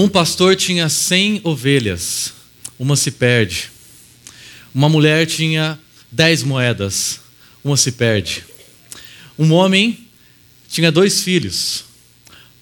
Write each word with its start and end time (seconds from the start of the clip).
Um 0.00 0.08
pastor 0.08 0.54
tinha 0.54 0.88
cem 0.88 1.40
ovelhas, 1.42 2.32
uma 2.78 2.94
se 2.94 3.10
perde. 3.10 3.68
Uma 4.72 4.88
mulher 4.88 5.26
tinha 5.26 5.76
dez 6.08 6.44
moedas, 6.44 7.18
uma 7.64 7.76
se 7.76 7.90
perde. 7.90 8.44
Um 9.36 9.52
homem 9.52 10.06
tinha 10.70 10.92
dois 10.92 11.20
filhos, 11.22 11.84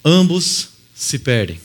ambos 0.03 0.71
se 0.95 1.19
perdem. 1.19 1.61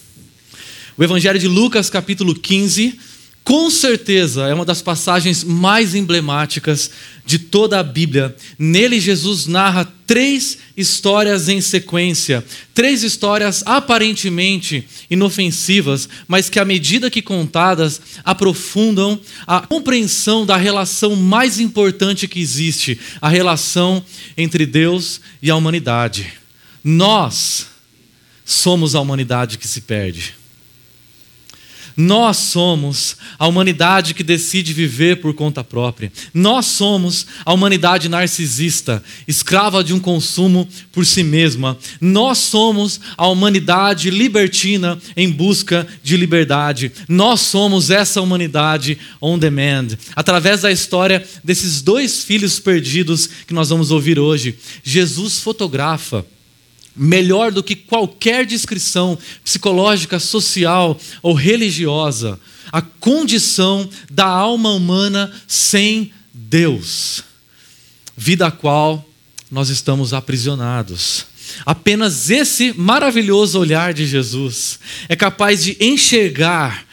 O 0.98 1.04
Evangelho 1.06 1.40
de 1.40 1.48
Lucas, 1.48 1.90
capítulo 1.90 2.36
15, 2.36 3.00
com 3.44 3.72
certeza 3.72 4.48
é 4.48 4.54
uma 4.54 4.64
das 4.64 4.82
passagens 4.82 5.44
mais 5.44 5.96
emblemáticas 5.96 6.92
de 7.26 7.40
toda 7.40 7.80
a 7.80 7.84
Bíblia. 7.84 8.36
Nele, 8.58 9.00
Jesus 9.00 9.48
narra 9.48 9.92
três 10.06 10.60
histórias 10.78 11.50
em 11.50 11.60
sequência, 11.60 12.46
três 12.74 13.02
histórias 13.02 13.64
aparentemente 13.66 14.88
inofensivas, 15.10 16.08
mas 16.28 16.50
que, 16.50 16.60
à 16.60 16.66
medida 16.66 17.10
que 17.10 17.22
contadas, 17.22 18.00
aprofundam 18.24 19.20
a 19.48 19.62
compreensão 19.62 20.46
da 20.46 20.56
relação 20.56 21.16
mais 21.16 21.60
importante 21.60 22.28
que 22.28 22.40
existe 22.40 23.00
a 23.20 23.28
relação 23.28 24.04
entre 24.38 24.66
Deus 24.68 25.20
e 25.42 25.50
a 25.50 25.56
humanidade. 25.56 26.32
Nós 26.84 27.66
somos 28.46 28.94
a 28.94 29.02
humanidade 29.02 29.58
que 29.58 29.68
se 29.68 29.82
perde. 29.82 30.41
Nós 32.02 32.38
somos 32.38 33.16
a 33.38 33.46
humanidade 33.46 34.16
que 34.16 34.24
decide 34.24 34.74
viver 34.74 35.22
por 35.22 35.36
conta 35.36 35.64
própria. 35.64 36.12
Nós 36.34 36.66
somos 36.66 37.28
a 37.46 37.54
humanidade 37.54 38.10
narcisista, 38.10 39.04
escrava 39.28 39.84
de 39.84 39.94
um 39.94 40.00
consumo 40.00 40.68
por 40.92 41.06
si 41.06 41.24
mesma. 41.24 41.78
Nós 42.02 42.40
somos 42.40 43.00
a 43.16 43.28
humanidade 43.28 44.10
libertina 44.10 44.98
em 45.16 45.30
busca 45.30 45.88
de 46.02 46.18
liberdade. 46.18 46.92
Nós 47.08 47.42
somos 47.42 47.92
essa 47.92 48.20
humanidade 48.20 48.98
on 49.22 49.38
demand. 49.38 49.90
Através 50.16 50.62
da 50.62 50.72
história 50.72 51.24
desses 51.44 51.84
dois 51.84 52.24
filhos 52.24 52.60
perdidos 52.60 53.30
que 53.46 53.54
nós 53.54 53.70
vamos 53.70 53.92
ouvir 53.92 54.18
hoje, 54.18 54.58
Jesus 54.84 55.38
fotografa 55.38 56.26
melhor 56.96 57.52
do 57.52 57.64
que 57.64 57.76
qualquer 57.76 58.46
descrição 58.46 59.18
psicológica, 59.44 60.20
social 60.20 61.00
ou 61.22 61.34
religiosa, 61.34 62.40
a 62.72 62.82
condição 62.82 63.90
da 64.10 64.26
alma 64.26 64.72
humana 64.72 65.32
sem 65.48 66.12
Deus, 66.34 67.24
vida 68.16 68.48
a 68.48 68.52
qual 68.52 69.06
nós 69.50 69.70
estamos 69.70 70.14
aprisionados. 70.14 71.26
Apenas 71.66 72.30
esse 72.30 72.74
maravilhoso 72.74 73.60
olhar 73.60 73.94
de 73.94 74.06
Jesus 74.06 74.80
é 75.10 75.16
capaz 75.16 75.64
de 75.64 75.76
enxergar 75.82 76.86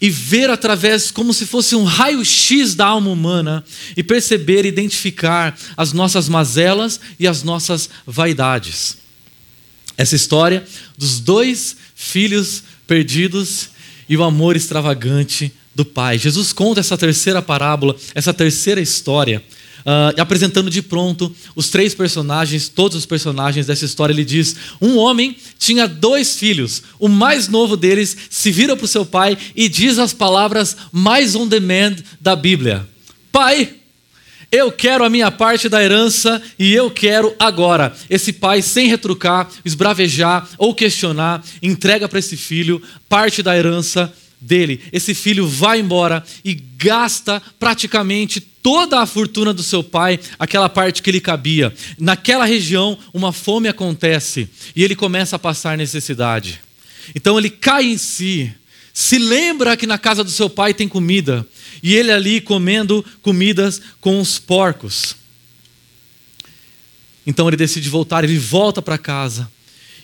e 0.00 0.10
ver 0.10 0.50
através 0.50 1.10
como 1.10 1.32
se 1.32 1.46
fosse 1.46 1.74
um 1.74 1.84
raio-x 1.84 2.74
da 2.74 2.86
alma 2.86 3.10
humana 3.10 3.64
e 3.96 4.02
perceber, 4.02 4.66
identificar 4.66 5.56
as 5.76 5.94
nossas 5.94 6.28
mazelas 6.28 7.00
e 7.18 7.26
as 7.26 7.42
nossas 7.42 7.88
vaidades. 8.06 9.03
Essa 9.96 10.16
história 10.16 10.64
dos 10.98 11.20
dois 11.20 11.76
filhos 11.94 12.64
perdidos 12.86 13.70
e 14.08 14.16
o 14.16 14.22
amor 14.22 14.56
extravagante 14.56 15.52
do 15.74 15.84
pai. 15.84 16.18
Jesus 16.18 16.52
conta 16.52 16.80
essa 16.80 16.96
terceira 16.96 17.42
parábola, 17.42 17.96
essa 18.14 18.32
terceira 18.32 18.80
história, 18.80 19.42
uh, 19.80 20.20
apresentando 20.20 20.70
de 20.70 20.80
pronto 20.82 21.34
os 21.56 21.68
três 21.68 21.94
personagens, 21.94 22.68
todos 22.68 22.96
os 22.96 23.06
personagens 23.06 23.66
dessa 23.66 23.84
história. 23.84 24.12
Ele 24.12 24.24
diz: 24.24 24.56
Um 24.80 24.96
homem 24.96 25.36
tinha 25.58 25.88
dois 25.88 26.36
filhos, 26.36 26.82
o 26.98 27.08
mais 27.08 27.48
novo 27.48 27.76
deles 27.76 28.16
se 28.30 28.50
vira 28.50 28.76
para 28.76 28.84
o 28.84 28.88
seu 28.88 29.04
pai 29.04 29.36
e 29.56 29.68
diz 29.68 29.98
as 29.98 30.12
palavras 30.12 30.76
mais 30.92 31.34
on 31.34 31.48
demand 31.48 31.96
da 32.20 32.36
Bíblia: 32.36 32.86
Pai, 33.32 33.74
eu 34.54 34.70
quero 34.70 35.04
a 35.04 35.10
minha 35.10 35.30
parte 35.32 35.68
da 35.68 35.82
herança 35.82 36.40
e 36.56 36.72
eu 36.72 36.88
quero 36.88 37.34
agora. 37.38 37.94
Esse 38.08 38.32
pai, 38.32 38.62
sem 38.62 38.86
retrucar, 38.86 39.50
esbravejar 39.64 40.48
ou 40.56 40.72
questionar, 40.72 41.44
entrega 41.60 42.08
para 42.08 42.20
esse 42.20 42.36
filho 42.36 42.80
parte 43.08 43.42
da 43.42 43.56
herança 43.56 44.12
dele. 44.40 44.80
Esse 44.92 45.12
filho 45.12 45.46
vai 45.46 45.80
embora 45.80 46.22
e 46.44 46.54
gasta 46.54 47.42
praticamente 47.58 48.40
toda 48.40 49.00
a 49.00 49.06
fortuna 49.06 49.52
do 49.52 49.62
seu 49.62 49.82
pai, 49.82 50.20
aquela 50.38 50.68
parte 50.68 51.02
que 51.02 51.10
lhe 51.10 51.20
cabia. 51.20 51.74
Naquela 51.98 52.44
região, 52.44 52.96
uma 53.12 53.32
fome 53.32 53.68
acontece 53.68 54.48
e 54.76 54.84
ele 54.84 54.94
começa 54.94 55.34
a 55.34 55.38
passar 55.38 55.76
necessidade. 55.76 56.60
Então 57.14 57.36
ele 57.36 57.50
cai 57.50 57.86
em 57.86 57.98
si, 57.98 58.52
se 58.92 59.18
lembra 59.18 59.76
que 59.76 59.86
na 59.86 59.98
casa 59.98 60.22
do 60.22 60.30
seu 60.30 60.48
pai 60.48 60.72
tem 60.72 60.86
comida 60.88 61.44
e 61.84 61.94
ele 61.94 62.10
ali 62.10 62.40
comendo 62.40 63.04
comidas 63.20 63.78
com 64.00 64.18
os 64.18 64.38
porcos. 64.38 65.14
Então 67.26 67.46
ele 67.46 67.58
decide 67.58 67.90
voltar, 67.90 68.24
ele 68.24 68.38
volta 68.38 68.80
para 68.80 68.96
casa. 68.96 69.52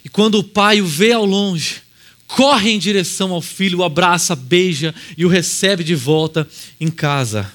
E 0.05 0.09
quando 0.11 0.35
o 0.35 0.45
pai 0.45 0.83
o 0.83 0.87
vê 0.87 1.13
ao 1.13 1.25
longe, 1.25 1.77
corre 2.27 2.71
em 2.71 2.79
direção 2.79 3.33
ao 3.33 3.41
filho, 3.41 3.79
o 3.79 3.83
abraça, 3.83 4.37
beija 4.37 4.95
e 5.17 5.25
o 5.25 5.29
recebe 5.29 5.83
de 5.83 5.95
volta 5.95 6.47
em 6.79 6.91
casa. 6.91 7.51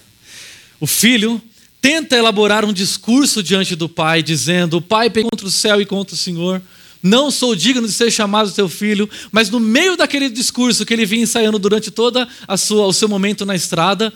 O 0.80 0.88
filho 0.88 1.40
tenta 1.80 2.18
elaborar 2.18 2.66
um 2.66 2.74
discurso 2.74 3.44
diante 3.44 3.76
do 3.76 3.88
pai, 3.88 4.24
dizendo: 4.24 4.78
O 4.78 4.82
pai 4.82 5.12
contra 5.12 5.46
o 5.46 5.52
céu 5.52 5.80
e 5.80 5.86
contra 5.86 6.16
o 6.16 6.18
Senhor 6.18 6.64
não 7.06 7.30
sou 7.30 7.56
digno 7.56 7.86
de 7.86 7.94
ser 7.94 8.10
chamado 8.10 8.50
seu 8.50 8.68
filho, 8.68 9.08
mas 9.32 9.52
no 9.52 9.60
meio 9.60 9.96
daquele 9.96 10.28
discurso 10.28 10.84
que 10.84 10.92
ele 10.92 11.06
vinha 11.06 11.22
ensaiando 11.22 11.60
durante 11.60 11.92
todo 11.92 12.28
o 12.48 12.94
seu 12.94 13.08
momento 13.08 13.46
na 13.46 13.56
estrada, 13.56 14.12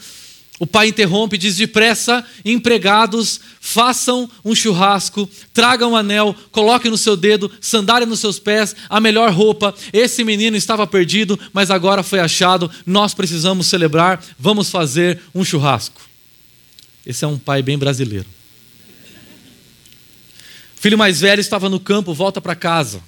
o 0.58 0.66
pai 0.66 0.88
interrompe 0.88 1.36
e 1.36 1.40
diz: 1.40 1.56
depressa, 1.56 2.26
empregados, 2.44 3.40
façam 3.62 4.28
um 4.44 4.56
churrasco, 4.56 5.30
tragam 5.54 5.92
um 5.92 5.96
anel, 5.96 6.36
coloquem 6.52 6.90
no 6.90 6.98
seu 6.98 7.16
dedo, 7.16 7.52
sandália 7.62 8.08
nos 8.08 8.22
seus 8.22 8.40
pés, 8.40 8.76
a 8.90 9.00
melhor 9.00 9.32
roupa. 9.32 9.72
Esse 9.94 10.24
menino 10.24 10.58
estava 10.58 10.88
perdido, 10.88 11.40
mas 11.54 11.70
agora 11.70 12.02
foi 12.02 12.20
achado. 12.20 12.72
Nós 12.88 13.14
precisamos 13.14 13.68
celebrar, 13.68 14.20
vamos 14.40 14.72
fazer 14.72 15.22
um 15.36 15.46
churrasco. 15.46 16.02
Esse 17.06 17.24
é 17.24 17.28
um 17.28 17.38
pai 17.38 17.62
bem 17.62 17.78
brasileiro. 17.78 18.39
Filho 20.80 20.98
mais 20.98 21.20
velho 21.20 21.42
estava 21.42 21.68
no 21.68 21.80
campo, 21.80 22.14
volta 22.14 22.40
para 22.40 22.56
casa. 22.56 23.02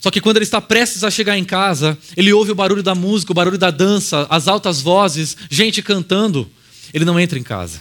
Só 0.00 0.10
que 0.10 0.20
quando 0.20 0.38
ele 0.38 0.44
está 0.44 0.60
prestes 0.60 1.04
a 1.04 1.10
chegar 1.10 1.38
em 1.38 1.44
casa, 1.44 1.96
ele 2.16 2.32
ouve 2.32 2.50
o 2.50 2.54
barulho 2.54 2.82
da 2.82 2.94
música, 2.94 3.30
o 3.30 3.34
barulho 3.34 3.58
da 3.58 3.70
dança, 3.70 4.26
as 4.28 4.48
altas 4.48 4.80
vozes, 4.80 5.36
gente 5.48 5.82
cantando. 5.82 6.50
Ele 6.92 7.04
não 7.04 7.20
entra 7.20 7.38
em 7.38 7.42
casa. 7.44 7.80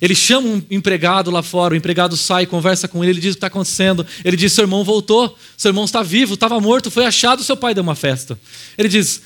Ele 0.00 0.14
chama 0.14 0.48
um 0.48 0.62
empregado 0.70 1.30
lá 1.30 1.42
fora, 1.42 1.74
o 1.74 1.76
empregado 1.76 2.16
sai, 2.16 2.46
conversa 2.46 2.88
com 2.88 3.04
ele, 3.04 3.12
ele 3.12 3.20
diz 3.20 3.30
o 3.30 3.34
que 3.34 3.38
está 3.38 3.48
acontecendo. 3.48 4.06
Ele 4.24 4.36
diz: 4.36 4.52
Seu 4.54 4.64
irmão 4.64 4.84
voltou, 4.84 5.36
seu 5.56 5.68
irmão 5.68 5.84
está 5.84 6.02
vivo, 6.02 6.34
estava 6.34 6.58
morto, 6.58 6.90
foi 6.90 7.04
achado, 7.04 7.42
seu 7.42 7.56
pai 7.56 7.74
deu 7.74 7.82
uma 7.82 7.94
festa. 7.94 8.38
Ele 8.78 8.88
diz: 8.88 9.20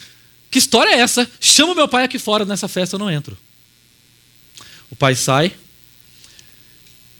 Que 0.50 0.58
história 0.58 0.90
é 0.90 0.98
essa? 0.98 1.28
Chama 1.40 1.74
meu 1.74 1.86
pai 1.86 2.04
aqui 2.04 2.18
fora 2.18 2.44
nessa 2.44 2.66
festa, 2.66 2.96
eu 2.96 2.98
não 2.98 3.10
entro. 3.10 3.36
O 4.90 4.96
pai 4.96 5.14
sai 5.14 5.52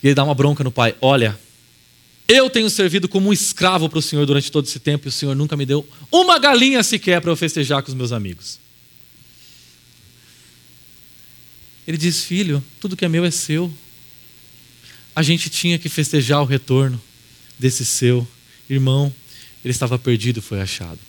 e 0.03 0.09
ele 0.09 0.15
dá 0.15 0.25
uma 0.25 0.35
bronca 0.35 0.65
no 0.65 0.73
pai: 0.73 0.95
Olha, 1.01 1.39
eu 2.31 2.49
tenho 2.49 2.71
servido 2.71 3.09
como 3.09 3.29
um 3.29 3.33
escravo 3.33 3.89
para 3.89 3.99
o 3.99 4.03
Senhor 4.03 4.25
durante 4.25 4.53
todo 4.53 4.65
esse 4.65 4.79
tempo 4.79 5.09
e 5.09 5.11
o 5.11 5.13
Senhor 5.13 5.35
nunca 5.35 5.57
me 5.57 5.67
deu 5.67 5.85
uma 6.13 6.39
galinha 6.39 6.81
sequer 6.85 7.21
para 7.21 7.29
eu 7.29 7.37
festejar 7.37 7.83
com 7.83 7.89
os 7.89 7.95
meus 7.95 8.13
amigos. 8.13 8.61
Ele 11.89 11.97
diz: 11.97 12.23
Filho, 12.23 12.63
tudo 12.81 12.97
que 12.97 13.05
é 13.05 13.09
meu 13.09 13.25
é 13.25 13.33
seu. 13.33 13.73
A 15.15 15.25
gente 15.25 15.51
tinha 15.51 15.77
que 15.77 15.89
festejar 15.89 16.41
o 16.41 16.45
retorno 16.45 17.03
desse 17.59 17.85
seu 17.85 18.27
irmão. 18.69 19.13
Ele 19.65 19.73
estava 19.73 19.99
perdido 19.99 20.39
e 20.39 20.43
foi 20.43 20.61
achado. 20.61 21.01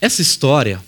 Essa 0.00 0.20
história 0.20 0.84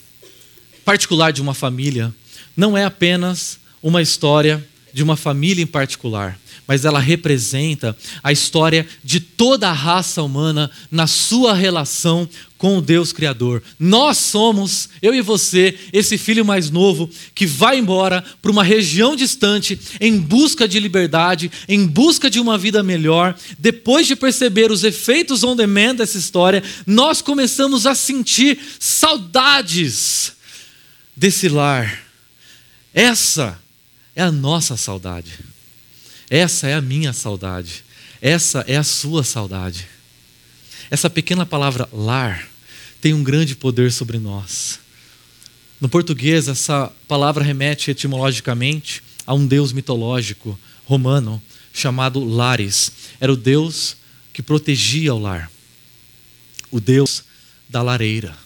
particular 0.85 1.32
de 1.32 1.41
uma 1.41 1.55
família 1.55 2.12
não 2.56 2.76
é 2.76 2.85
apenas 2.85 3.61
uma 3.81 4.03
história 4.03 4.67
de 4.93 5.02
uma 5.02 5.17
família 5.17 5.62
em 5.62 5.67
particular, 5.67 6.38
mas 6.67 6.85
ela 6.85 6.99
representa 6.99 7.96
a 8.23 8.32
história 8.32 8.87
de 9.02 9.20
toda 9.20 9.69
a 9.69 9.73
raça 9.73 10.23
humana 10.23 10.70
na 10.90 11.06
sua 11.06 11.55
relação 11.55 12.29
com 12.58 12.76
o 12.76 12.82
Deus 12.82 13.12
Criador. 13.12 13.62
Nós 13.79 14.19
somos, 14.19 14.88
eu 15.00 15.14
e 15.14 15.23
você, 15.23 15.79
esse 15.93 16.19
filho 16.19 16.44
mais 16.44 16.70
novo 16.70 17.08
que 17.35 17.46
vai 17.46 17.79
embora 17.79 18.23
para 18.43 18.50
uma 18.50 18.64
região 18.64 19.14
distante 19.14 19.79
em 20.00 20.19
busca 20.19 20.67
de 20.67 20.81
liberdade, 20.81 21.50
em 21.69 21.87
busca 21.87 22.29
de 22.29 22.40
uma 22.40 22.58
vida 22.58 22.82
melhor. 22.82 23.35
Depois 23.58 24.06
de 24.06 24.17
perceber 24.17 24.70
os 24.70 24.85
efeitos 24.85 25.44
on 25.44 25.55
demand 25.55 25.94
dessa 25.94 26.19
história, 26.19 26.62
nós 26.87 27.23
começamos 27.23 27.87
a 27.87 27.94
sentir 27.94 28.58
saudades 28.79 30.32
desse 31.17 31.49
lar. 31.49 32.02
Essa 32.93 33.58
é 34.19 34.23
a 34.23 34.32
nossa 34.32 34.76
saudade. 34.76 35.38
Essa 36.29 36.67
é 36.67 36.75
a 36.75 36.81
minha 36.81 37.12
saudade. 37.12 37.85
Essa 38.20 38.65
é 38.67 38.76
a 38.76 38.82
sua 38.82 39.23
saudade. 39.23 39.87
Essa 40.91 41.09
pequena 41.09 41.47
palavra 41.47 41.88
lar 41.93 42.49
tem 43.00 43.15
um 43.15 43.23
grande 43.23 43.55
poder 43.55 43.93
sobre 43.93 44.19
nós. 44.19 44.81
No 45.81 45.88
português, 45.88 46.49
essa 46.49 46.93
palavra 47.06 47.44
remete 47.44 47.93
etimologicamente 47.93 49.05
a 49.25 49.35
um 49.35 49.47
deus 49.47 49.73
mitológico 49.73 50.59
romano 50.85 51.41
chamado 51.73 52.19
Lares. 52.19 52.91
Era 53.21 53.32
o 53.32 53.37
deus 53.37 53.97
que 54.32 54.43
protegia 54.43 55.14
o 55.14 55.19
lar, 55.21 55.49
o 56.73 56.81
deus 56.81 57.23
da 57.69 57.82
lareira, 57.82 58.37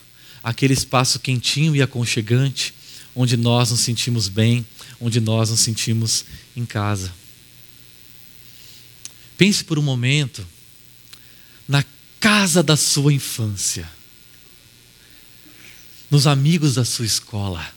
aquele 0.45 0.75
espaço 0.75 1.19
quentinho 1.19 1.75
e 1.75 1.81
aconchegante 1.81 2.75
onde 3.15 3.37
nós 3.37 3.71
nos 3.71 3.81
sentimos 3.81 4.29
bem, 4.29 4.65
onde 5.03 5.21
nós 5.21 5.51
nos 5.51 5.59
sentimos 5.59 6.25
em 6.57 6.65
casa. 6.65 7.13
Pense 9.37 9.65
por 9.65 9.77
um 9.77 9.83
momento 9.83 10.47
na 11.67 11.85
casa 12.21 12.63
da 12.63 12.77
sua 12.77 13.13
infância, 13.13 13.91
nos 16.09 16.29
amigos 16.29 16.75
da 16.75 16.85
sua 16.85 17.05
escola, 17.05 17.75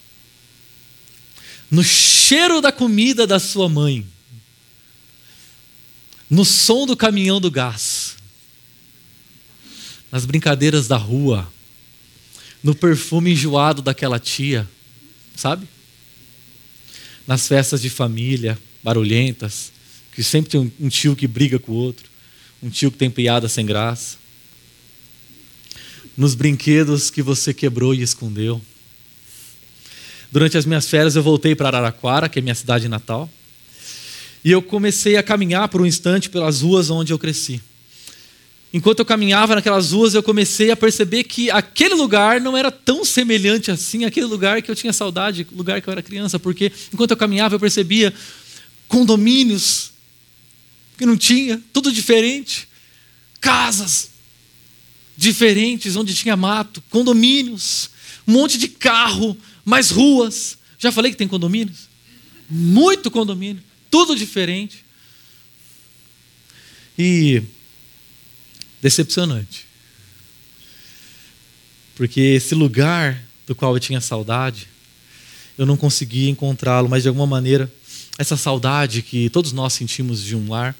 no 1.72 1.83
cheiro 1.83 2.62
da 2.62 2.72
comida 2.72 3.25
da 3.25 3.39
sua 3.39 3.68
mãe, 3.68 4.07
no 6.30 6.45
som 6.45 6.86
do 6.86 6.95
caminhão 6.95 7.42
do 7.42 7.50
gás, 7.50 8.18
nas 10.12 10.25
brincadeiras 10.25 10.88
da 10.88 10.98
rua, 10.98 11.51
no 12.62 12.75
perfume 12.75 13.31
enjoado 13.31 13.81
daquela 13.81 14.19
tia, 14.19 14.69
sabe? 15.36 15.68
Nas 17.27 17.48
festas 17.48 17.81
de 17.81 17.89
família, 17.89 18.57
barulhentas, 18.83 19.72
que 20.12 20.24
sempre 20.24 20.51
tem 20.51 20.72
um 20.80 20.89
tio 20.89 21.16
que 21.16 21.27
briga 21.27 21.60
com 21.60 21.72
o 21.72 21.75
outro, 21.75 22.10
um 22.62 22.69
tio 22.69 22.92
que 22.92 22.98
tem 22.98 23.10
piada 23.10 23.50
sem 23.50 23.66
graça. 23.66 24.18
Nos 26.16 26.36
brinquedos 26.36 27.10
que 27.10 27.22
você 27.22 27.54
quebrou 27.54 27.94
e 27.94 28.01
escondeu. 28.01 28.62
Durante 30.31 30.57
as 30.57 30.66
minhas 30.66 30.88
férias 30.89 31.16
eu 31.16 31.24
voltei 31.24 31.56
para 31.56 31.68
Araraquara, 31.68 32.30
que 32.30 32.39
é 32.39 32.42
minha 32.42 32.56
cidade 32.56 32.88
natal, 32.88 33.30
e 34.44 34.51
eu 34.51 34.62
comecei 34.62 35.18
a 35.18 35.24
caminhar 35.24 35.68
por 35.69 35.81
um 35.81 35.86
instante 35.86 36.30
pelas 36.30 36.62
ruas 36.62 36.89
onde 36.89 37.12
eu 37.12 37.19
cresci. 37.19 37.62
Enquanto 38.73 39.00
eu 39.00 39.06
caminhava 39.06 39.56
naquelas 39.56 39.91
ruas, 39.91 40.13
eu 40.13 40.21
comecei 40.21 40.69
a 40.69 40.75
perceber 40.75 41.23
que 41.23 41.50
aquele 41.50 41.95
lugar 41.95 42.41
não 42.41 42.57
era 42.57 42.69
tão 42.69 43.06
semelhante 43.06 43.71
assim 43.71 44.03
àquele 44.03 44.25
lugar 44.25 44.62
que 44.62 44.69
eu 44.69 44.75
tinha 44.75 44.91
saudade, 44.91 45.47
lugar 45.51 45.81
que 45.81 45.88
eu 45.88 45.91
era 45.91 46.03
criança, 46.03 46.38
porque 46.38 46.71
enquanto 46.94 47.12
eu 47.12 47.17
caminhava 47.17 47.56
eu 47.56 47.59
percebia 47.59 48.13
condomínios 48.88 49.91
que 50.97 51.06
não 51.06 51.17
tinha, 51.17 51.62
tudo 51.71 51.91
diferente. 51.91 52.67
Casas 53.39 54.09
diferentes, 55.15 55.95
onde 55.95 56.13
tinha 56.13 56.35
mato, 56.35 56.83
condomínios, 56.89 57.89
um 58.27 58.33
monte 58.33 58.57
de 58.57 58.67
carro, 58.67 59.38
mais 59.63 59.89
ruas. 59.89 60.57
Já 60.77 60.91
falei 60.91 61.12
que 61.12 61.17
tem 61.17 61.27
condomínios? 61.27 61.88
Muito 62.50 63.09
condomínio, 63.09 63.63
tudo 63.89 64.15
diferente. 64.15 64.85
E 66.97 67.41
decepcionante. 68.85 69.65
Porque 71.95 72.21
esse 72.21 72.53
lugar 72.53 73.19
do 73.47 73.55
qual 73.55 73.73
eu 73.73 73.79
tinha 73.79 73.99
saudade, 73.99 74.67
eu 75.57 75.65
não 75.65 75.75
conseguia 75.75 76.29
encontrá-lo, 76.29 76.87
mas 76.87 77.01
de 77.01 77.09
alguma 77.09 77.25
maneira, 77.25 77.71
essa 78.15 78.37
saudade 78.37 79.01
que 79.01 79.27
todos 79.31 79.51
nós 79.51 79.73
sentimos 79.73 80.21
de 80.21 80.35
um 80.35 80.51
lar, 80.51 80.75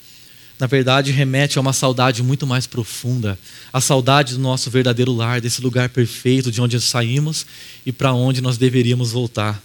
na 0.60 0.68
verdade, 0.68 1.12
remete 1.12 1.58
a 1.58 1.62
uma 1.62 1.74
saudade 1.74 2.22
muito 2.22 2.46
mais 2.46 2.68
profunda, 2.68 3.40
a 3.74 3.82
saudade 3.82 4.36
do 4.36 4.40
nosso 4.40 4.70
verdadeiro 4.70 5.12
lar, 5.12 5.42
desse 5.42 5.60
lugar 5.60 5.90
perfeito 5.90 6.52
de 6.52 6.62
onde 6.62 6.80
saímos 6.80 7.44
e 7.88 7.92
para 7.92 8.14
onde 8.14 8.40
nós 8.40 8.56
deveríamos 8.56 9.14
voltar. 9.14 9.60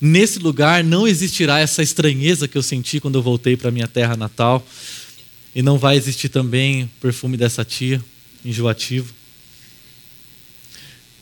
Nesse 0.00 0.40
lugar 0.40 0.82
não 0.82 1.06
existirá 1.06 1.60
essa 1.60 1.84
estranheza 1.84 2.48
que 2.48 2.58
eu 2.58 2.62
senti 2.64 2.98
quando 2.98 3.14
eu 3.14 3.22
voltei 3.22 3.56
para 3.56 3.70
minha 3.70 3.86
terra 3.86 4.16
natal, 4.16 4.66
e 5.56 5.62
não 5.62 5.78
vai 5.78 5.96
existir 5.96 6.28
também 6.28 6.86
perfume 7.00 7.34
dessa 7.34 7.64
tia, 7.64 8.04
enjoativo. 8.44 9.14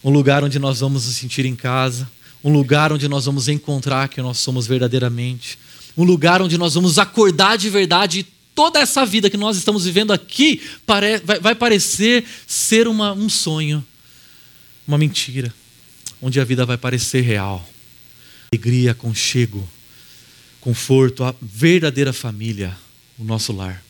Um 0.02 0.10
lugar 0.10 0.42
onde 0.42 0.58
nós 0.58 0.80
vamos 0.80 1.06
nos 1.06 1.14
sentir 1.14 1.46
em 1.46 1.54
casa, 1.54 2.10
um 2.42 2.52
lugar 2.52 2.92
onde 2.92 3.06
nós 3.06 3.26
vamos 3.26 3.46
encontrar 3.46 4.08
que 4.08 4.20
nós 4.20 4.38
somos 4.38 4.66
verdadeiramente, 4.66 5.56
um 5.96 6.02
lugar 6.02 6.42
onde 6.42 6.58
nós 6.58 6.74
vamos 6.74 6.98
acordar 6.98 7.56
de 7.56 7.70
verdade 7.70 8.26
toda 8.56 8.80
essa 8.80 9.06
vida 9.06 9.30
que 9.30 9.36
nós 9.36 9.56
estamos 9.56 9.84
vivendo 9.84 10.12
aqui 10.12 10.60
vai 11.40 11.54
parecer 11.54 12.24
ser 12.44 12.88
uma, 12.88 13.12
um 13.12 13.28
sonho, 13.28 13.86
uma 14.84 14.98
mentira, 14.98 15.54
onde 16.20 16.40
a 16.40 16.44
vida 16.44 16.66
vai 16.66 16.76
parecer 16.76 17.20
real. 17.20 17.64
Alegria, 18.52 18.90
aconchego, 18.90 19.66
conforto, 20.60 21.22
a 21.22 21.32
verdadeira 21.40 22.12
família, 22.12 22.76
o 23.16 23.22
nosso 23.22 23.52
lar. 23.52 23.83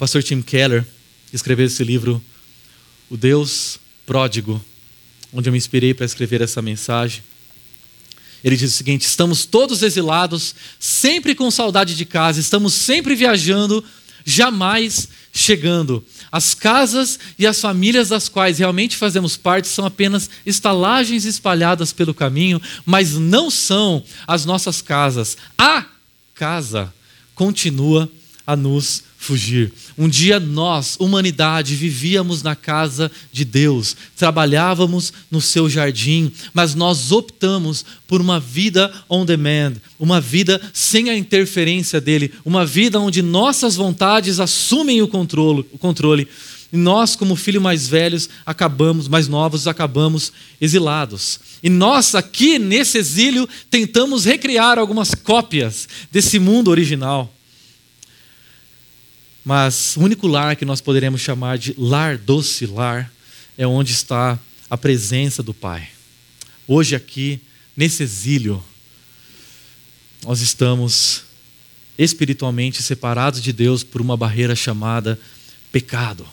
Pastor 0.00 0.22
Tim 0.22 0.40
Keller 0.40 0.86
escreveu 1.30 1.66
esse 1.66 1.84
livro, 1.84 2.24
O 3.10 3.18
Deus 3.18 3.78
Pródigo, 4.06 4.58
onde 5.30 5.50
eu 5.50 5.52
me 5.52 5.58
inspirei 5.58 5.92
para 5.92 6.06
escrever 6.06 6.40
essa 6.40 6.62
mensagem. 6.62 7.22
Ele 8.42 8.56
diz 8.56 8.72
o 8.72 8.76
seguinte: 8.78 9.02
estamos 9.02 9.44
todos 9.44 9.82
exilados, 9.82 10.54
sempre 10.78 11.34
com 11.34 11.50
saudade 11.50 11.94
de 11.94 12.06
casa, 12.06 12.40
estamos 12.40 12.72
sempre 12.72 13.14
viajando, 13.14 13.84
jamais 14.24 15.06
chegando. 15.34 16.02
As 16.32 16.54
casas 16.54 17.18
e 17.38 17.46
as 17.46 17.60
famílias 17.60 18.08
das 18.08 18.26
quais 18.26 18.58
realmente 18.58 18.96
fazemos 18.96 19.36
parte 19.36 19.68
são 19.68 19.84
apenas 19.84 20.30
estalagens 20.46 21.26
espalhadas 21.26 21.92
pelo 21.92 22.14
caminho, 22.14 22.58
mas 22.86 23.16
não 23.16 23.50
são 23.50 24.02
as 24.26 24.46
nossas 24.46 24.80
casas. 24.80 25.36
A 25.58 25.84
casa 26.34 26.90
continua 27.34 28.10
a 28.46 28.56
nos 28.56 29.09
fugir. 29.20 29.70
Um 29.98 30.08
dia 30.08 30.40
nós, 30.40 30.96
humanidade, 30.98 31.76
vivíamos 31.76 32.42
na 32.42 32.56
casa 32.56 33.12
de 33.30 33.44
Deus, 33.44 33.94
trabalhávamos 34.16 35.12
no 35.30 35.42
seu 35.42 35.68
jardim, 35.68 36.32
mas 36.54 36.74
nós 36.74 37.12
optamos 37.12 37.84
por 38.08 38.22
uma 38.22 38.40
vida 38.40 38.90
on 39.10 39.26
demand, 39.26 39.74
uma 39.98 40.22
vida 40.22 40.58
sem 40.72 41.10
a 41.10 41.16
interferência 41.16 42.00
dele, 42.00 42.32
uma 42.46 42.64
vida 42.64 42.98
onde 42.98 43.20
nossas 43.20 43.76
vontades 43.76 44.40
assumem 44.40 45.02
o 45.02 45.08
controle. 45.08 45.66
O 45.70 45.76
controle. 45.76 46.26
E 46.72 46.76
nós, 46.78 47.14
como 47.14 47.36
filhos 47.36 47.62
mais 47.62 47.86
velhos, 47.86 48.26
acabamos, 48.46 49.06
mais 49.06 49.28
novos, 49.28 49.66
acabamos 49.66 50.32
exilados. 50.58 51.38
E 51.62 51.68
nós, 51.68 52.14
aqui 52.14 52.58
nesse 52.58 52.96
exílio, 52.96 53.46
tentamos 53.68 54.24
recriar 54.24 54.78
algumas 54.78 55.14
cópias 55.14 55.86
desse 56.10 56.38
mundo 56.38 56.70
original. 56.70 57.34
Mas 59.44 59.96
o 59.96 60.00
único 60.00 60.26
lar 60.26 60.56
que 60.56 60.64
nós 60.64 60.80
poderemos 60.80 61.20
chamar 61.20 61.56
de 61.58 61.74
lar 61.78 62.18
doce 62.18 62.66
lar 62.66 63.12
é 63.56 63.66
onde 63.66 63.92
está 63.92 64.38
a 64.68 64.76
presença 64.76 65.42
do 65.42 65.54
Pai. 65.54 65.88
Hoje 66.66 66.94
aqui, 66.94 67.40
nesse 67.76 68.02
exílio, 68.02 68.62
nós 70.24 70.40
estamos 70.40 71.22
espiritualmente 71.98 72.82
separados 72.82 73.42
de 73.42 73.52
Deus 73.52 73.82
por 73.82 74.00
uma 74.00 74.16
barreira 74.16 74.54
chamada 74.54 75.18
pecado. 75.72 76.26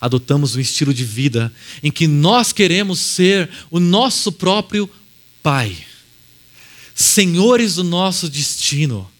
Adotamos 0.00 0.56
um 0.56 0.60
estilo 0.60 0.94
de 0.94 1.04
vida 1.04 1.52
em 1.82 1.90
que 1.90 2.06
nós 2.06 2.52
queremos 2.52 2.98
ser 2.98 3.50
o 3.70 3.78
nosso 3.78 4.32
próprio 4.32 4.88
Pai, 5.42 5.76
senhores 6.94 7.76
do 7.76 7.84
nosso 7.84 8.28
destino, 8.28 9.10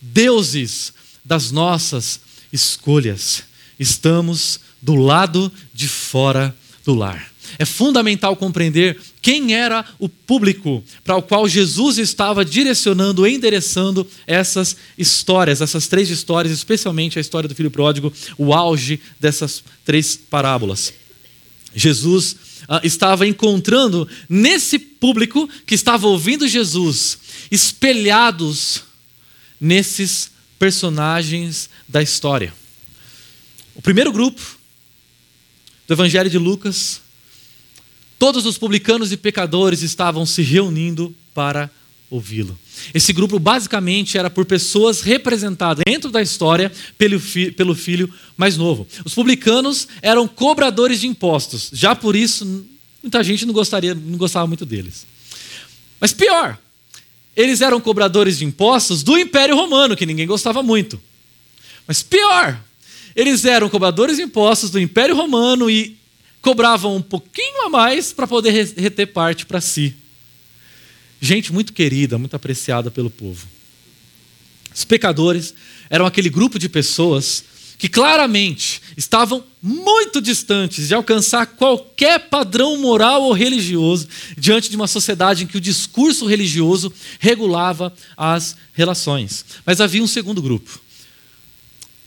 deuses 0.00 0.92
das 1.24 1.50
nossas 1.50 2.20
escolhas. 2.54 3.42
Estamos 3.78 4.60
do 4.80 4.94
lado 4.94 5.52
de 5.74 5.88
fora 5.88 6.56
do 6.84 6.94
lar. 6.94 7.32
É 7.58 7.64
fundamental 7.64 8.34
compreender 8.36 8.98
quem 9.20 9.54
era 9.54 9.84
o 9.98 10.08
público 10.08 10.82
para 11.02 11.16
o 11.16 11.22
qual 11.22 11.48
Jesus 11.48 11.98
estava 11.98 12.44
direcionando, 12.44 13.26
endereçando 13.26 14.06
essas 14.26 14.76
histórias, 14.96 15.60
essas 15.60 15.86
três 15.86 16.08
histórias, 16.08 16.52
especialmente 16.52 17.18
a 17.18 17.20
história 17.20 17.48
do 17.48 17.54
filho 17.54 17.70
pródigo, 17.70 18.12
o 18.38 18.54
auge 18.54 19.00
dessas 19.20 19.62
três 19.84 20.16
parábolas. 20.16 20.94
Jesus 21.74 22.36
ah, 22.68 22.80
estava 22.84 23.26
encontrando 23.26 24.08
nesse 24.28 24.78
público 24.78 25.48
que 25.66 25.74
estava 25.74 26.06
ouvindo 26.06 26.46
Jesus, 26.46 27.18
espelhados 27.50 28.84
nesses 29.60 30.33
personagens 30.64 31.68
da 31.86 32.00
história. 32.00 32.50
O 33.74 33.82
primeiro 33.82 34.10
grupo 34.10 34.40
do 35.86 35.92
Evangelho 35.92 36.30
de 36.30 36.38
Lucas, 36.38 37.02
todos 38.18 38.46
os 38.46 38.56
publicanos 38.56 39.12
e 39.12 39.18
pecadores 39.18 39.82
estavam 39.82 40.24
se 40.24 40.40
reunindo 40.40 41.14
para 41.34 41.70
ouvi-lo. 42.08 42.58
Esse 42.94 43.12
grupo 43.12 43.38
basicamente 43.38 44.16
era 44.16 44.30
por 44.30 44.46
pessoas 44.46 45.02
representadas 45.02 45.84
dentro 45.86 46.10
da 46.10 46.22
história 46.22 46.72
pelo, 46.96 47.20
fi 47.20 47.50
pelo 47.50 47.74
filho 47.74 48.10
mais 48.34 48.56
novo. 48.56 48.88
Os 49.04 49.14
publicanos 49.14 49.86
eram 50.00 50.26
cobradores 50.26 50.98
de 50.98 51.06
impostos, 51.06 51.68
já 51.74 51.94
por 51.94 52.16
isso 52.16 52.66
muita 53.02 53.22
gente 53.22 53.44
não, 53.44 53.52
gostaria, 53.52 53.94
não 53.94 54.16
gostava 54.16 54.46
muito 54.46 54.64
deles. 54.64 55.06
Mas 56.00 56.14
pior, 56.14 56.58
eles 57.36 57.60
eram 57.60 57.80
cobradores 57.80 58.38
de 58.38 58.44
impostos 58.44 59.02
do 59.02 59.18
Império 59.18 59.56
Romano, 59.56 59.96
que 59.96 60.06
ninguém 60.06 60.26
gostava 60.26 60.62
muito. 60.62 61.00
Mas 61.86 62.02
pior, 62.02 62.60
eles 63.14 63.44
eram 63.44 63.68
cobradores 63.68 64.16
de 64.16 64.22
impostos 64.22 64.70
do 64.70 64.80
Império 64.80 65.16
Romano 65.16 65.70
e 65.70 65.96
cobravam 66.40 66.96
um 66.96 67.02
pouquinho 67.02 67.66
a 67.66 67.68
mais 67.68 68.12
para 68.12 68.26
poder 68.26 68.50
reter 68.76 69.06
parte 69.06 69.46
para 69.46 69.60
si. 69.60 69.94
Gente 71.20 71.52
muito 71.52 71.72
querida, 71.72 72.18
muito 72.18 72.36
apreciada 72.36 72.90
pelo 72.90 73.10
povo. 73.10 73.46
Os 74.74 74.84
pecadores 74.84 75.54
eram 75.88 76.04
aquele 76.04 76.28
grupo 76.28 76.58
de 76.58 76.68
pessoas 76.68 77.44
que 77.84 77.88
claramente 77.90 78.80
estavam 78.96 79.44
muito 79.60 80.18
distantes 80.18 80.88
de 80.88 80.94
alcançar 80.94 81.44
qualquer 81.44 82.30
padrão 82.30 82.78
moral 82.78 83.24
ou 83.24 83.32
religioso 83.34 84.08
diante 84.38 84.70
de 84.70 84.76
uma 84.76 84.86
sociedade 84.86 85.44
em 85.44 85.46
que 85.46 85.58
o 85.58 85.60
discurso 85.60 86.24
religioso 86.24 86.90
regulava 87.18 87.92
as 88.16 88.56
relações. 88.72 89.44
Mas 89.66 89.82
havia 89.82 90.02
um 90.02 90.06
segundo 90.06 90.40
grupo. 90.40 90.80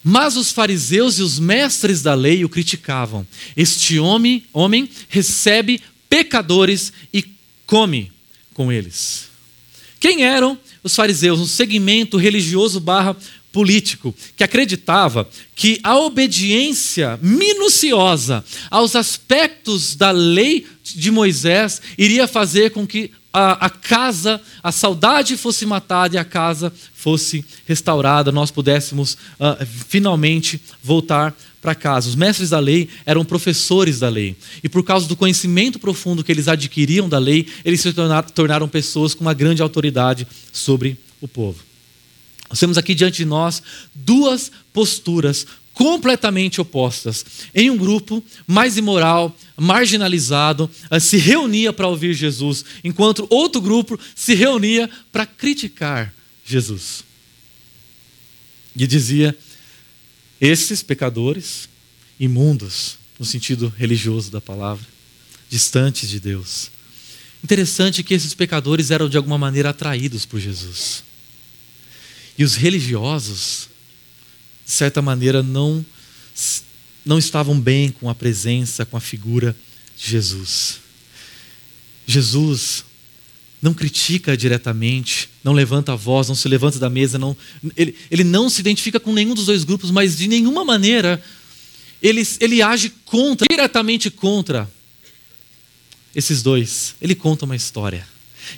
Mas 0.03 0.36
os 0.36 0.51
fariseus 0.51 1.19
e 1.19 1.22
os 1.22 1.38
mestres 1.38 2.01
da 2.01 2.15
lei 2.15 2.43
o 2.43 2.50
criticavam. 2.50 3.27
Este 3.55 4.00
homem, 4.00 4.46
homem 4.51 4.89
recebe 5.07 5.79
pecadores 6.10 6.91
e 7.13 7.24
come 7.67 8.12
com 8.51 8.72
eles. 8.72 9.27
Quem 10.00 10.24
eram 10.24 10.57
os 10.84 10.96
fariseus? 10.96 11.39
Um 11.39 11.46
segmento 11.46 12.17
religioso 12.17 12.79
barra 12.79 13.15
político 13.57 14.13
que 14.35 14.43
acreditava 14.43 15.27
que 15.55 15.79
a 15.81 15.97
obediência 15.97 17.17
minuciosa 17.23 18.45
aos 18.69 18.95
aspectos 18.95 19.95
da 19.95 20.11
lei 20.11 20.67
de 20.83 21.09
Moisés 21.09 21.81
iria 21.97 22.27
fazer 22.27 22.69
com 22.69 22.85
que 22.85 23.09
a, 23.33 23.65
a, 23.65 23.69
casa, 23.71 24.39
a 24.61 24.71
saudade 24.71 25.35
fosse 25.35 25.65
matada 25.65 26.15
e 26.15 26.19
a 26.19 26.23
casa 26.23 26.71
fosse 26.93 27.43
restaurada, 27.65 28.31
nós 28.31 28.51
pudéssemos 28.51 29.17
uh, 29.39 29.65
finalmente 29.87 30.61
voltar 30.83 31.35
para 31.59 31.73
casa. 31.73 32.09
Os 32.09 32.15
mestres 32.15 32.51
da 32.51 32.59
lei 32.59 32.87
eram 33.07 33.25
professores 33.25 33.97
da 33.97 34.07
lei. 34.07 34.37
E 34.63 34.69
por 34.69 34.83
causa 34.83 35.07
do 35.07 35.15
conhecimento 35.15 35.79
profundo 35.79 36.23
que 36.23 36.31
eles 36.31 36.47
adquiriam 36.47 37.09
da 37.09 37.17
lei, 37.17 37.47
eles 37.65 37.81
se 37.81 37.91
tornaram, 37.91 38.29
tornaram 38.29 38.69
pessoas 38.69 39.15
com 39.15 39.21
uma 39.21 39.33
grande 39.33 39.63
autoridade 39.63 40.27
sobre 40.53 40.95
o 41.19 41.27
povo. 41.27 41.66
Nós 42.50 42.60
temos 42.60 42.77
aqui 42.77 42.96
diante 42.96 43.18
de 43.18 43.25
nós 43.25 43.62
duas 43.94 44.51
posturas 44.72 45.46
completamente 45.77 46.60
opostas. 46.60 47.24
Em 47.54 47.70
um 47.70 47.77
grupo 47.77 48.24
mais 48.48 48.77
imoral, 48.77 49.38
marginalizado, 49.56 50.70
eh, 50.89 51.00
se 51.00 51.18
reunia 51.18 51.72
para 51.72 51.88
ouvir 51.88 52.16
Jesus, 52.16 52.66
enquanto 52.84 53.27
outro 53.30 53.62
grupo 53.62 54.00
se 54.16 54.34
reunia 54.34 54.89
para 55.12 55.25
criticar 55.25 56.12
Jesus. 56.44 57.04
E 58.75 58.88
dizia: 58.88 59.38
esses 60.42 60.82
pecadores, 60.82 61.70
imundos, 62.20 62.98
no 63.20 63.25
sentido 63.25 63.72
religioso 63.77 64.32
da 64.32 64.42
palavra, 64.42 64.86
distantes 65.50 66.10
de 66.10 66.20
Deus. 66.20 66.72
Interessante 67.44 68.04
que 68.04 68.13
esses 68.13 68.34
pecadores 68.34 68.89
eram 68.89 69.08
de 69.08 69.18
alguma 69.18 69.38
maneira 69.38 69.70
atraídos 69.70 70.25
por 70.25 70.39
Jesus. 70.39 71.04
E 72.38 72.44
os 72.44 72.56
religiosos, 72.56 73.70
de 74.65 74.72
certa 74.72 75.01
maneira, 75.01 75.41
não, 75.41 75.86
não 77.06 77.17
estavam 77.17 77.60
bem 77.60 77.89
com 77.89 78.10
a 78.10 78.15
presença, 78.15 78.86
com 78.86 78.96
a 78.96 79.01
figura 79.01 79.56
de 79.98 80.12
Jesus. 80.12 80.79
Jesus 82.06 82.86
não 83.62 83.74
critica 83.74 84.38
diretamente, 84.38 85.29
não 85.44 85.51
levanta 85.51 85.94
a 85.94 85.96
voz, 85.96 86.27
não 86.27 86.36
se 86.36 86.48
levanta 86.48 86.77
da 86.77 86.89
mesa, 86.89 87.17
não, 87.17 87.36
ele, 87.75 87.96
ele 88.12 88.24
não 88.24 88.50
se 88.50 88.62
identifica 88.62 89.00
com 89.00 89.12
nenhum 89.12 89.34
dos 89.34 89.48
dois 89.48 89.63
grupos, 89.63 89.89
mas 89.89 90.15
de 90.15 90.27
nenhuma 90.27 90.63
maneira 90.63 91.22
ele, 92.01 92.25
ele 92.39 92.62
age 92.62 92.91
contra, 93.06 93.48
diretamente 93.50 94.12
contra 94.12 94.70
esses 96.13 96.41
dois. 96.44 96.96
Ele 97.01 97.15
conta 97.15 97.46
uma 97.46 97.56
história. 97.56 98.08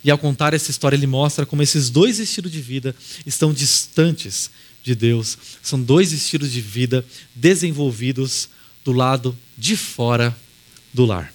E 0.04 0.12
ao 0.12 0.18
contar 0.18 0.54
essa 0.54 0.72
história, 0.72 0.96
ele 0.96 1.08
mostra 1.08 1.46
como 1.46 1.62
esses 1.62 1.90
dois 1.90 2.20
estilos 2.20 2.52
de 2.52 2.62
vida 2.62 2.96
estão 3.26 3.54
distantes 3.54 4.50
de 4.84 4.96
Deus. 4.96 5.38
São 5.62 5.82
dois 5.82 6.12
estilos 6.12 6.52
de 6.52 6.62
vida 6.62 7.06
desenvolvidos 7.36 8.50
do 8.84 8.92
lado 8.92 9.38
de 9.58 9.76
fora 9.76 10.36
do 10.94 11.06
lar. 11.06 11.34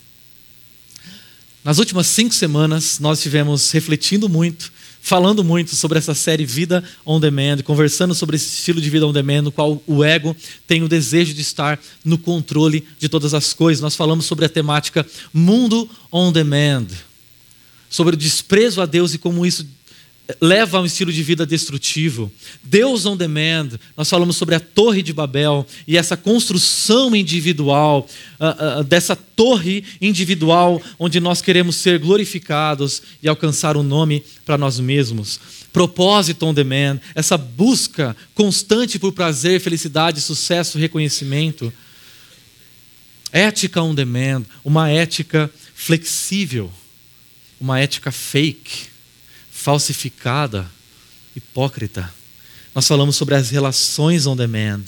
Nas 1.62 1.78
últimas 1.78 2.06
cinco 2.08 2.34
semanas, 2.34 2.98
nós 2.98 3.18
estivemos 3.18 3.70
refletindo 3.70 4.28
muito, 4.28 4.70
falando 5.00 5.42
muito 5.42 5.74
sobre 5.74 5.98
essa 5.98 6.14
série 6.14 6.44
Vida 6.44 6.84
on 7.06 7.18
Demand, 7.18 7.62
conversando 7.62 8.14
sobre 8.14 8.36
esse 8.36 8.48
estilo 8.48 8.80
de 8.82 8.90
vida 8.90 9.06
on 9.06 9.12
demand, 9.12 9.42
no 9.42 9.52
qual 9.52 9.82
o 9.86 10.04
ego 10.04 10.36
tem 10.66 10.82
o 10.82 10.88
desejo 10.88 11.32
de 11.32 11.40
estar 11.40 11.80
no 12.04 12.18
controle 12.18 12.86
de 12.98 13.08
todas 13.08 13.32
as 13.32 13.54
coisas. 13.54 13.80
Nós 13.80 13.96
falamos 13.96 14.26
sobre 14.26 14.44
a 14.44 14.48
temática 14.48 15.06
Mundo 15.32 15.88
on 16.12 16.32
Demand 16.32 16.86
sobre 17.94 18.14
o 18.14 18.16
desprezo 18.16 18.80
a 18.82 18.86
Deus 18.86 19.14
e 19.14 19.18
como 19.18 19.46
isso 19.46 19.64
leva 20.40 20.78
a 20.78 20.80
um 20.80 20.84
estilo 20.84 21.12
de 21.12 21.22
vida 21.22 21.46
destrutivo. 21.46 22.32
Deus 22.60 23.06
on 23.06 23.16
demand, 23.16 23.78
nós 23.96 24.10
falamos 24.10 24.36
sobre 24.36 24.56
a 24.56 24.58
Torre 24.58 25.00
de 25.00 25.12
Babel 25.12 25.64
e 25.86 25.96
essa 25.96 26.16
construção 26.16 27.14
individual, 27.14 28.08
uh, 28.40 28.80
uh, 28.80 28.84
dessa 28.84 29.14
torre 29.14 29.84
individual 30.00 30.82
onde 30.98 31.20
nós 31.20 31.40
queremos 31.40 31.76
ser 31.76 32.00
glorificados 32.00 33.00
e 33.22 33.28
alcançar 33.28 33.76
o 33.76 33.80
um 33.80 33.84
nome 33.84 34.24
para 34.44 34.58
nós 34.58 34.80
mesmos. 34.80 35.38
Propósito 35.72 36.46
on 36.46 36.52
demand, 36.52 36.98
essa 37.14 37.38
busca 37.38 38.16
constante 38.34 38.98
por 38.98 39.12
prazer, 39.12 39.60
felicidade, 39.60 40.20
sucesso, 40.20 40.78
reconhecimento. 40.78 41.72
Ética 43.30 43.80
on 43.80 43.94
demand, 43.94 44.42
uma 44.64 44.90
ética 44.90 45.48
flexível 45.76 46.72
uma 47.64 47.80
ética 47.80 48.12
fake, 48.12 48.88
falsificada, 49.50 50.70
hipócrita. 51.34 52.12
Nós 52.74 52.86
falamos 52.86 53.16
sobre 53.16 53.34
as 53.36 53.48
relações 53.48 54.26
on 54.26 54.36
demand, 54.36 54.84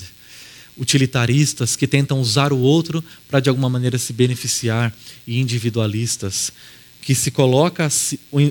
utilitaristas 0.77 1.75
que 1.75 1.87
tentam 1.87 2.21
usar 2.21 2.53
o 2.53 2.59
outro 2.59 3.03
para 3.31 3.41
de 3.41 3.49
alguma 3.49 3.71
maneira 3.71 3.97
se 3.97 4.13
beneficiar 4.13 4.95
e 5.27 5.41
individualistas 5.41 6.53
que 7.01 7.15
se 7.15 7.31
coloca 7.31 7.89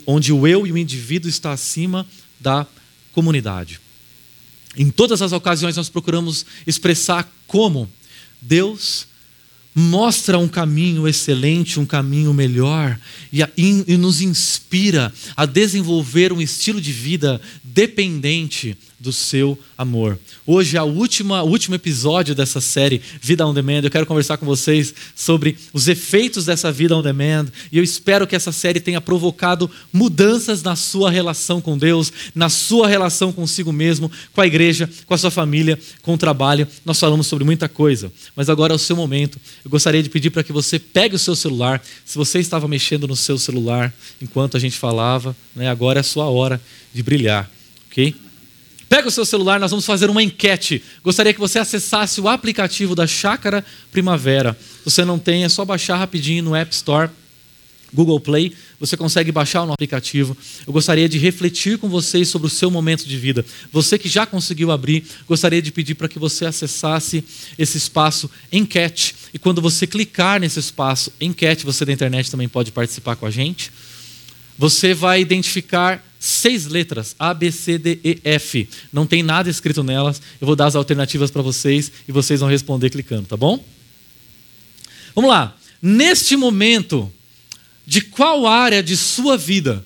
onde 0.07 0.33
o 0.33 0.47
eu 0.47 0.65
e 0.65 0.71
o 0.71 0.77
indivíduo 0.77 1.29
está 1.29 1.51
acima 1.51 2.03
da 2.39 2.65
comunidade. 3.13 3.79
Em 4.75 4.89
todas 4.89 5.21
as 5.21 5.33
ocasiões 5.33 5.77
nós 5.77 5.87
procuramos 5.87 6.47
expressar 6.65 7.31
como 7.45 7.87
Deus 8.41 9.05
mostra 9.75 10.39
um 10.39 10.47
caminho 10.47 11.05
excelente, 11.05 11.81
um 11.81 11.85
caminho 11.85 12.33
melhor 12.33 12.97
e, 13.31 13.43
a, 13.43 13.49
e, 13.57 13.97
nos 13.97 14.21
inspira 14.21 15.13
a 15.35 15.45
desenvolver 15.45 16.31
um 16.31 16.41
estilo 16.41 16.79
de 16.79 16.93
vida 16.93 17.41
dependente 17.61 18.77
do 18.99 19.11
seu 19.11 19.57
amor. 19.77 20.17
Hoje 20.45 20.77
é 20.77 20.81
o 20.81 20.85
último 20.85 21.75
episódio 21.75 22.33
dessa 22.33 22.61
série 22.61 23.01
Vida 23.21 23.45
on 23.45 23.53
Demand. 23.53 23.81
Eu 23.83 23.91
quero 23.91 24.05
conversar 24.05 24.37
com 24.37 24.45
vocês 24.45 24.93
sobre 25.15 25.57
os 25.73 25.87
efeitos 25.87 26.45
dessa 26.45 26.71
vida 26.71 26.95
on 26.95 27.01
demand 27.01 27.47
e 27.71 27.77
eu 27.77 27.83
espero 27.83 28.25
que 28.25 28.35
essa 28.35 28.51
série 28.51 28.79
tenha 28.79 29.01
provocado 29.01 29.69
mudanças 29.91 30.63
na 30.63 30.75
sua 30.75 31.11
relação 31.11 31.59
com 31.59 31.77
Deus, 31.77 32.11
na 32.33 32.49
sua 32.49 32.87
relação 32.87 33.33
consigo 33.33 33.71
mesmo, 33.71 34.09
com 34.33 34.41
a 34.41 34.47
igreja, 34.47 34.89
com 35.05 35.13
a 35.13 35.17
sua 35.17 35.31
família, 35.31 35.77
com 36.01 36.13
o 36.13 36.17
trabalho. 36.17 36.67
Nós 36.85 36.99
falamos 36.99 37.27
sobre 37.27 37.43
muita 37.43 37.67
coisa, 37.67 38.11
mas 38.35 38.49
agora 38.49 38.73
é 38.73 38.75
o 38.75 38.79
seu 38.79 38.95
momento. 38.95 39.39
Eu 39.63 39.69
gostaria 39.69 40.01
de 40.01 40.09
pedir 40.09 40.29
para 40.29 40.43
que 40.43 40.53
você 40.53 40.79
pegue 40.79 41.15
o 41.15 41.19
seu 41.19 41.35
celular. 41.35 41.83
Se 42.05 42.17
você 42.17 42.39
estava 42.39 42.67
mexendo 42.67 43.07
no 43.07 43.15
seu 43.15 43.37
celular 43.37 43.93
enquanto 44.21 44.55
a 44.55 44.59
gente 44.59 44.77
falava, 44.77 45.35
né, 45.55 45.69
agora 45.69 45.99
é 45.99 46.01
a 46.01 46.03
sua 46.03 46.25
hora 46.25 46.61
de 46.93 47.03
brilhar, 47.03 47.49
ok? 47.91 48.24
Pega 48.87 49.07
o 49.07 49.11
seu 49.11 49.25
celular, 49.25 49.59
nós 49.59 49.71
vamos 49.71 49.85
fazer 49.85 50.09
uma 50.09 50.21
enquete. 50.21 50.81
Gostaria 51.03 51.33
que 51.33 51.39
você 51.39 51.57
acessasse 51.57 52.21
o 52.21 52.27
aplicativo 52.27 52.95
da 52.95 53.07
Chácara 53.07 53.65
Primavera. 53.91 54.55
Se 54.83 54.91
você 54.91 55.05
não 55.05 55.17
tem, 55.17 55.43
é 55.43 55.49
só 55.49 55.65
baixar 55.65 55.97
rapidinho 55.97 56.43
no 56.43 56.55
App 56.55 56.73
Store, 56.73 57.09
Google 57.91 58.19
Play. 58.19 58.53
Você 58.79 58.95
consegue 58.95 59.31
baixar 59.31 59.63
o 59.63 59.71
aplicativo. 59.71 60.37
Eu 60.67 60.73
gostaria 60.73 61.09
de 61.09 61.17
refletir 61.17 61.77
com 61.79 61.89
vocês 61.89 62.27
sobre 62.27 62.47
o 62.47 62.49
seu 62.49 62.69
momento 62.69 63.07
de 63.07 63.17
vida. 63.17 63.43
Você 63.71 63.97
que 63.97 64.07
já 64.07 64.25
conseguiu 64.25 64.71
abrir, 64.71 65.03
gostaria 65.27 65.61
de 65.61 65.71
pedir 65.71 65.95
para 65.95 66.07
que 66.07 66.19
você 66.19 66.45
acessasse 66.45 67.23
esse 67.57 67.77
espaço 67.77 68.29
enquete. 68.51 69.15
E 69.33 69.39
quando 69.39 69.61
você 69.61 69.87
clicar 69.87 70.39
nesse 70.39 70.59
espaço 70.59 71.11
enquete, 71.19 71.65
você 71.65 71.85
da 71.85 71.93
internet 71.93 72.29
também 72.29 72.47
pode 72.47 72.71
participar 72.71 73.15
com 73.15 73.25
a 73.25 73.31
gente. 73.31 73.71
Você 74.57 74.93
vai 74.93 75.21
identificar 75.21 76.03
seis 76.25 76.65
letras, 76.65 77.15
A, 77.19 77.33
B, 77.33 77.51
C, 77.51 77.77
D, 77.77 77.99
E, 78.03 78.19
F. 78.23 78.67
Não 78.91 79.05
tem 79.05 79.21
nada 79.21 79.49
escrito 79.49 79.83
nelas. 79.83 80.21
Eu 80.41 80.47
vou 80.47 80.55
dar 80.55 80.65
as 80.65 80.75
alternativas 80.75 81.29
para 81.29 81.41
vocês 81.41 81.91
e 82.07 82.11
vocês 82.11 82.39
vão 82.39 82.49
responder 82.49 82.89
clicando, 82.89 83.27
tá 83.27 83.37
bom? 83.37 83.63
Vamos 85.13 85.29
lá. 85.29 85.55
Neste 85.81 86.35
momento, 86.35 87.11
de 87.85 88.01
qual 88.01 88.47
área 88.47 88.81
de 88.81 88.97
sua 88.97 89.37
vida 89.37 89.85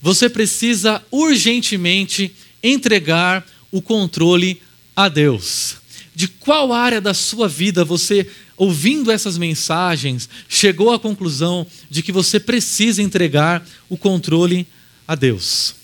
você 0.00 0.28
precisa 0.28 1.02
urgentemente 1.10 2.32
entregar 2.62 3.44
o 3.72 3.82
controle 3.82 4.62
a 4.94 5.08
Deus? 5.08 5.76
De 6.14 6.28
qual 6.28 6.72
área 6.72 7.00
da 7.00 7.12
sua 7.12 7.48
vida 7.48 7.84
você, 7.84 8.30
ouvindo 8.56 9.10
essas 9.10 9.36
mensagens, 9.36 10.28
chegou 10.48 10.92
à 10.92 11.00
conclusão 11.00 11.66
de 11.90 12.00
que 12.00 12.12
você 12.12 12.38
precisa 12.38 13.02
entregar 13.02 13.66
o 13.88 13.96
controle 13.96 14.66
a 15.06 15.14
Deus. 15.14 15.74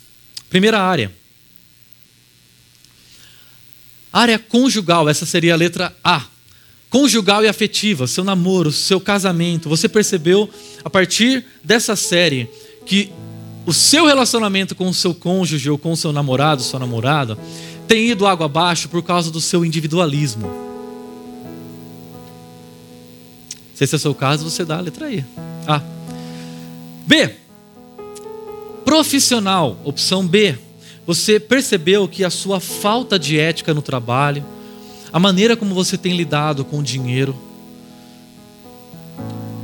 Primeira 0.48 0.80
área. 0.80 1.12
Área 4.12 4.38
conjugal, 4.38 5.08
essa 5.08 5.24
seria 5.24 5.54
a 5.54 5.56
letra 5.56 5.94
A. 6.02 6.24
Conjugal 6.88 7.44
e 7.44 7.48
afetiva, 7.48 8.08
seu 8.08 8.24
namoro, 8.24 8.72
seu 8.72 9.00
casamento. 9.00 9.68
Você 9.68 9.88
percebeu 9.88 10.50
a 10.84 10.90
partir 10.90 11.44
dessa 11.62 11.94
série 11.94 12.50
que 12.84 13.12
o 13.64 13.72
seu 13.72 14.06
relacionamento 14.06 14.74
com 14.74 14.88
o 14.88 14.94
seu 14.94 15.14
cônjuge 15.14 15.70
ou 15.70 15.78
com 15.78 15.92
o 15.92 15.96
seu 15.96 16.12
namorado, 16.12 16.62
sua 16.62 16.80
namorada, 16.80 17.38
tem 17.86 18.10
ido 18.10 18.26
água 18.26 18.46
abaixo 18.46 18.88
por 18.88 19.02
causa 19.02 19.30
do 19.30 19.40
seu 19.40 19.64
individualismo. 19.64 20.50
Se 23.74 23.84
esse 23.84 23.94
é 23.94 23.98
o 23.98 24.00
seu 24.00 24.14
caso, 24.14 24.50
você 24.50 24.64
dá 24.64 24.78
a 24.78 24.80
letra 24.80 25.12
E. 25.12 25.24
A. 25.68 25.80
B 27.06 27.40
profissional, 28.84 29.78
opção 29.84 30.26
B, 30.26 30.56
você 31.06 31.40
percebeu 31.40 32.06
que 32.06 32.24
a 32.24 32.30
sua 32.30 32.60
falta 32.60 33.18
de 33.18 33.38
ética 33.38 33.74
no 33.74 33.82
trabalho, 33.82 34.44
a 35.12 35.18
maneira 35.18 35.56
como 35.56 35.74
você 35.74 35.98
tem 35.98 36.16
lidado 36.16 36.64
com 36.64 36.78
o 36.78 36.82
dinheiro, 36.82 37.36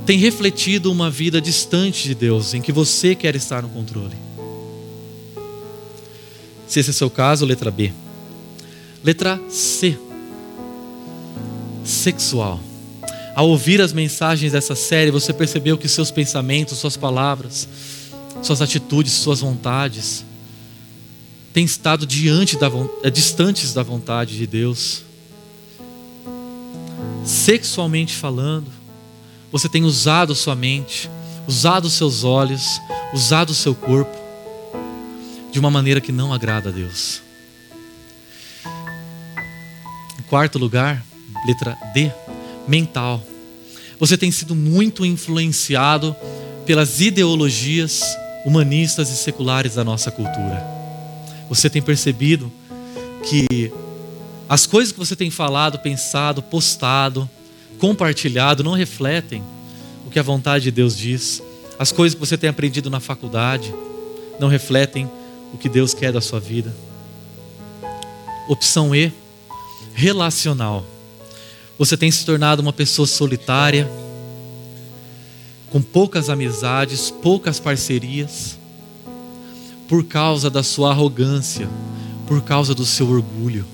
tem 0.04 0.18
refletido 0.18 0.90
uma 0.90 1.10
vida 1.10 1.40
distante 1.40 2.08
de 2.08 2.14
Deus, 2.14 2.54
em 2.54 2.60
que 2.60 2.70
você 2.70 3.14
quer 3.14 3.34
estar 3.34 3.62
no 3.62 3.68
controle. 3.68 4.16
Se 6.66 6.80
esse 6.80 6.90
é 6.90 6.92
o 6.92 6.94
seu 6.94 7.10
caso, 7.10 7.44
letra 7.44 7.70
B. 7.70 7.92
Letra 9.02 9.40
C. 9.48 9.98
Sexual. 11.84 12.60
Ao 13.34 13.48
ouvir 13.48 13.80
as 13.80 13.92
mensagens 13.92 14.52
dessa 14.52 14.74
série, 14.74 15.10
você 15.10 15.32
percebeu 15.32 15.76
que 15.76 15.88
seus 15.88 16.10
pensamentos, 16.10 16.78
suas 16.78 16.96
palavras, 16.96 17.68
suas 18.46 18.62
atitudes, 18.62 19.12
suas 19.12 19.40
vontades, 19.40 20.24
têm 21.52 21.64
estado 21.64 22.06
diante 22.06 22.56
da, 22.56 22.68
eh, 23.02 23.10
distantes 23.10 23.74
da 23.74 23.82
vontade 23.82 24.36
de 24.36 24.46
Deus. 24.46 25.02
Sexualmente 27.24 28.14
falando, 28.14 28.70
você 29.50 29.68
tem 29.68 29.84
usado 29.84 30.34
sua 30.34 30.54
mente, 30.54 31.10
usado 31.46 31.90
seus 31.90 32.22
olhos, 32.22 32.80
usado 33.12 33.52
seu 33.52 33.74
corpo 33.74 34.16
de 35.50 35.58
uma 35.58 35.70
maneira 35.70 36.00
que 36.00 36.12
não 36.12 36.32
agrada 36.32 36.68
a 36.68 36.72
Deus. 36.72 37.20
Em 40.18 40.22
quarto 40.28 40.58
lugar, 40.58 41.04
letra 41.46 41.76
D, 41.92 42.12
mental. 42.68 43.24
Você 43.98 44.16
tem 44.16 44.30
sido 44.30 44.54
muito 44.54 45.04
influenciado 45.04 46.14
pelas 46.64 47.00
ideologias 47.00 48.02
humanistas 48.46 49.10
e 49.10 49.16
seculares 49.16 49.74
da 49.74 49.82
nossa 49.82 50.08
cultura. 50.08 50.64
Você 51.48 51.68
tem 51.68 51.82
percebido 51.82 52.50
que 53.28 53.72
as 54.48 54.66
coisas 54.66 54.92
que 54.92 54.98
você 55.00 55.16
tem 55.16 55.32
falado, 55.32 55.80
pensado, 55.80 56.40
postado, 56.40 57.28
compartilhado 57.80 58.62
não 58.62 58.72
refletem 58.72 59.42
o 60.06 60.10
que 60.10 60.20
a 60.20 60.22
vontade 60.22 60.62
de 60.62 60.70
Deus 60.70 60.96
diz. 60.96 61.42
As 61.76 61.90
coisas 61.90 62.14
que 62.14 62.20
você 62.20 62.38
tem 62.38 62.48
aprendido 62.48 62.88
na 62.88 63.00
faculdade 63.00 63.74
não 64.38 64.46
refletem 64.46 65.10
o 65.52 65.58
que 65.58 65.68
Deus 65.68 65.92
quer 65.92 66.12
da 66.12 66.20
sua 66.20 66.38
vida. 66.38 66.72
Opção 68.48 68.94
E, 68.94 69.12
relacional. 69.92 70.86
Você 71.76 71.96
tem 71.96 72.12
se 72.12 72.24
tornado 72.24 72.62
uma 72.62 72.72
pessoa 72.72 73.08
solitária, 73.08 73.90
com 75.70 75.82
poucas 75.82 76.30
amizades, 76.30 77.10
poucas 77.10 77.58
parcerias, 77.58 78.58
por 79.88 80.04
causa 80.04 80.48
da 80.50 80.62
sua 80.62 80.90
arrogância, 80.90 81.68
por 82.26 82.42
causa 82.42 82.74
do 82.74 82.84
seu 82.84 83.08
orgulho. 83.08 83.64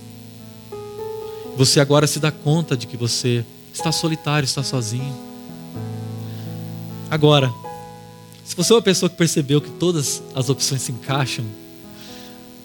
Você 1.57 1.81
agora 1.81 2.07
se 2.07 2.19
dá 2.19 2.31
conta 2.31 2.77
de 2.77 2.87
que 2.87 2.97
você 2.97 3.45
está 3.73 3.93
solitário, 3.93 4.45
está 4.45 4.63
sozinho. 4.63 5.15
Agora, 7.11 7.53
se 8.45 8.57
você 8.57 8.73
é 8.73 8.77
uma 8.77 8.83
pessoa 8.83 9.09
que 9.09 9.17
percebeu 9.17 9.61
que 9.61 9.71
todas 9.71 10.23
as 10.35 10.49
opções 10.49 10.83
se 10.83 10.93
encaixam, 10.93 11.45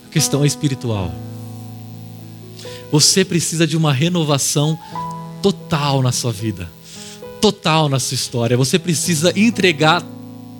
a 0.06 0.10
questão 0.10 0.44
é 0.44 0.48
espiritual. 0.48 1.13
Você 2.92 3.26
precisa 3.26 3.68
de 3.68 3.76
uma 3.76 3.92
renovação 3.92 4.80
total 5.42 6.02
na 6.02 6.13
sua 6.13 6.32
vida 6.32 6.77
total 7.41 7.89
na 7.89 8.00
sua 8.00 8.15
história. 8.15 8.58
Você 8.58 8.78
precisa 8.78 9.32
entregar 9.38 10.04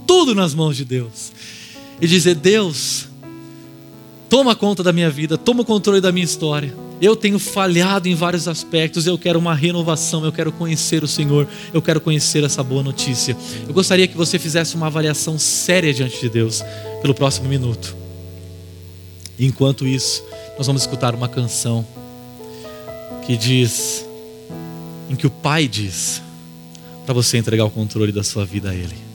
tudo 0.06 0.34
nas 0.34 0.54
mãos 0.54 0.78
de 0.78 0.86
Deus 0.86 1.32
e 2.02 2.08
dizer: 2.08 2.36
Deus, 2.36 3.08
toma 4.30 4.56
conta 4.56 4.82
da 4.82 4.94
minha 4.94 5.10
vida, 5.10 5.38
toma 5.38 5.62
o 5.62 5.66
controle 5.66 6.02
da 6.02 6.12
minha 6.12 6.26
história. 6.26 6.74
Eu 7.00 7.16
tenho 7.16 7.38
falhado 7.38 8.08
em 8.08 8.16
vários 8.16 8.48
aspectos, 8.48 9.06
eu 9.06 9.20
quero 9.20 9.38
uma 9.38 9.54
renovação, 9.54 10.26
eu 10.26 10.32
quero 10.32 10.52
conhecer 10.52 11.04
o 11.04 11.08
Senhor, 11.08 11.48
eu 11.72 11.80
quero 11.80 12.02
conhecer 12.02 12.44
essa 12.44 12.64
boa 12.64 12.82
notícia. 12.82 13.38
Eu 13.68 13.74
gostaria 13.74 14.08
que 14.08 14.18
você 14.18 14.40
fizesse 14.40 14.76
uma 14.76 14.88
avaliação 14.88 15.38
séria 15.38 15.94
diante 15.94 16.20
de 16.20 16.28
Deus 16.28 16.64
pelo 17.02 17.14
próximo 17.14 17.48
minuto. 17.48 17.96
enquanto 19.40 19.86
isso, 19.86 20.24
nós 20.58 20.66
vamos 20.66 20.82
escutar 20.82 21.14
uma 21.14 21.28
canção 21.28 21.86
que 23.28 23.38
diz, 23.38 24.04
em 25.08 25.16
que 25.16 25.28
o 25.28 25.30
Pai 25.30 25.68
diz: 25.68 26.24
para 27.08 27.14
você 27.14 27.38
entregar 27.38 27.64
o 27.64 27.70
controle 27.70 28.12
da 28.12 28.22
sua 28.22 28.46
vida 28.46 28.70
a 28.70 28.76
Ele. 28.76 29.07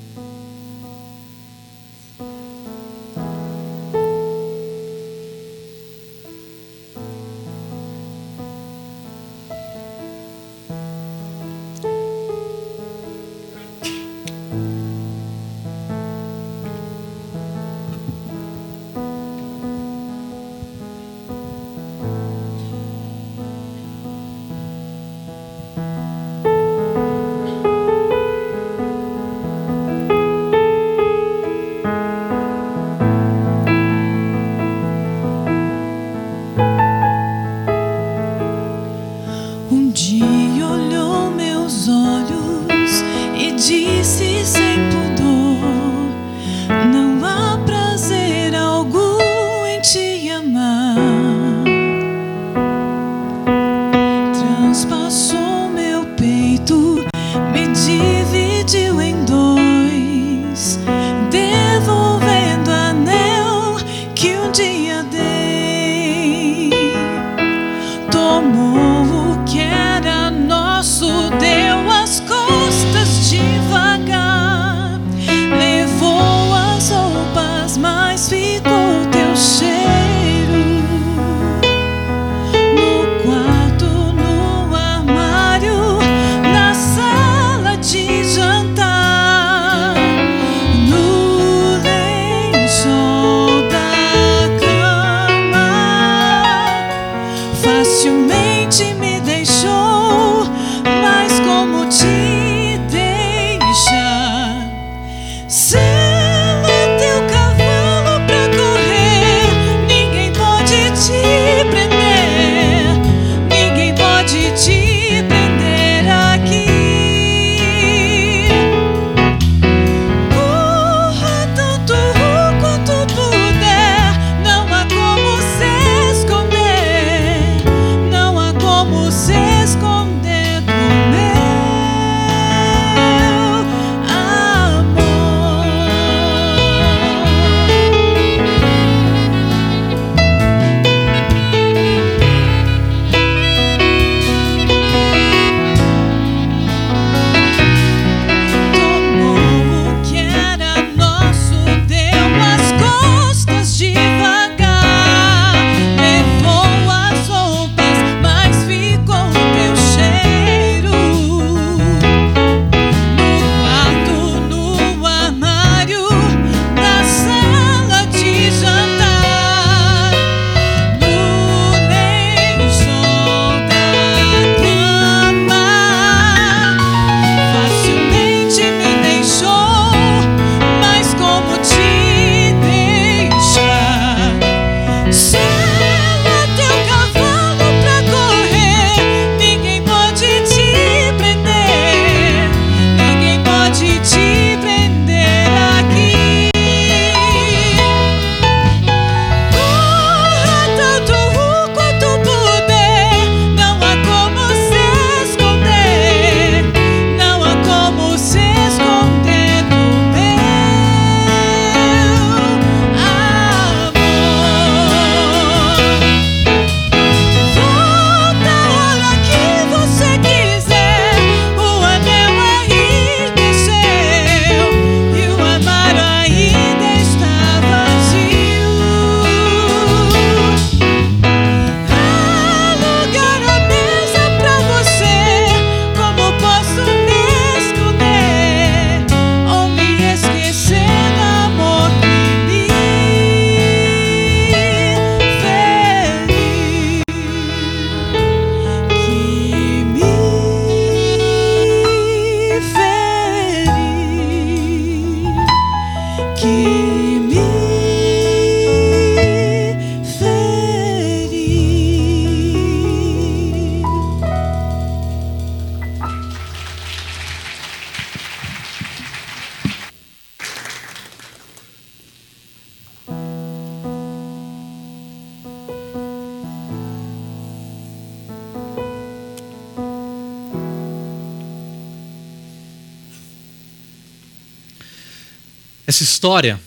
Essa 285.93 286.05
história 286.05 286.59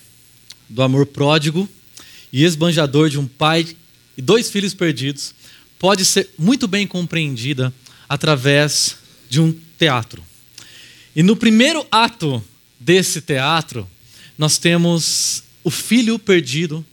do 0.70 0.84
amor 0.84 1.08
pródigo 1.08 1.68
e 2.32 2.44
esbanjador 2.44 3.10
de 3.10 3.18
um 3.18 3.26
pai 3.26 3.66
e 4.16 4.22
dois 4.22 4.52
filhos 4.52 4.76
perdidos 4.76 5.34
pode 5.80 6.06
ser 6.06 6.30
muito 6.38 6.68
bem 6.68 6.86
compreendida 6.86 7.74
através 8.08 8.98
de 9.28 9.42
um 9.42 9.52
teatro. 9.80 10.24
E 11.16 11.24
no 11.24 11.36
primeiro 11.36 11.88
ato 11.92 12.40
desse 12.80 13.20
teatro, 13.20 13.90
nós 14.38 14.60
temos 14.60 15.42
o 15.64 15.72
filho 15.72 16.20
perdido 16.20 16.86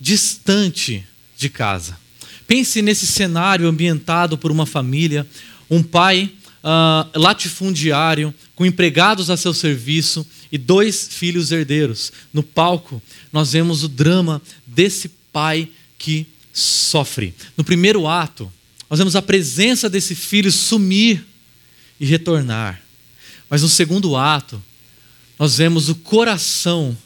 distante 0.00 1.04
de 1.36 1.48
casa. 1.48 1.98
Pense 2.46 2.80
nesse 2.80 3.08
cenário 3.08 3.66
ambientado 3.66 4.38
por 4.38 4.52
uma 4.52 4.66
família, 4.66 5.26
um 5.68 5.82
pai 5.82 6.30
ah, 6.62 7.08
latifundiário, 7.12 8.32
com 8.54 8.64
empregados 8.64 9.30
a 9.30 9.36
seu 9.36 9.52
serviço 9.52 10.24
e 10.52 10.58
dois 10.58 11.08
filhos 11.10 11.50
herdeiros. 11.50 12.12
No 12.32 12.42
palco, 12.42 13.02
nós 13.32 13.52
vemos 13.52 13.82
o 13.82 13.88
drama 13.88 14.40
desse 14.66 15.08
pai 15.32 15.68
que 15.98 16.26
sofre. 16.52 17.34
No 17.56 17.64
primeiro 17.64 18.06
ato, 18.06 18.52
nós 18.90 18.98
vemos 18.98 19.16
a 19.16 19.22
presença 19.22 19.88
desse 19.88 20.14
filho 20.14 20.52
sumir 20.52 21.24
e 21.98 22.04
retornar. 22.04 22.82
Mas 23.48 23.62
no 23.62 23.68
segundo 23.68 24.14
ato, 24.14 24.62
nós 25.38 25.56
vemos 25.56 25.88
o 25.88 25.94
coração 25.94 26.96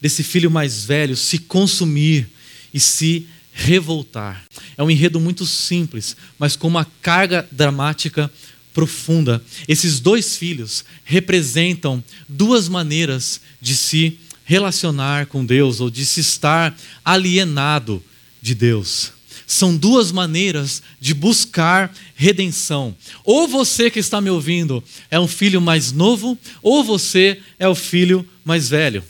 desse 0.00 0.24
filho 0.24 0.50
mais 0.50 0.84
velho 0.84 1.16
se 1.16 1.38
consumir 1.38 2.28
e 2.74 2.80
se 2.80 3.26
revoltar. 3.52 4.44
É 4.76 4.82
um 4.82 4.90
enredo 4.90 5.20
muito 5.20 5.46
simples, 5.46 6.16
mas 6.38 6.56
com 6.56 6.68
uma 6.68 6.84
carga 7.02 7.48
dramática 7.50 8.30
profunda. 8.78 9.42
Esses 9.66 9.98
dois 9.98 10.36
filhos 10.36 10.84
representam 11.02 12.02
duas 12.28 12.68
maneiras 12.68 13.40
de 13.60 13.74
se 13.74 14.20
relacionar 14.44 15.26
com 15.26 15.44
Deus 15.44 15.80
ou 15.80 15.90
de 15.90 16.06
se 16.06 16.20
estar 16.20 16.78
alienado 17.04 18.00
de 18.40 18.54
Deus. 18.54 19.10
São 19.48 19.76
duas 19.76 20.12
maneiras 20.12 20.80
de 21.00 21.12
buscar 21.12 21.92
redenção. 22.14 22.94
Ou 23.24 23.48
você 23.48 23.90
que 23.90 23.98
está 23.98 24.20
me 24.20 24.30
ouvindo 24.30 24.80
é 25.10 25.18
um 25.18 25.26
filho 25.26 25.60
mais 25.60 25.90
novo, 25.90 26.38
ou 26.62 26.84
você 26.84 27.40
é 27.58 27.66
o 27.66 27.74
filho 27.74 28.24
mais 28.44 28.68
velho. 28.68 29.02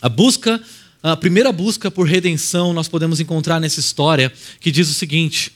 A 0.00 0.08
busca, 0.08 0.58
a 1.02 1.14
primeira 1.14 1.52
busca 1.52 1.90
por 1.90 2.08
redenção 2.08 2.72
nós 2.72 2.88
podemos 2.88 3.20
encontrar 3.20 3.60
nessa 3.60 3.80
história 3.80 4.32
que 4.58 4.70
diz 4.70 4.88
o 4.88 4.94
seguinte: 4.94 5.52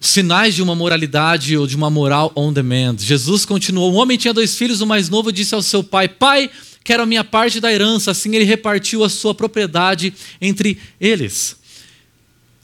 sinais 0.00 0.54
de 0.54 0.62
uma 0.62 0.74
moralidade 0.74 1.56
ou 1.56 1.66
de 1.66 1.76
uma 1.76 1.90
moral 1.90 2.32
on 2.36 2.52
demand. 2.52 2.96
Jesus 2.98 3.44
continuou: 3.44 3.92
Um 3.92 3.96
homem 3.96 4.18
tinha 4.18 4.34
dois 4.34 4.56
filhos, 4.56 4.80
o 4.80 4.86
mais 4.86 5.08
novo 5.08 5.32
disse 5.32 5.54
ao 5.54 5.62
seu 5.62 5.82
pai: 5.82 6.08
Pai, 6.08 6.50
quero 6.84 7.02
a 7.02 7.06
minha 7.06 7.24
parte 7.24 7.60
da 7.60 7.72
herança. 7.72 8.10
Assim 8.10 8.34
ele 8.34 8.44
repartiu 8.44 9.04
a 9.04 9.08
sua 9.08 9.34
propriedade 9.34 10.12
entre 10.40 10.78
eles. 11.00 11.56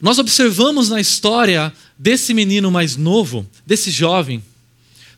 Nós 0.01 0.19
observamos 0.19 0.89
na 0.89 0.99
história 0.99 1.71
desse 1.97 2.33
menino 2.33 2.69
mais 2.69 2.97
novo, 2.97 3.47
desse 3.65 3.89
jovem, 3.89 4.43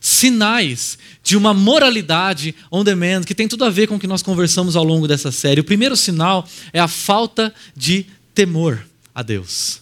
sinais 0.00 0.96
de 1.24 1.36
uma 1.36 1.52
moralidade 1.52 2.54
on 2.70 2.84
demand 2.84 3.24
que 3.24 3.34
tem 3.34 3.48
tudo 3.48 3.64
a 3.64 3.70
ver 3.70 3.88
com 3.88 3.96
o 3.96 3.98
que 3.98 4.06
nós 4.06 4.22
conversamos 4.22 4.76
ao 4.76 4.84
longo 4.84 5.08
dessa 5.08 5.32
série. 5.32 5.60
O 5.60 5.64
primeiro 5.64 5.96
sinal 5.96 6.46
é 6.72 6.78
a 6.78 6.86
falta 6.86 7.52
de 7.76 8.06
temor 8.32 8.86
a 9.12 9.22
Deus. 9.22 9.80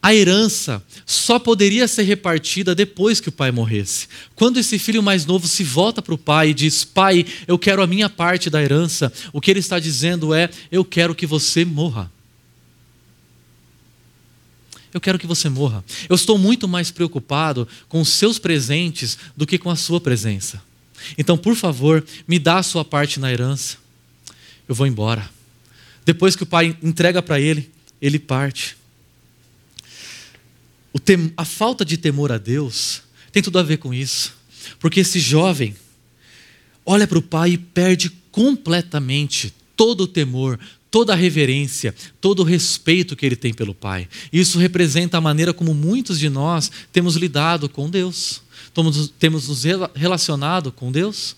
A 0.00 0.14
herança 0.14 0.82
só 1.04 1.38
poderia 1.38 1.88
ser 1.88 2.02
repartida 2.04 2.74
depois 2.74 3.20
que 3.20 3.28
o 3.28 3.32
pai 3.32 3.50
morresse. 3.50 4.08
Quando 4.34 4.58
esse 4.58 4.78
filho 4.78 5.02
mais 5.02 5.26
novo 5.26 5.48
se 5.48 5.64
volta 5.64 6.00
para 6.00 6.14
o 6.14 6.18
pai 6.18 6.50
e 6.50 6.54
diz: 6.54 6.84
Pai, 6.84 7.26
eu 7.46 7.58
quero 7.58 7.82
a 7.82 7.86
minha 7.86 8.08
parte 8.08 8.48
da 8.48 8.62
herança, 8.62 9.12
o 9.32 9.40
que 9.40 9.50
ele 9.50 9.60
está 9.60 9.78
dizendo 9.78 10.32
é: 10.32 10.48
Eu 10.70 10.84
quero 10.84 11.14
que 11.14 11.26
você 11.26 11.64
morra. 11.64 12.10
Eu 14.94 15.00
quero 15.00 15.18
que 15.18 15.26
você 15.26 15.48
morra. 15.48 15.84
Eu 16.08 16.14
estou 16.16 16.38
muito 16.38 16.66
mais 16.66 16.90
preocupado 16.90 17.68
com 17.88 18.00
os 18.00 18.08
seus 18.08 18.38
presentes 18.38 19.18
do 19.36 19.46
que 19.46 19.58
com 19.58 19.68
a 19.68 19.76
sua 19.76 20.00
presença. 20.00 20.62
Então, 21.16 21.36
por 21.36 21.54
favor, 21.54 22.04
me 22.26 22.38
dá 22.38 22.58
a 22.58 22.62
sua 22.62 22.84
parte 22.84 23.20
na 23.20 23.30
herança. 23.30 23.76
Eu 24.66 24.74
vou 24.74 24.86
embora. 24.86 25.28
Depois 26.06 26.34
que 26.34 26.42
o 26.42 26.46
pai 26.46 26.76
entrega 26.82 27.20
para 27.20 27.38
ele, 27.38 27.70
ele 28.00 28.18
parte. 28.18 28.77
Tem, 31.04 31.32
a 31.36 31.44
falta 31.44 31.84
de 31.84 31.96
temor 31.96 32.32
a 32.32 32.38
Deus 32.38 33.02
tem 33.32 33.42
tudo 33.42 33.58
a 33.58 33.62
ver 33.62 33.78
com 33.78 33.92
isso. 33.92 34.34
Porque 34.80 35.00
esse 35.00 35.20
jovem 35.20 35.76
olha 36.84 37.06
para 37.06 37.18
o 37.18 37.22
pai 37.22 37.52
e 37.52 37.58
perde 37.58 38.10
completamente 38.30 39.54
todo 39.76 40.02
o 40.02 40.06
temor, 40.08 40.58
toda 40.90 41.12
a 41.12 41.16
reverência, 41.16 41.94
todo 42.20 42.40
o 42.40 42.44
respeito 42.44 43.14
que 43.14 43.24
ele 43.24 43.36
tem 43.36 43.52
pelo 43.52 43.74
pai. 43.74 44.08
Isso 44.32 44.58
representa 44.58 45.18
a 45.18 45.20
maneira 45.20 45.52
como 45.52 45.74
muitos 45.74 46.18
de 46.18 46.28
nós 46.28 46.70
temos 46.92 47.16
lidado 47.16 47.68
com 47.68 47.88
Deus. 47.88 48.42
Temos 49.18 49.48
nos 49.48 49.62
relacionado 49.94 50.72
com 50.72 50.90
Deus. 50.90 51.36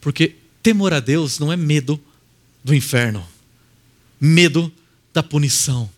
Porque 0.00 0.36
temor 0.62 0.92
a 0.92 1.00
Deus 1.00 1.38
não 1.38 1.52
é 1.52 1.56
medo 1.56 2.00
do 2.62 2.74
inferno, 2.74 3.26
medo 4.20 4.72
da 5.12 5.22
punição. 5.22 5.88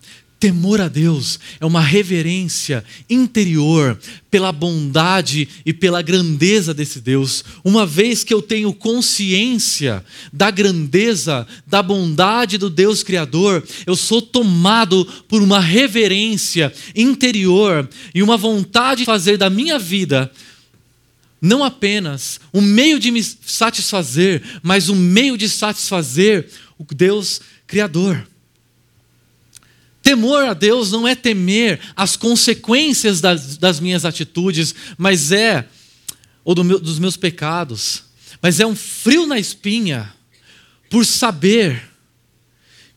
Temor 0.41 0.81
a 0.81 0.87
Deus 0.87 1.41
é 1.59 1.67
uma 1.67 1.81
reverência 1.81 2.85
interior 3.11 3.99
pela 4.31 4.53
bondade 4.53 5.49
e 5.67 5.73
pela 5.73 6.01
grandeza 6.01 6.73
desse 6.73 7.01
Deus. 7.01 7.45
Uma 7.65 7.85
vez 7.85 8.23
que 8.23 8.33
eu 8.33 8.41
tenho 8.41 8.73
consciência 8.73 10.05
da 10.33 10.51
grandeza, 10.51 11.45
da 11.67 11.83
bondade 11.83 12.57
do 12.57 12.71
Deus 12.71 13.03
Criador, 13.03 13.67
eu 13.85 13.97
sou 13.97 14.23
tomado 14.23 15.05
por 15.27 15.43
uma 15.43 15.59
reverência 15.59 16.73
interior 16.95 17.89
e 18.15 18.23
uma 18.23 18.37
vontade 18.37 19.01
de 19.01 19.07
fazer 19.07 19.37
da 19.37 19.51
minha 19.51 19.79
vida 19.79 20.31
não 21.41 21.63
apenas 21.63 22.41
um 22.53 22.61
meio 22.61 22.99
de 22.99 23.11
me 23.11 23.23
satisfazer, 23.23 24.43
mas 24.63 24.89
um 24.89 24.97
meio 24.97 25.39
de 25.39 25.49
satisfazer 25.49 26.49
o 26.77 26.85
Deus 26.85 27.41
Criador. 27.67 28.27
Temor 30.09 30.47
a 30.47 30.55
Deus 30.55 30.91
não 30.91 31.07
é 31.07 31.15
temer 31.15 31.79
as 31.95 32.17
consequências 32.17 33.21
das, 33.21 33.59
das 33.59 33.79
minhas 33.79 34.07
atitudes, 34.07 34.75
mas 34.97 35.33
é, 35.33 35.69
ou 36.43 36.55
do 36.55 36.65
meu, 36.65 36.81
dos 36.81 36.99
meus 36.99 37.15
pecados, 37.15 38.05
mas 38.41 38.59
é 38.59 38.67
um 38.67 38.75
frio 38.75 39.27
na 39.27 39.39
espinha 39.39 40.11
por 40.89 41.05
saber 41.05 41.91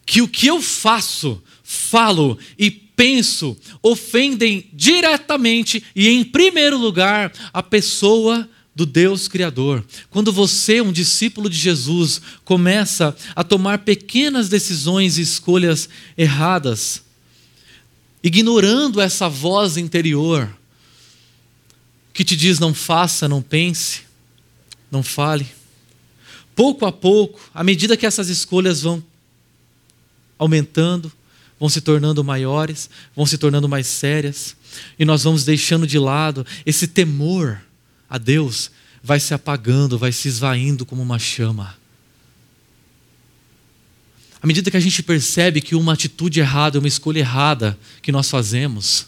que 0.06 0.22
o 0.22 0.28
que 0.28 0.48
eu 0.48 0.62
faço, 0.62 1.44
falo 1.62 2.40
e 2.58 2.72
penso 2.72 3.58
ofendem 3.84 4.70
diretamente 4.72 5.84
e 5.94 6.08
em 6.08 6.24
primeiro 6.24 6.78
lugar 6.78 7.34
a 7.52 7.62
pessoa 7.62 8.50
do 8.74 8.86
Deus 8.86 9.28
Criador. 9.28 9.86
Quando 10.10 10.32
você, 10.32 10.82
um 10.82 10.92
discípulo 10.92 11.50
de 11.50 11.58
Jesus, 11.58 12.22
começa 12.46 13.16
a 13.36 13.44
tomar 13.44 13.80
pequenas 13.80 14.50
decisões 14.50 15.18
e 15.18 15.22
escolhas 15.22 15.90
erradas, 16.18 17.04
ignorando 18.24 19.02
essa 19.02 19.28
voz 19.28 19.78
interior 19.78 20.50
que 22.14 22.24
te 22.24 22.36
diz: 22.36 22.60
não 22.60 22.74
faça, 22.74 23.28
não 23.28 23.42
pense, 23.42 24.02
não 24.90 25.04
fale. 25.04 25.48
Pouco 26.56 26.86
a 26.86 26.92
pouco, 26.92 27.40
à 27.54 27.64
medida 27.64 27.98
que 27.98 28.06
essas 28.06 28.30
escolhas 28.30 28.82
vão 28.82 29.04
aumentando, 30.38 31.12
vão 31.60 31.70
se 31.70 31.82
tornando 31.82 32.24
maiores, 32.24 32.90
vão 33.16 33.26
se 33.26 33.38
tornando 33.38 33.68
mais 33.70 33.88
sérias, 33.88 34.56
e 34.98 35.06
nós 35.06 35.24
vamos 35.24 35.44
deixando 35.44 35.86
de 35.86 36.00
lado 36.00 36.46
esse 36.66 36.88
temor 36.88 37.62
a 38.12 38.18
Deus 38.18 38.70
vai 39.02 39.22
se 39.22 39.34
apagando, 39.34 39.98
vai 39.98 40.12
se 40.12 40.28
esvaindo 40.28 40.86
como 40.86 41.02
uma 41.02 41.18
chama. 41.18 41.78
À 44.42 44.46
medida 44.46 44.70
que 44.70 44.76
a 44.76 44.82
gente 44.82 45.02
percebe 45.02 45.62
que 45.62 45.76
uma 45.76 45.94
atitude 45.94 46.42
errada, 46.42 46.78
uma 46.78 46.90
escolha 46.90 47.20
errada 47.20 47.80
que 48.02 48.12
nós 48.12 48.30
fazemos, 48.30 49.08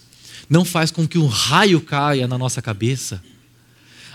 não 0.50 0.64
faz 0.64 0.90
com 0.90 1.06
que 1.06 1.18
um 1.18 1.28
raio 1.28 1.82
caia 1.82 2.30
na 2.30 2.38
nossa 2.38 2.62
cabeça, 2.62 3.22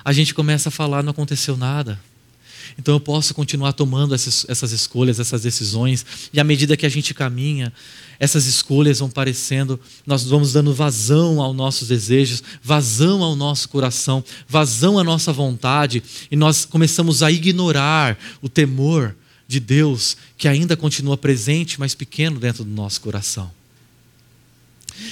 a 0.03 0.12
gente 0.12 0.33
começa 0.33 0.70
a 0.70 0.72
falar: 0.72 1.03
não 1.03 1.11
aconteceu 1.11 1.55
nada. 1.55 2.01
Então 2.79 2.94
eu 2.94 3.01
posso 3.01 3.35
continuar 3.35 3.72
tomando 3.72 4.14
essas, 4.14 4.72
escolhas, 4.72 5.20
essas 5.20 5.42
decisões, 5.42 6.07
e 6.33 6.40
à 6.40 6.44
medida 6.44 6.77
que 6.77 6.87
a 6.87 6.88
gente 6.88 7.12
caminha, 7.12 7.72
essas 8.18 8.46
escolhas 8.46 8.98
vão 8.98 9.09
parecendo, 9.09 9.78
nós 10.04 10.24
vamos 10.24 10.52
dando 10.52 10.74
vazão 10.74 11.40
aos 11.40 11.54
nossos 11.57 11.88
desejos, 11.88 12.42
vazão 12.62 13.22
ao 13.22 13.37
nosso 13.37 13.68
coração, 13.68 14.24
vazão 14.48 14.98
à 14.98 15.04
nossa 15.04 15.33
vontade, 15.33 16.02
e 16.31 16.37
nós 16.37 16.64
começamos 16.64 17.22
a 17.22 17.31
ignorar 17.31 18.18
o 18.42 18.48
temor 18.48 19.14
de 19.46 19.61
Deus 19.61 20.16
que 20.37 20.48
ainda 20.48 20.76
continua 20.76 21.16
presente, 21.16 21.78
mas 21.78 21.94
pequeno 21.94 22.40
dentro 22.40 22.64
do 22.64 22.70
nosso 22.70 23.00
coração. 23.00 23.50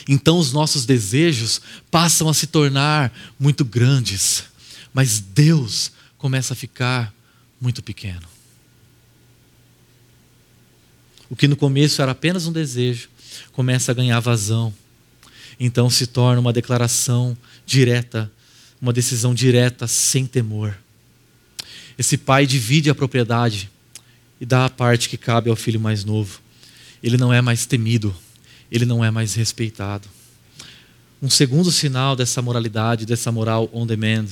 Então 0.09 0.39
os 0.39 0.53
nossos 0.53 0.85
desejos 0.85 1.61
passam 1.91 2.29
a 2.29 2.35
se 2.35 2.49
tornar 2.49 3.13
muito 3.39 3.65
grandes, 3.65 4.45
mas 4.93 5.21
Deus 5.21 5.93
começa 6.19 6.55
a 6.55 6.57
ficar 6.57 7.15
muito 7.61 7.83
pequeno. 7.83 8.36
O 11.29 11.35
que 11.35 11.49
no 11.49 11.57
começo 11.57 12.01
era 12.01 12.13
apenas 12.13 12.47
um 12.47 12.53
desejo, 12.53 13.09
começa 13.53 13.91
a 13.91 13.95
ganhar 13.95 14.21
vazão. 14.21 14.73
Então 15.59 15.91
se 15.91 16.07
torna 16.07 16.41
uma 16.41 16.53
declaração 16.53 17.37
direta, 17.65 18.31
uma 18.81 18.93
decisão 18.93 19.35
direta, 19.35 19.87
sem 19.87 20.27
temor. 20.27 20.77
Esse 21.99 22.17
pai 22.17 22.47
divide 22.47 22.91
a 22.91 22.95
propriedade 22.95 23.71
e 24.41 24.47
dá 24.47 24.67
a 24.67 24.71
parte 24.71 25.09
que 25.09 25.17
cabe 25.17 25.51
ao 25.51 25.57
filho 25.57 25.81
mais 25.81 26.05
novo. 26.05 26.41
Ele 27.03 27.17
não 27.17 27.33
é 27.33 27.41
mais 27.41 27.67
temido, 27.67 28.15
ele 28.71 28.85
não 28.85 29.05
é 29.05 29.11
mais 29.11 29.35
respeitado. 29.35 30.09
Um 31.21 31.31
segundo 31.31 31.73
sinal 31.73 32.15
dessa 32.15 32.43
moralidade, 32.43 33.07
dessa 33.07 33.33
moral 33.33 33.71
on 33.73 33.87
demand. 33.87 34.27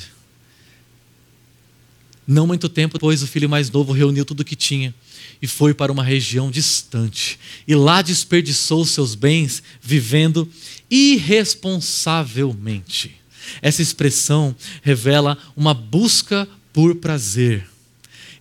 Não 2.26 2.46
muito 2.46 2.68
tempo 2.68 2.94
depois, 2.94 3.22
o 3.22 3.26
filho 3.26 3.48
mais 3.48 3.70
novo 3.70 3.92
reuniu 3.92 4.24
tudo 4.24 4.40
o 4.40 4.44
que 4.44 4.54
tinha 4.54 4.94
e 5.40 5.46
foi 5.46 5.72
para 5.74 5.92
uma 5.92 6.02
região 6.02 6.50
distante. 6.50 7.38
E 7.66 7.74
lá 7.74 8.02
desperdiçou 8.02 8.84
seus 8.84 9.14
bens 9.14 9.62
vivendo 9.80 10.46
irresponsavelmente. 10.90 13.24
Essa 13.60 13.82
expressão 13.82 14.54
revela 14.82 15.36
uma 15.56 15.74
busca 15.74 16.48
por 16.72 16.94
prazer. 16.96 17.66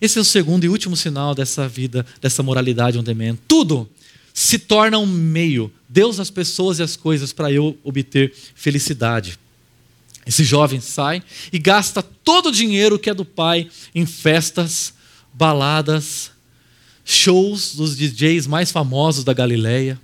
Esse 0.00 0.18
é 0.18 0.20
o 0.20 0.24
segundo 0.24 0.64
e 0.64 0.68
último 0.68 0.96
sinal 0.96 1.34
dessa 1.34 1.68
vida, 1.68 2.04
dessa 2.20 2.42
moralidade 2.42 2.98
on 2.98 3.02
demand. 3.02 3.36
Tudo 3.46 3.88
se 4.32 4.58
torna 4.58 4.98
um 4.98 5.06
meio, 5.06 5.72
Deus, 5.88 6.18
as 6.18 6.30
pessoas 6.30 6.78
e 6.78 6.82
as 6.82 6.96
coisas, 6.96 7.32
para 7.32 7.52
eu 7.52 7.78
obter 7.84 8.34
felicidade. 8.54 9.38
Esse 10.26 10.42
jovem 10.42 10.80
sai 10.80 11.22
e 11.52 11.58
gasta 11.58 12.02
todo 12.02 12.48
o 12.48 12.52
dinheiro 12.52 12.98
que 12.98 13.10
é 13.10 13.14
do 13.14 13.24
pai 13.24 13.68
em 13.94 14.06
festas, 14.06 14.94
baladas, 15.32 16.30
shows 17.04 17.74
dos 17.74 17.96
DJs 17.96 18.46
mais 18.46 18.72
famosos 18.72 19.24
da 19.24 19.32
Galileia, 19.32 20.00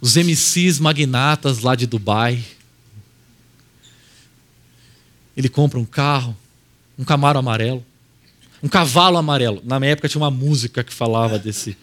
os 0.00 0.16
MCs 0.16 0.78
magnatas 0.78 1.60
lá 1.60 1.74
de 1.74 1.86
Dubai. 1.86 2.44
Ele 5.36 5.48
compra 5.48 5.78
um 5.78 5.84
carro, 5.84 6.36
um 6.98 7.04
Camaro 7.04 7.38
amarelo, 7.38 7.84
um 8.62 8.68
cavalo 8.68 9.16
amarelo. 9.16 9.62
Na 9.64 9.78
minha 9.78 9.92
época 9.92 10.08
tinha 10.08 10.20
uma 10.20 10.30
música 10.30 10.82
que 10.82 10.92
falava 10.92 11.38
desse. 11.38 11.76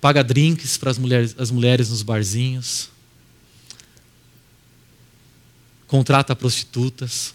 Paga 0.00 0.22
drinks 0.22 0.76
para 0.78 0.90
as 0.90 0.98
mulheres, 0.98 1.34
as 1.38 1.50
mulheres 1.50 1.90
nos 1.90 2.02
barzinhos. 2.02 2.88
Contrata 5.86 6.36
prostitutas. 6.36 7.34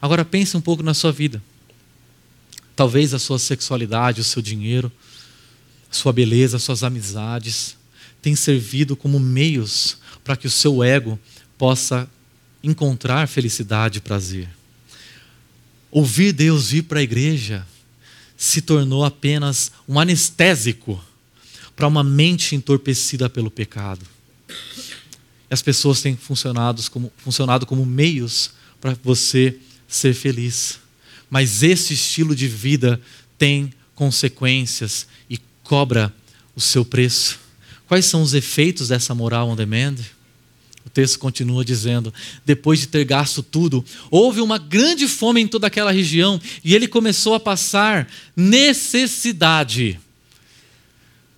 Agora 0.00 0.24
pense 0.24 0.56
um 0.56 0.60
pouco 0.60 0.82
na 0.82 0.94
sua 0.94 1.12
vida. 1.12 1.42
Talvez 2.76 3.12
a 3.12 3.18
sua 3.18 3.38
sexualidade, 3.38 4.20
o 4.20 4.24
seu 4.24 4.40
dinheiro, 4.40 4.90
a 5.90 5.94
sua 5.94 6.12
beleza, 6.12 6.56
as 6.56 6.62
suas 6.62 6.84
amizades 6.84 7.76
têm 8.22 8.36
servido 8.36 8.96
como 8.96 9.18
meios 9.18 9.98
para 10.22 10.36
que 10.36 10.46
o 10.46 10.50
seu 10.50 10.82
ego 10.84 11.18
possa 11.56 12.08
encontrar 12.62 13.26
felicidade 13.26 13.98
e 13.98 14.00
prazer. 14.00 14.48
Ouvir 15.90 16.32
Deus 16.32 16.70
vir 16.70 16.82
para 16.82 17.00
a 17.00 17.02
igreja 17.02 17.66
se 18.36 18.60
tornou 18.60 19.04
apenas 19.04 19.72
um 19.88 19.98
anestésico 19.98 21.02
para 21.74 21.88
uma 21.88 22.04
mente 22.04 22.54
entorpecida 22.54 23.28
pelo 23.28 23.50
pecado. 23.50 24.04
As 25.50 25.62
pessoas 25.62 26.02
têm 26.02 26.16
funcionado 26.16 26.82
como, 26.90 27.12
funcionado 27.16 27.66
como 27.66 27.86
meios 27.86 28.50
para 28.80 28.96
você 29.02 29.58
ser 29.88 30.14
feliz. 30.14 30.78
Mas 31.30 31.62
esse 31.62 31.94
estilo 31.94 32.36
de 32.36 32.46
vida 32.46 33.00
tem 33.38 33.72
consequências 33.94 35.08
e 35.28 35.38
cobra 35.64 36.14
o 36.54 36.60
seu 36.60 36.84
preço. 36.84 37.40
Quais 37.86 38.04
são 38.04 38.22
os 38.22 38.34
efeitos 38.34 38.88
dessa 38.88 39.14
moral 39.14 39.48
on 39.48 39.56
demand? 39.56 39.96
O 40.84 40.90
texto 40.90 41.18
continua 41.18 41.64
dizendo: 41.64 42.12
depois 42.44 42.80
de 42.80 42.86
ter 42.86 43.04
gasto 43.04 43.42
tudo, 43.42 43.84
houve 44.10 44.40
uma 44.40 44.58
grande 44.58 45.08
fome 45.08 45.40
em 45.40 45.46
toda 45.46 45.66
aquela 45.66 45.90
região 45.90 46.40
e 46.64 46.74
ele 46.74 46.86
começou 46.86 47.34
a 47.34 47.40
passar 47.40 48.08
necessidade. 48.36 49.98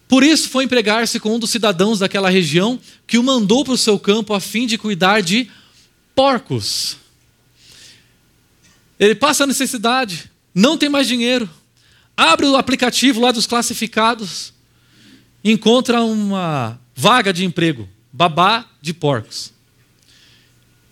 Por 0.07 0.25
isso 0.25 0.49
foi 0.49 0.65
empregar-se 0.65 1.21
com 1.21 1.37
um 1.37 1.39
dos 1.39 1.51
cidadãos 1.51 2.01
daquela 2.01 2.29
região 2.29 2.81
que 3.07 3.17
o 3.17 3.23
mandou 3.23 3.65
para 3.65 3.75
o 3.75 3.79
seu 3.79 3.99
campo 3.99 4.35
a 4.35 4.41
fim 4.41 4.67
de 4.67 4.77
cuidar 4.77 5.21
de 5.21 5.49
porcos. 6.15 6.97
Ele 9.01 9.15
passa 9.15 9.45
a 9.45 9.47
necessidade, 9.47 10.31
não 10.55 10.77
tem 10.77 10.91
mais 10.91 11.09
dinheiro, 11.09 11.49
abre 12.15 12.45
o 12.45 12.57
aplicativo 12.57 13.19
lá 13.19 13.33
dos 13.33 13.47
classificados, 13.47 14.53
encontra 15.43 16.03
uma 16.03 16.79
vaga 16.95 17.33
de 17.33 17.47
emprego 17.47 17.89
babá 18.13 18.67
de 18.83 18.93
porcos. 18.93 19.53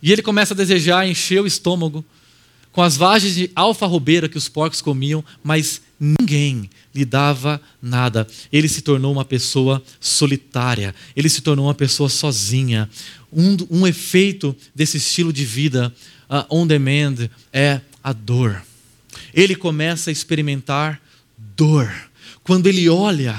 E 0.03 0.11
ele 0.11 0.23
começa 0.23 0.55
a 0.55 0.57
desejar 0.57 1.07
encher 1.07 1.43
o 1.43 1.47
estômago 1.47 2.03
com 2.73 2.83
as 2.83 2.97
vagens 2.97 3.35
de 3.35 3.51
alfarrobeira 3.55 4.29
que 4.29 4.39
os 4.39 4.49
porcos 4.49 4.81
comiam, 4.81 5.25
mas 5.43 5.83
ninguém 5.99 6.71
lhe 6.95 7.05
dava 7.05 7.61
nada. 7.83 8.27
Ele 8.53 8.69
se 8.69 8.83
tornou 8.83 9.13
uma 9.13 9.25
pessoa 9.25 9.83
solitária, 10.01 10.95
ele 11.17 11.29
se 11.29 11.41
tornou 11.41 11.67
uma 11.67 11.75
pessoa 11.75 12.09
sozinha. 12.09 12.89
Um, 13.33 13.57
um 13.69 13.87
efeito 13.87 14.57
desse 14.75 14.97
estilo 14.97 15.33
de 15.33 15.45
vida 15.45 15.93
uh, 16.31 16.57
on 16.57 16.67
demand 16.67 17.29
é 17.53 17.81
a 18.09 18.13
dor. 18.13 18.63
Ele 19.35 19.55
começa 19.55 20.09
a 20.09 20.13
experimentar 20.13 21.01
dor. 21.37 21.93
Quando 22.43 22.67
ele 22.67 22.89
olha 22.89 23.37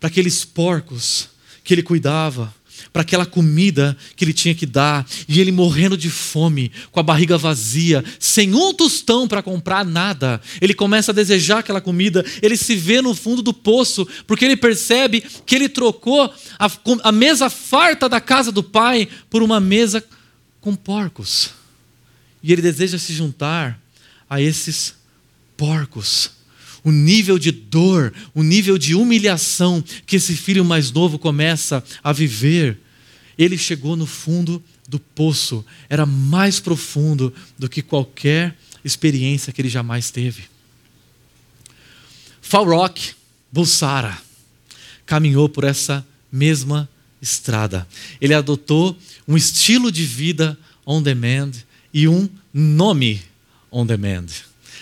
para 0.00 0.08
aqueles 0.08 0.44
porcos 0.44 1.28
que 1.62 1.72
ele 1.72 1.84
cuidava, 1.84 2.52
para 2.92 3.02
aquela 3.02 3.24
comida 3.24 3.96
que 4.16 4.24
ele 4.24 4.32
tinha 4.32 4.56
que 4.56 4.66
dar, 4.66 5.06
e 5.28 5.40
ele 5.40 5.52
morrendo 5.52 5.96
de 5.96 6.10
fome, 6.10 6.72
com 6.90 6.98
a 6.98 7.02
barriga 7.02 7.38
vazia, 7.38 8.04
sem 8.18 8.54
um 8.54 8.74
tostão 8.74 9.28
para 9.28 9.42
comprar 9.42 9.84
nada. 9.84 10.40
Ele 10.60 10.74
começa 10.74 11.12
a 11.12 11.14
desejar 11.14 11.58
aquela 11.58 11.80
comida, 11.80 12.24
ele 12.42 12.56
se 12.56 12.74
vê 12.74 13.00
no 13.00 13.14
fundo 13.14 13.40
do 13.40 13.54
poço, 13.54 14.06
porque 14.26 14.44
ele 14.44 14.56
percebe 14.56 15.22
que 15.46 15.54
ele 15.54 15.68
trocou 15.68 16.32
a, 16.58 16.70
a 17.04 17.12
mesa 17.12 17.48
farta 17.48 18.08
da 18.08 18.20
casa 18.20 18.50
do 18.50 18.64
pai 18.64 19.08
por 19.30 19.44
uma 19.44 19.60
mesa 19.60 20.02
com 20.60 20.74
porcos. 20.74 21.50
E 22.42 22.52
ele 22.52 22.62
deseja 22.62 22.98
se 22.98 23.12
juntar 23.12 23.80
a 24.28 24.40
esses 24.40 24.94
porcos 25.56 26.38
o 26.88 26.90
nível 26.90 27.38
de 27.38 27.50
dor, 27.50 28.12
o 28.34 28.42
nível 28.42 28.78
de 28.78 28.94
humilhação 28.94 29.84
que 30.06 30.16
esse 30.16 30.34
filho 30.36 30.64
mais 30.64 30.90
novo 30.90 31.18
começa 31.18 31.84
a 32.02 32.12
viver. 32.12 32.78
Ele 33.36 33.58
chegou 33.58 33.96
no 33.96 34.06
fundo 34.06 34.62
do 34.88 34.98
poço, 34.98 35.64
era 35.88 36.06
mais 36.06 36.60
profundo 36.60 37.32
do 37.58 37.68
que 37.68 37.82
qualquer 37.82 38.56
experiência 38.84 39.52
que 39.52 39.60
ele 39.60 39.68
jamais 39.68 40.10
teve. 40.10 40.44
Falrock 42.40 43.14
Bulsara 43.52 44.16
caminhou 45.04 45.48
por 45.48 45.64
essa 45.64 46.06
mesma 46.32 46.88
estrada. 47.20 47.86
Ele 48.20 48.32
adotou 48.32 48.96
um 49.26 49.36
estilo 49.36 49.92
de 49.92 50.04
vida 50.04 50.58
on 50.86 51.02
demand 51.02 51.52
e 51.92 52.08
um 52.08 52.28
nome 52.52 53.22
on 53.70 53.86
demand. 53.86 54.26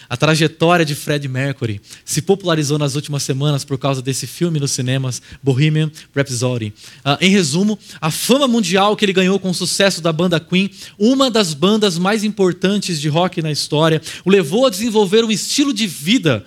A 0.09 0.16
trajetória 0.16 0.85
de 0.85 0.94
Fred 0.94 1.27
Mercury 1.27 1.81
se 2.05 2.22
popularizou 2.22 2.79
nas 2.79 2.94
últimas 2.94 3.22
semanas 3.22 3.64
por 3.64 3.77
causa 3.77 4.01
desse 4.01 4.27
filme 4.27 4.61
nos 4.61 4.70
cinemas, 4.70 5.20
Bohemian 5.42 5.90
Rhapsody. 6.14 6.72
Uh, 7.05 7.16
em 7.20 7.31
resumo, 7.31 7.79
a 8.01 8.11
fama 8.11 8.46
mundial 8.46 8.96
que 8.96 9.05
ele 9.05 9.12
ganhou 9.12 9.38
com 9.38 9.51
o 9.51 9.55
sucesso 9.55 10.01
da 10.01 10.12
banda 10.12 10.38
Queen, 10.38 10.70
uma 10.99 11.31
das 11.31 11.55
bandas 11.55 11.99
mais 11.99 12.22
importantes 12.22 13.01
de 13.01 13.09
rock 13.09 13.42
na 13.42 13.51
história, 13.51 14.01
o 14.25 14.31
levou 14.31 14.66
a 14.66 14.70
desenvolver 14.70 15.25
um 15.25 15.31
estilo 15.31 15.72
de 15.72 15.87
vida 15.87 16.44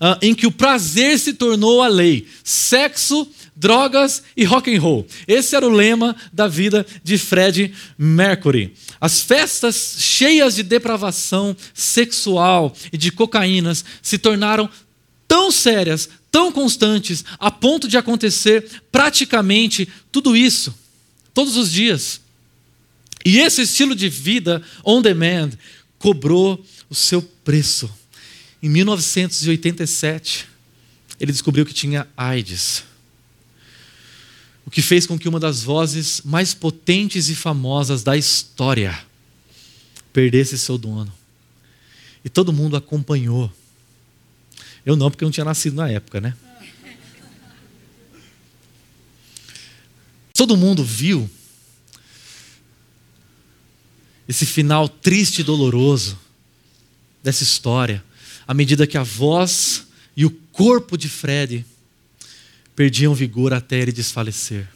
uh, 0.00 0.16
em 0.22 0.34
que 0.34 0.46
o 0.46 0.52
prazer 0.52 1.18
se 1.18 1.34
tornou 1.34 1.82
a 1.82 1.88
lei. 1.88 2.26
Sexo 2.44 3.26
drogas 3.54 4.22
e 4.36 4.44
rock 4.44 4.74
and 4.74 4.80
roll. 4.80 5.06
Esse 5.26 5.54
era 5.54 5.66
o 5.66 5.70
lema 5.70 6.16
da 6.32 6.48
vida 6.48 6.86
de 7.02 7.18
Fred 7.18 7.72
Mercury. 7.98 8.74
As 9.00 9.20
festas 9.20 9.96
cheias 9.98 10.54
de 10.54 10.62
depravação 10.62 11.56
sexual 11.74 12.74
e 12.92 12.96
de 12.96 13.10
cocaínas 13.10 13.84
se 14.02 14.18
tornaram 14.18 14.68
tão 15.28 15.50
sérias, 15.50 16.08
tão 16.30 16.50
constantes, 16.50 17.24
a 17.38 17.50
ponto 17.50 17.86
de 17.86 17.96
acontecer 17.96 18.82
praticamente 18.90 19.88
tudo 20.10 20.36
isso, 20.36 20.74
todos 21.34 21.56
os 21.56 21.70
dias. 21.70 22.20
E 23.24 23.38
esse 23.38 23.62
estilo 23.62 23.94
de 23.94 24.08
vida 24.08 24.62
on 24.84 25.02
demand 25.02 25.50
cobrou 25.98 26.64
o 26.88 26.94
seu 26.94 27.20
preço. 27.22 27.90
Em 28.62 28.68
1987, 28.68 30.46
ele 31.18 31.32
descobriu 31.32 31.64
que 31.66 31.74
tinha 31.74 32.08
AIDS 32.16 32.89
o 34.66 34.70
que 34.70 34.82
fez 34.82 35.06
com 35.06 35.18
que 35.18 35.28
uma 35.28 35.40
das 35.40 35.62
vozes 35.62 36.22
mais 36.24 36.54
potentes 36.54 37.28
e 37.28 37.34
famosas 37.34 38.02
da 38.02 38.16
história 38.16 38.98
perdesse 40.12 40.58
seu 40.58 40.76
dono. 40.76 41.12
E 42.24 42.28
todo 42.28 42.52
mundo 42.52 42.76
acompanhou. 42.76 43.50
Eu 44.84 44.96
não, 44.96 45.10
porque 45.10 45.24
eu 45.24 45.26
não 45.26 45.32
tinha 45.32 45.44
nascido 45.44 45.76
na 45.76 45.88
época, 45.90 46.20
né? 46.20 46.34
Todo 50.34 50.56
mundo 50.56 50.82
viu 50.82 51.28
esse 54.26 54.46
final 54.46 54.88
triste 54.88 55.40
e 55.40 55.44
doloroso 55.44 56.18
dessa 57.22 57.42
história, 57.42 58.02
à 58.46 58.54
medida 58.54 58.86
que 58.86 58.96
a 58.96 59.02
voz 59.02 59.86
e 60.16 60.24
o 60.24 60.30
corpo 60.30 60.96
de 60.96 61.08
Fred 61.08 61.66
perdiam 62.74 63.14
vigor 63.14 63.52
até 63.52 63.78
ele 63.78 63.92
desfalecer. 63.92 64.68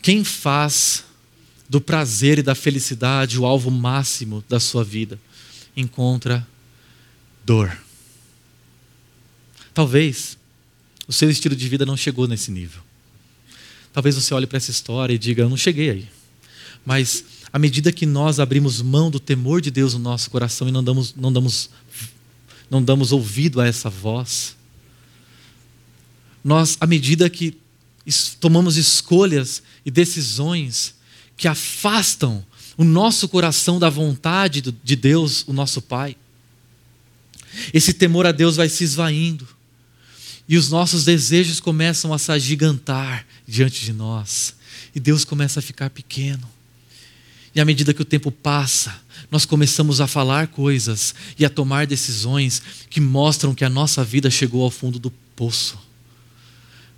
Quem 0.00 0.22
faz 0.22 1.04
do 1.68 1.80
prazer 1.80 2.38
e 2.38 2.42
da 2.42 2.54
felicidade 2.54 3.38
o 3.38 3.46
alvo 3.46 3.70
máximo 3.70 4.44
da 4.48 4.60
sua 4.60 4.84
vida, 4.84 5.18
encontra 5.76 6.46
dor. 7.44 7.76
Talvez 9.72 10.38
o 11.08 11.12
seu 11.12 11.30
estilo 11.30 11.56
de 11.56 11.68
vida 11.68 11.84
não 11.84 11.96
chegou 11.96 12.28
nesse 12.28 12.50
nível. 12.50 12.80
Talvez 13.92 14.14
você 14.14 14.32
olhe 14.34 14.46
para 14.46 14.56
essa 14.56 14.70
história 14.70 15.14
e 15.14 15.18
diga: 15.18 15.42
Eu 15.42 15.48
não 15.48 15.56
cheguei 15.56 15.90
aí. 15.90 16.08
Mas 16.84 17.24
à 17.52 17.58
medida 17.58 17.92
que 17.92 18.06
nós 18.06 18.38
abrimos 18.38 18.82
mão 18.82 19.10
do 19.10 19.18
temor 19.18 19.60
de 19.60 19.70
Deus 19.70 19.94
no 19.94 20.00
nosso 20.00 20.30
coração 20.30 20.68
e 20.68 20.72
não 20.72 20.84
damos, 20.84 21.14
não 21.14 21.32
damos, 21.32 21.70
não 22.70 22.82
damos 22.82 23.10
ouvido 23.12 23.60
a 23.60 23.66
essa 23.66 23.88
voz, 23.88 24.56
nós, 26.44 26.76
à 26.78 26.86
medida 26.86 27.30
que 27.30 27.56
tomamos 28.38 28.76
escolhas 28.76 29.62
e 29.84 29.90
decisões 29.90 30.94
que 31.36 31.48
afastam 31.48 32.44
o 32.76 32.84
nosso 32.84 33.26
coração 33.28 33.78
da 33.78 33.88
vontade 33.88 34.60
de 34.60 34.96
Deus, 34.96 35.44
o 35.48 35.52
nosso 35.52 35.80
Pai, 35.80 36.16
esse 37.72 37.94
temor 37.94 38.26
a 38.26 38.32
Deus 38.32 38.56
vai 38.56 38.68
se 38.68 38.84
esvaindo 38.84 39.48
e 40.46 40.58
os 40.58 40.68
nossos 40.68 41.04
desejos 41.04 41.60
começam 41.60 42.12
a 42.12 42.18
se 42.18 42.30
agigantar 42.30 43.26
diante 43.46 43.84
de 43.84 43.92
nós 43.92 44.54
e 44.94 45.00
Deus 45.00 45.24
começa 45.24 45.60
a 45.60 45.62
ficar 45.62 45.88
pequeno. 45.88 46.48
E 47.54 47.60
à 47.60 47.64
medida 47.64 47.94
que 47.94 48.02
o 48.02 48.04
tempo 48.04 48.32
passa, 48.32 49.00
nós 49.30 49.46
começamos 49.46 50.00
a 50.00 50.08
falar 50.08 50.48
coisas 50.48 51.14
e 51.38 51.44
a 51.44 51.50
tomar 51.50 51.86
decisões 51.86 52.60
que 52.90 53.00
mostram 53.00 53.54
que 53.54 53.64
a 53.64 53.70
nossa 53.70 54.04
vida 54.04 54.28
chegou 54.28 54.64
ao 54.64 54.70
fundo 54.70 54.98
do 54.98 55.10
poço. 55.36 55.78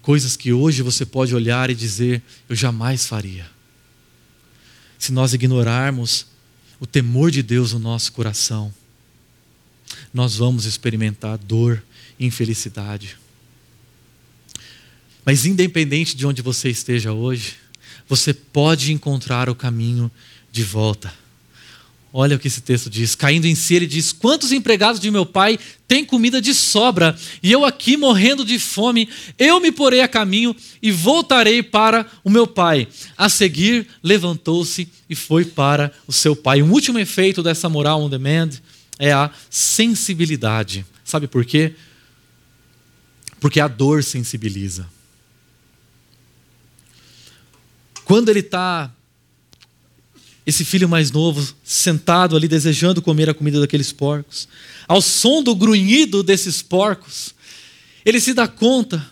Coisas 0.06 0.36
que 0.36 0.52
hoje 0.52 0.82
você 0.82 1.04
pode 1.04 1.34
olhar 1.34 1.68
e 1.68 1.74
dizer: 1.74 2.22
eu 2.48 2.54
jamais 2.54 3.06
faria. 3.06 3.44
Se 4.96 5.10
nós 5.10 5.34
ignorarmos 5.34 6.28
o 6.78 6.86
temor 6.86 7.28
de 7.28 7.42
Deus 7.42 7.72
no 7.72 7.80
nosso 7.80 8.12
coração, 8.12 8.72
nós 10.14 10.36
vamos 10.36 10.64
experimentar 10.64 11.36
dor 11.36 11.82
e 12.20 12.24
infelicidade. 12.24 13.18
Mas, 15.24 15.44
independente 15.44 16.16
de 16.16 16.24
onde 16.24 16.40
você 16.40 16.68
esteja 16.68 17.12
hoje, 17.12 17.56
você 18.08 18.32
pode 18.32 18.92
encontrar 18.92 19.50
o 19.50 19.56
caminho 19.56 20.08
de 20.52 20.62
volta. 20.62 21.12
Olha 22.18 22.34
o 22.34 22.38
que 22.38 22.48
esse 22.48 22.62
texto 22.62 22.88
diz. 22.88 23.14
Caindo 23.14 23.44
em 23.44 23.54
si, 23.54 23.74
ele 23.74 23.86
diz: 23.86 24.10
Quantos 24.10 24.50
empregados 24.50 24.98
de 24.98 25.10
meu 25.10 25.26
pai 25.26 25.58
têm 25.86 26.02
comida 26.02 26.40
de 26.40 26.54
sobra, 26.54 27.14
e 27.42 27.52
eu 27.52 27.62
aqui 27.62 27.94
morrendo 27.94 28.42
de 28.42 28.58
fome? 28.58 29.06
Eu 29.38 29.60
me 29.60 29.70
porei 29.70 30.00
a 30.00 30.08
caminho 30.08 30.56
e 30.80 30.90
voltarei 30.90 31.62
para 31.62 32.10
o 32.24 32.30
meu 32.30 32.46
pai. 32.46 32.88
A 33.18 33.28
seguir, 33.28 33.86
levantou-se 34.02 34.88
e 35.10 35.14
foi 35.14 35.44
para 35.44 35.92
o 36.06 36.12
seu 36.12 36.34
pai. 36.34 36.62
Um 36.62 36.72
último 36.72 36.98
efeito 36.98 37.42
dessa 37.42 37.68
moral 37.68 38.00
on 38.00 38.08
demand 38.08 38.48
é 38.98 39.12
a 39.12 39.30
sensibilidade. 39.50 40.86
Sabe 41.04 41.26
por 41.26 41.44
quê? 41.44 41.74
Porque 43.38 43.60
a 43.60 43.68
dor 43.68 44.02
sensibiliza. 44.02 44.88
Quando 48.06 48.30
ele 48.30 48.40
está 48.40 48.90
esse 50.46 50.64
filho 50.64 50.88
mais 50.88 51.10
novo 51.10 51.44
sentado 51.64 52.36
ali 52.36 52.46
desejando 52.46 53.02
comer 53.02 53.28
a 53.28 53.34
comida 53.34 53.58
daqueles 53.58 53.90
porcos. 53.90 54.46
Ao 54.86 55.02
som 55.02 55.42
do 55.42 55.56
grunhido 55.56 56.22
desses 56.22 56.62
porcos, 56.62 57.34
ele 58.04 58.20
se 58.20 58.32
dá 58.32 58.46
conta 58.46 59.04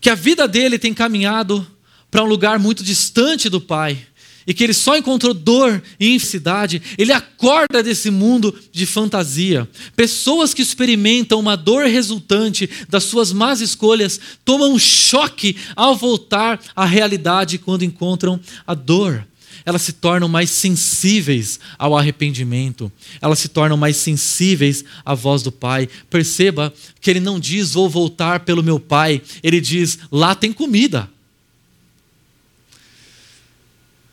que 0.00 0.10
a 0.10 0.16
vida 0.16 0.48
dele 0.48 0.78
tem 0.78 0.92
caminhado 0.92 1.64
para 2.10 2.24
um 2.24 2.26
lugar 2.26 2.58
muito 2.58 2.82
distante 2.82 3.48
do 3.48 3.60
pai 3.60 4.04
e 4.46 4.52
que 4.52 4.62
ele 4.62 4.74
só 4.74 4.96
encontrou 4.96 5.32
dor 5.32 5.82
e 5.98 6.14
infelicidade, 6.14 6.82
ele 6.98 7.12
acorda 7.12 7.82
desse 7.82 8.10
mundo 8.10 8.54
de 8.70 8.84
fantasia. 8.84 9.66
Pessoas 9.96 10.52
que 10.52 10.60
experimentam 10.60 11.40
uma 11.40 11.56
dor 11.56 11.86
resultante 11.86 12.68
das 12.88 13.04
suas 13.04 13.32
más 13.32 13.60
escolhas 13.60 14.20
tomam 14.44 14.72
um 14.72 14.78
choque 14.78 15.56
ao 15.74 15.96
voltar 15.96 16.60
à 16.76 16.84
realidade 16.84 17.58
quando 17.58 17.84
encontram 17.84 18.38
a 18.66 18.74
dor 18.74 19.26
elas 19.66 19.82
se 19.82 19.92
tornam 19.92 20.28
mais 20.28 20.50
sensíveis 20.50 21.58
ao 21.78 21.96
arrependimento, 21.96 22.92
elas 23.20 23.38
se 23.38 23.48
tornam 23.48 23.76
mais 23.76 23.96
sensíveis 23.96 24.84
à 25.04 25.14
voz 25.14 25.42
do 25.42 25.50
Pai. 25.50 25.88
Perceba 26.10 26.72
que 27.00 27.10
ele 27.10 27.20
não 27.20 27.40
diz 27.40 27.72
vou 27.72 27.88
voltar 27.88 28.40
pelo 28.40 28.62
meu 28.62 28.78
Pai, 28.78 29.22
ele 29.42 29.60
diz 29.60 29.98
lá 30.12 30.34
tem 30.34 30.52
comida. 30.52 31.08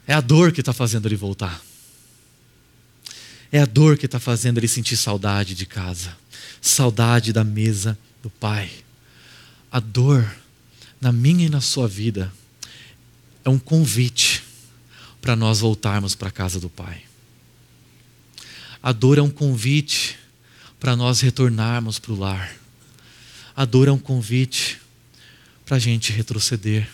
É 0.08 0.14
a 0.14 0.22
dor 0.22 0.52
que 0.52 0.62
está 0.62 0.74
fazendo 0.74 1.08
ele 1.08 1.16
voltar. 1.16 1.62
É 3.52 3.60
a 3.60 3.66
dor 3.66 3.98
que 3.98 4.06
está 4.06 4.20
fazendo 4.20 4.58
ele 4.58 4.68
sentir 4.68 4.96
saudade 4.96 5.54
de 5.54 5.66
casa, 5.66 6.16
saudade 6.62 7.34
da 7.34 7.44
mesa 7.44 7.98
do 8.24 8.30
Pai. 8.30 8.72
A 9.70 9.82
dor 9.82 10.26
na 11.00 11.12
minha 11.12 11.48
e 11.48 11.50
na 11.50 11.60
sua 11.60 11.88
vida 11.88 12.32
é 13.44 13.50
um 13.50 13.60
convite 13.60 14.44
para 15.22 15.36
nós 15.36 15.60
voltarmos 15.60 16.16
para 16.16 16.30
a 16.30 16.32
casa 16.32 16.60
do 16.60 16.70
Pai. 16.70 17.04
A 18.82 18.92
dor 18.92 19.20
é 19.20 19.22
um 19.22 19.30
convite 19.30 20.18
para 20.80 20.96
nós 20.96 21.22
retornarmos 21.22 22.00
para 22.00 22.12
o 22.12 22.18
lar. 22.18 22.52
A 23.56 23.64
dor 23.64 23.88
é 23.88 23.92
um 23.92 24.00
convite 24.00 24.82
para 25.64 25.78
a 25.78 25.80
gente 25.80 26.12
retroceder, 26.12 26.90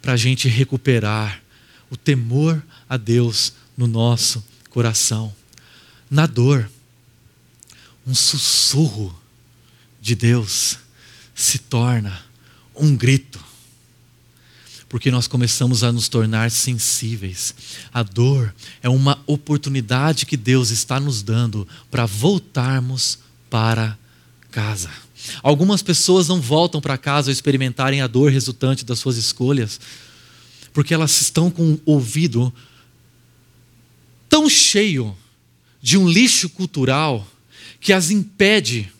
para 0.00 0.14
a 0.14 0.16
gente 0.16 0.48
recuperar 0.48 1.42
o 1.90 1.96
temor 1.96 2.62
a 2.88 2.96
Deus 2.96 3.52
no 3.76 3.86
nosso 3.86 4.42
coração. 4.70 5.34
Na 6.10 6.26
dor, 6.26 6.70
um 8.06 8.14
sussurro 8.14 9.14
de 10.00 10.14
Deus 10.14 10.78
se 11.34 11.58
torna 11.58 12.24
um 12.74 12.96
grito 12.96 13.45
porque 14.88 15.10
nós 15.10 15.26
começamos 15.26 15.82
a 15.82 15.92
nos 15.92 16.08
tornar 16.08 16.50
sensíveis. 16.50 17.54
A 17.92 18.02
dor 18.02 18.54
é 18.82 18.88
uma 18.88 19.18
oportunidade 19.26 20.26
que 20.26 20.36
Deus 20.36 20.70
está 20.70 21.00
nos 21.00 21.22
dando 21.22 21.66
para 21.90 22.06
voltarmos 22.06 23.18
para 23.50 23.98
casa. 24.50 24.90
Algumas 25.42 25.82
pessoas 25.82 26.28
não 26.28 26.40
voltam 26.40 26.80
para 26.80 26.96
casa 26.96 27.30
ao 27.30 27.32
experimentarem 27.32 28.00
a 28.00 28.06
dor 28.06 28.30
resultante 28.30 28.84
das 28.84 28.98
suas 28.98 29.16
escolhas, 29.16 29.80
porque 30.72 30.94
elas 30.94 31.20
estão 31.20 31.50
com 31.50 31.72
o 31.72 31.80
ouvido 31.84 32.52
tão 34.28 34.48
cheio 34.48 35.16
de 35.82 35.96
um 35.96 36.08
lixo 36.08 36.48
cultural 36.48 37.26
que 37.80 37.92
as 37.92 38.10
impede 38.10 38.92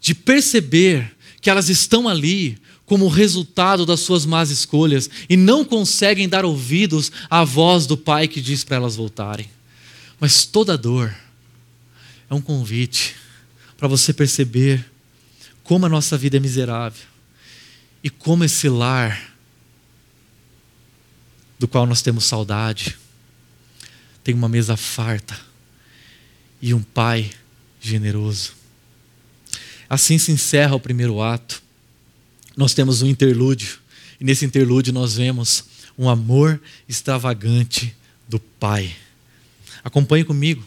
de 0.00 0.14
perceber 0.14 1.14
que 1.40 1.50
elas 1.50 1.68
estão 1.68 2.08
ali 2.08 2.58
como 2.92 3.08
resultado 3.08 3.86
das 3.86 4.00
suas 4.00 4.26
más 4.26 4.50
escolhas 4.50 5.08
e 5.26 5.34
não 5.34 5.64
conseguem 5.64 6.28
dar 6.28 6.44
ouvidos 6.44 7.10
à 7.30 7.42
voz 7.42 7.86
do 7.86 7.96
Pai 7.96 8.28
que 8.28 8.38
diz 8.38 8.64
para 8.64 8.76
elas 8.76 8.96
voltarem. 8.96 9.48
Mas 10.20 10.44
toda 10.44 10.76
dor 10.76 11.10
é 12.28 12.34
um 12.34 12.40
convite 12.42 13.16
para 13.78 13.88
você 13.88 14.12
perceber 14.12 14.84
como 15.64 15.86
a 15.86 15.88
nossa 15.88 16.18
vida 16.18 16.36
é 16.36 16.40
miserável 16.40 17.06
e 18.04 18.10
como 18.10 18.44
esse 18.44 18.68
lar 18.68 19.34
do 21.58 21.66
qual 21.66 21.86
nós 21.86 22.02
temos 22.02 22.24
saudade 22.24 22.98
tem 24.22 24.34
uma 24.34 24.50
mesa 24.50 24.76
farta 24.76 25.40
e 26.60 26.74
um 26.74 26.82
Pai 26.82 27.30
generoso. 27.80 28.52
Assim 29.88 30.18
se 30.18 30.30
encerra 30.30 30.74
o 30.74 30.80
primeiro 30.80 31.22
ato 31.22 31.61
nós 32.56 32.74
temos 32.74 33.02
um 33.02 33.06
interlúdio, 33.06 33.78
e 34.20 34.24
nesse 34.24 34.44
interlúdio 34.44 34.92
nós 34.92 35.16
vemos 35.16 35.64
um 35.98 36.08
amor 36.08 36.60
extravagante 36.88 37.94
do 38.28 38.38
Pai. 38.38 38.94
Acompanhe 39.84 40.24
comigo. 40.24 40.64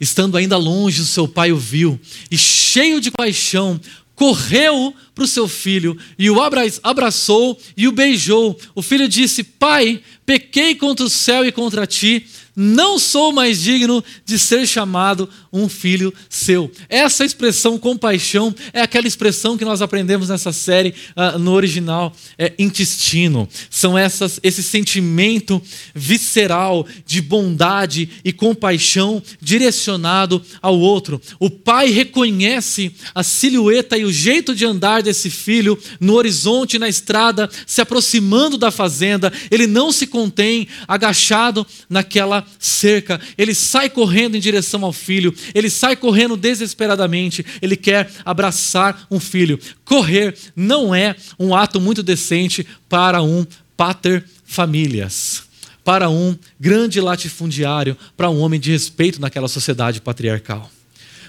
Estando 0.00 0.36
ainda 0.36 0.56
longe, 0.56 1.00
o 1.00 1.04
seu 1.04 1.28
pai 1.28 1.52
o 1.52 1.56
viu 1.56 2.00
e, 2.28 2.36
cheio 2.36 3.00
de 3.00 3.08
paixão, 3.08 3.80
correu 4.16 4.94
para 5.14 5.24
o 5.24 5.28
seu 5.28 5.46
filho 5.46 5.96
e 6.18 6.28
o 6.28 6.38
abraçou 6.82 7.60
e 7.76 7.86
o 7.86 7.92
beijou. 7.92 8.58
O 8.74 8.82
filho 8.82 9.08
disse: 9.08 9.44
Pai, 9.44 10.02
pequei 10.26 10.74
contra 10.74 11.06
o 11.06 11.10
céu 11.10 11.44
e 11.44 11.52
contra 11.52 11.86
ti 11.86 12.26
não 12.54 12.98
sou 12.98 13.32
mais 13.32 13.60
digno 13.60 14.04
de 14.24 14.38
ser 14.38 14.66
chamado 14.66 15.28
um 15.52 15.68
filho 15.68 16.12
seu. 16.28 16.70
Essa 16.88 17.24
expressão 17.24 17.78
compaixão 17.78 18.54
é 18.72 18.82
aquela 18.82 19.06
expressão 19.06 19.56
que 19.56 19.64
nós 19.64 19.80
aprendemos 19.80 20.28
nessa 20.28 20.52
série 20.52 20.94
uh, 21.16 21.38
no 21.38 21.52
original, 21.52 22.14
é 22.38 22.52
intestino. 22.58 23.48
São 23.70 23.96
essas 23.96 24.38
esse 24.42 24.62
sentimento 24.62 25.62
visceral 25.94 26.86
de 27.06 27.20
bondade 27.20 28.08
e 28.24 28.32
compaixão 28.32 29.22
direcionado 29.40 30.42
ao 30.60 30.78
outro. 30.78 31.20
O 31.38 31.48
pai 31.48 31.90
reconhece 31.90 32.92
a 33.14 33.22
silhueta 33.22 33.96
e 33.96 34.04
o 34.04 34.12
jeito 34.12 34.54
de 34.54 34.64
andar 34.64 35.02
desse 35.02 35.30
filho 35.30 35.78
no 36.00 36.14
horizonte 36.14 36.78
na 36.78 36.88
estrada, 36.88 37.48
se 37.66 37.80
aproximando 37.80 38.58
da 38.58 38.70
fazenda. 38.70 39.32
Ele 39.50 39.66
não 39.66 39.90
se 39.90 40.06
contém 40.06 40.68
agachado 40.86 41.66
naquela 41.88 42.41
cerca, 42.58 43.20
ele 43.36 43.54
sai 43.54 43.88
correndo 43.90 44.36
em 44.36 44.40
direção 44.40 44.84
ao 44.84 44.92
filho, 44.92 45.34
ele 45.54 45.70
sai 45.70 45.96
correndo 45.96 46.36
desesperadamente, 46.36 47.44
ele 47.60 47.76
quer 47.76 48.10
abraçar 48.24 49.06
um 49.10 49.20
filho. 49.20 49.58
Correr 49.84 50.36
não 50.54 50.94
é 50.94 51.16
um 51.38 51.54
ato 51.54 51.80
muito 51.80 52.02
decente 52.02 52.66
para 52.88 53.22
um 53.22 53.46
pater 53.76 54.24
famílias, 54.44 55.42
para 55.84 56.08
um 56.08 56.36
grande 56.60 57.00
latifundiário, 57.00 57.96
para 58.16 58.30
um 58.30 58.40
homem 58.40 58.60
de 58.60 58.70
respeito 58.70 59.20
naquela 59.20 59.48
sociedade 59.48 60.00
patriarcal. 60.00 60.70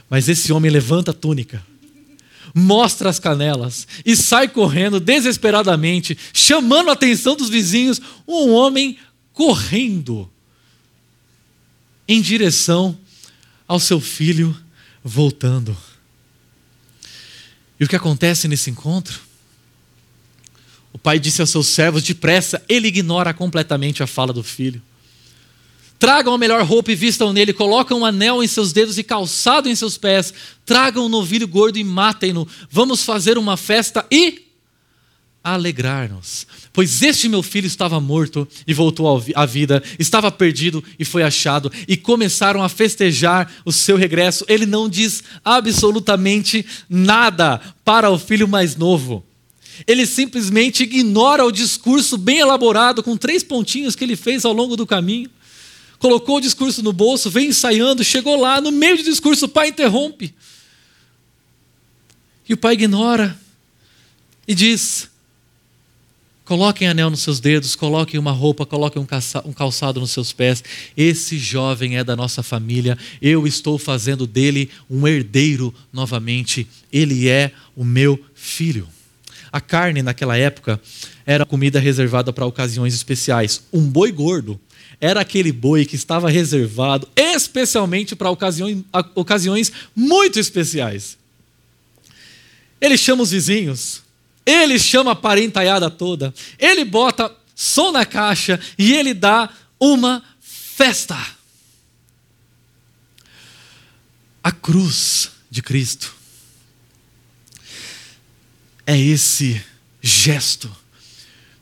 Mas 0.10 0.30
esse 0.30 0.54
homem 0.54 0.70
levanta 0.70 1.12
a 1.12 1.14
túnica, 1.14 1.64
mostra 2.54 3.10
as 3.10 3.20
canelas 3.20 3.88
e 4.06 4.16
sai 4.16 4.48
correndo 4.48 5.00
desesperadamente, 5.00 6.18
chamando 6.32 6.90
a 6.90 6.94
atenção 6.94 7.36
dos 7.36 7.50
vizinhos, 7.50 8.00
um 8.28 8.52
homem 8.52 8.98
correndo 9.32 10.30
em 12.08 12.22
direção 12.22 12.98
ao 13.68 13.80
seu 13.80 14.00
filho 14.00 14.56
voltando. 15.04 15.76
E 17.80 17.84
o 17.84 17.88
que 17.88 17.96
acontece 17.96 18.48
nesse 18.48 18.70
encontro? 18.70 19.20
O 20.94 20.98
pai 20.98 21.20
disse 21.20 21.42
aos 21.42 21.50
seus 21.50 21.68
servos: 21.68 22.04
depressa, 22.04 22.64
ele 22.70 22.88
ignora 22.88 23.34
completamente 23.34 24.04
a 24.04 24.08
fala 24.08 24.32
do 24.32 24.44
filho. 24.44 24.82
Tragam 25.98 26.34
a 26.34 26.38
melhor 26.38 26.62
roupa 26.64 26.92
e 26.92 26.96
vistam 26.96 27.32
nele, 27.32 27.54
colocam 27.54 28.00
um 28.00 28.06
anel 28.06 28.44
em 28.44 28.48
seus 28.48 28.74
dedos 28.74 28.98
e 28.98 29.04
calçado 29.04 29.70
em 29.70 29.76
seus 29.76 29.98
pés, 29.98 30.34
tragam 30.66 31.06
um 31.06 31.10
novilho 31.10 31.48
gordo 31.48 31.78
e 31.78 31.84
matem-no. 31.84 32.48
Vamos 32.70 33.04
fazer 33.04 33.38
uma 33.38 33.56
festa 33.56 34.06
e 34.12 34.48
alegrar-nos. 35.44 36.46
Pois 36.74 37.04
este 37.04 37.30
meu 37.30 37.44
filho 37.44 37.68
estava 37.68 38.00
morto 38.00 38.48
e 38.66 38.74
voltou 38.74 39.24
à 39.36 39.46
vida, 39.46 39.82
estava 40.00 40.32
perdido 40.32 40.84
e 40.98 41.06
foi 41.06 41.22
achado, 41.22 41.72
e 41.88 41.96
começaram 41.96 42.64
a 42.64 42.68
festejar 42.68 43.50
o 43.64 43.72
seu 43.72 43.96
regresso. 43.96 44.44
Ele 44.50 44.66
não 44.66 44.90
diz 44.90 45.24
absolutamente 45.46 46.66
nada 46.90 47.62
para 47.86 48.10
o 48.10 48.18
filho 48.18 48.48
mais 48.48 48.76
novo. 48.76 49.24
Ele 49.88 50.06
simplesmente 50.08 50.84
ignora 50.84 51.46
o 51.46 51.52
discurso 51.52 52.18
bem 52.18 52.40
elaborado, 52.40 53.04
com 53.04 53.16
três 53.16 53.44
pontinhos 53.44 53.96
que 53.96 54.04
ele 54.04 54.16
fez 54.16 54.44
ao 54.44 54.54
longo 54.54 54.76
do 54.76 54.86
caminho 54.86 55.30
colocou 56.04 56.36
o 56.36 56.42
discurso 56.42 56.84
no 56.84 56.92
bolso, 56.92 57.30
vem 57.30 57.48
ensaiando, 57.48 58.04
chegou 58.04 58.36
lá, 58.36 58.60
no 58.60 58.74
meio 58.74 58.98
do 58.98 59.04
discurso, 59.04 59.46
o 59.46 59.48
pai 59.48 59.70
interrompe. 59.70 60.36
E 62.48 62.54
o 62.54 62.58
pai 62.58 62.74
ignora 62.74 63.40
e 64.46 64.54
diz: 64.54 65.10
Coloquem 66.46 66.90
anel 66.90 67.10
nos 67.10 67.22
seus 67.22 67.40
dedos, 67.40 67.74
coloquem 67.74 68.20
uma 68.20 68.32
roupa, 68.32 68.66
coloquem 68.66 69.02
um 69.46 69.54
calçado 69.54 70.00
nos 70.02 70.12
seus 70.12 70.34
pés. 70.34 70.62
Esse 70.96 71.38
jovem 71.38 71.98
é 71.98 72.04
da 72.04 72.18
nossa 72.18 72.44
família, 72.44 72.98
eu 73.22 73.48
estou 73.48 73.78
fazendo 73.78 74.28
dele 74.28 74.70
um 74.90 75.08
herdeiro 75.08 75.74
novamente. 75.92 76.68
Ele 76.92 77.30
é 77.30 77.52
o 77.76 77.86
meu 77.86 78.20
filho. 78.36 78.88
A 79.52 79.62
carne 79.62 80.02
naquela 80.02 80.36
época 80.36 80.82
era 81.26 81.46
comida 81.46 81.80
reservada 81.80 82.34
para 82.34 82.46
ocasiões 82.46 82.94
especiais. 82.94 83.64
Um 83.72 83.88
boi 83.88 84.12
gordo 84.12 84.60
era 85.00 85.22
aquele 85.22 85.52
boi 85.52 85.86
que 85.86 85.96
estava 85.96 86.30
reservado 86.30 87.08
especialmente 87.16 88.16
para 88.16 88.30
ocasiões, 88.30 88.84
ocasiões 89.16 89.72
muito 89.96 90.40
especiais. 90.40 91.18
Ele 92.82 92.98
chama 92.98 93.24
os 93.24 93.32
vizinhos, 93.32 94.02
ele 94.46 94.78
chama 94.78 95.12
a 95.12 95.16
parentaiada 95.16 95.90
toda, 95.90 96.34
ele 96.60 96.84
bota 96.84 97.34
som 97.56 97.92
na 97.92 98.06
caixa 98.06 98.60
e 98.78 98.94
ele 98.94 99.14
dá 99.14 99.50
uma 99.80 100.24
festa. 100.40 101.18
A 104.44 104.52
cruz 104.52 105.32
de 105.50 105.62
Cristo 105.62 106.14
é 108.86 109.00
esse 109.00 109.64
gesto 110.02 110.70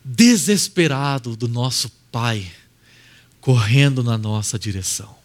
desesperado 0.04 1.36
do 1.36 1.46
nosso 1.46 1.90
Pai 2.10 2.50
correndo 3.40 4.02
na 4.02 4.18
nossa 4.18 4.58
direção. 4.58 5.16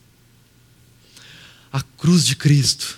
A 1.71 1.81
cruz 1.81 2.25
de 2.25 2.35
Cristo 2.35 2.97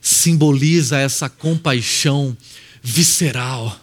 simboliza 0.00 0.98
essa 0.98 1.28
compaixão 1.28 2.36
visceral 2.82 3.78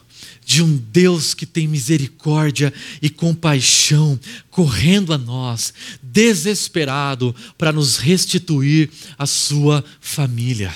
de 0.46 0.62
um 0.62 0.78
Deus 0.78 1.34
que 1.34 1.46
tem 1.46 1.68
misericórdia 1.68 2.72
e 3.02 3.10
compaixão 3.10 4.20
correndo 4.52 5.12
a 5.12 5.18
nós, 5.18 5.74
desesperado 6.02 7.36
para 7.58 7.72
nos 7.72 7.98
restituir 7.98 8.92
a 9.18 9.26
sua 9.26 9.84
família. 10.00 10.74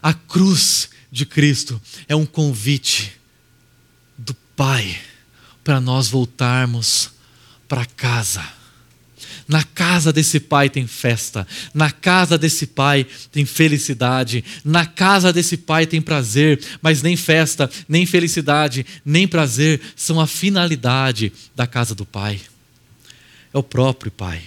A 0.00 0.14
cruz 0.14 0.88
de 1.10 1.26
Cristo 1.26 1.80
é 2.06 2.14
um 2.14 2.24
convite 2.24 3.12
do 4.16 4.34
Pai 4.54 4.96
para 5.64 5.80
nós 5.80 6.08
voltarmos 6.08 7.10
para 7.68 7.84
casa 7.84 8.55
na 9.48 9.62
casa 9.62 10.12
desse 10.12 10.40
pai 10.40 10.68
tem 10.68 10.86
festa, 10.86 11.46
na 11.72 11.90
casa 11.90 12.36
desse 12.36 12.66
pai 12.66 13.06
tem 13.30 13.44
felicidade, 13.44 14.44
na 14.64 14.84
casa 14.84 15.32
desse 15.32 15.56
pai 15.56 15.86
tem 15.86 16.02
prazer, 16.02 16.60
mas 16.82 17.00
nem 17.02 17.16
festa, 17.16 17.70
nem 17.88 18.04
felicidade, 18.04 18.84
nem 19.04 19.28
prazer 19.28 19.80
são 19.94 20.20
a 20.20 20.26
finalidade 20.26 21.32
da 21.54 21.66
casa 21.66 21.94
do 21.94 22.04
pai. 22.04 22.40
É 23.54 23.58
o 23.58 23.62
próprio 23.62 24.10
pai. 24.10 24.42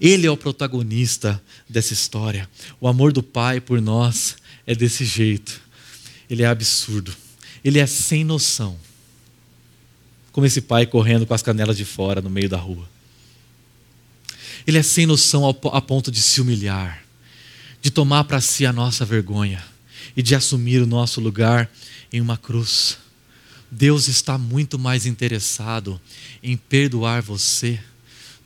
Ele 0.00 0.26
é 0.26 0.30
o 0.30 0.36
protagonista 0.36 1.42
dessa 1.68 1.92
história. 1.92 2.48
O 2.80 2.86
amor 2.86 3.12
do 3.12 3.22
pai 3.22 3.60
por 3.60 3.80
nós 3.80 4.36
é 4.66 4.74
desse 4.74 5.04
jeito. 5.04 5.60
Ele 6.28 6.42
é 6.42 6.46
absurdo. 6.46 7.14
Ele 7.64 7.78
é 7.78 7.86
sem 7.86 8.24
noção. 8.24 8.76
Como 10.32 10.46
esse 10.46 10.60
pai 10.60 10.86
correndo 10.86 11.26
com 11.26 11.34
as 11.34 11.42
canelas 11.42 11.76
de 11.76 11.84
fora 11.84 12.20
no 12.20 12.28
meio 12.28 12.48
da 12.48 12.58
rua. 12.58 12.95
Ele 14.66 14.78
é 14.78 14.82
sem 14.82 15.06
noção 15.06 15.48
a 15.48 15.80
ponto 15.80 16.10
de 16.10 16.20
se 16.20 16.40
humilhar, 16.40 17.04
de 17.80 17.90
tomar 17.90 18.24
para 18.24 18.40
si 18.40 18.66
a 18.66 18.72
nossa 18.72 19.04
vergonha 19.04 19.64
e 20.16 20.22
de 20.22 20.34
assumir 20.34 20.82
o 20.82 20.86
nosso 20.86 21.20
lugar 21.20 21.70
em 22.12 22.20
uma 22.20 22.36
cruz. 22.36 22.98
Deus 23.70 24.08
está 24.08 24.36
muito 24.36 24.78
mais 24.78 25.06
interessado 25.06 26.00
em 26.42 26.56
perdoar 26.56 27.22
você 27.22 27.80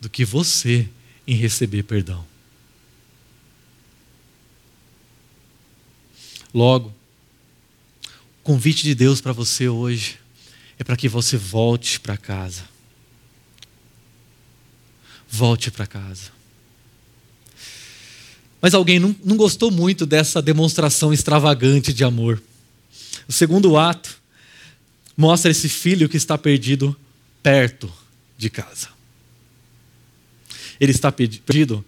do 0.00 0.10
que 0.10 0.24
você 0.24 0.88
em 1.26 1.34
receber 1.34 1.84
perdão. 1.84 2.26
Logo, 6.52 6.92
o 8.40 8.42
convite 8.42 8.82
de 8.82 8.94
Deus 8.94 9.20
para 9.20 9.32
você 9.32 9.68
hoje 9.68 10.18
é 10.78 10.84
para 10.84 10.96
que 10.96 11.08
você 11.08 11.36
volte 11.36 12.00
para 12.00 12.16
casa 12.16 12.69
volte 15.30 15.70
para 15.70 15.86
casa. 15.86 16.32
Mas 18.60 18.74
alguém 18.74 18.98
não, 18.98 19.14
não 19.24 19.36
gostou 19.36 19.70
muito 19.70 20.04
dessa 20.04 20.42
demonstração 20.42 21.12
extravagante 21.12 21.92
de 21.92 22.04
amor. 22.04 22.42
O 23.28 23.32
segundo 23.32 23.78
ato 23.78 24.20
mostra 25.16 25.50
esse 25.50 25.68
filho 25.68 26.08
que 26.08 26.16
está 26.16 26.36
perdido 26.36 26.94
perto 27.42 27.90
de 28.36 28.50
casa. 28.50 28.88
Ele 30.78 30.92
está 30.92 31.12
perdido 31.12 31.84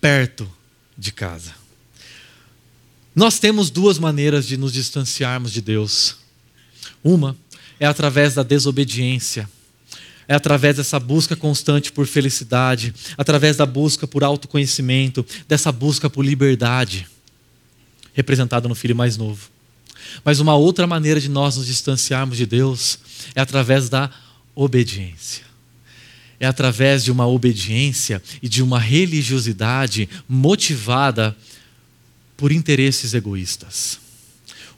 perto 0.00 0.50
de 0.96 1.10
casa. 1.10 1.54
Nós 3.14 3.38
temos 3.38 3.70
duas 3.70 3.98
maneiras 3.98 4.46
de 4.46 4.56
nos 4.56 4.72
distanciarmos 4.72 5.52
de 5.52 5.60
Deus. 5.60 6.16
Uma 7.02 7.36
é 7.80 7.86
através 7.86 8.34
da 8.34 8.42
desobediência 8.42 9.48
é 10.26 10.34
através 10.34 10.76
dessa 10.76 10.98
busca 10.98 11.36
constante 11.36 11.92
por 11.92 12.06
felicidade, 12.06 12.94
através 13.16 13.56
da 13.56 13.66
busca 13.66 14.06
por 14.06 14.24
autoconhecimento, 14.24 15.24
dessa 15.48 15.70
busca 15.70 16.08
por 16.08 16.24
liberdade, 16.24 17.06
representada 18.12 18.68
no 18.68 18.74
filho 18.74 18.96
mais 18.96 19.16
novo. 19.16 19.50
Mas 20.24 20.40
uma 20.40 20.54
outra 20.54 20.86
maneira 20.86 21.20
de 21.20 21.28
nós 21.28 21.56
nos 21.56 21.66
distanciarmos 21.66 22.36
de 22.36 22.46
Deus 22.46 22.98
é 23.34 23.40
através 23.40 23.88
da 23.88 24.10
obediência. 24.54 25.44
É 26.38 26.46
através 26.46 27.04
de 27.04 27.10
uma 27.10 27.26
obediência 27.26 28.22
e 28.42 28.48
de 28.48 28.62
uma 28.62 28.78
religiosidade 28.78 30.08
motivada 30.28 31.36
por 32.36 32.52
interesses 32.52 33.14
egoístas 33.14 34.03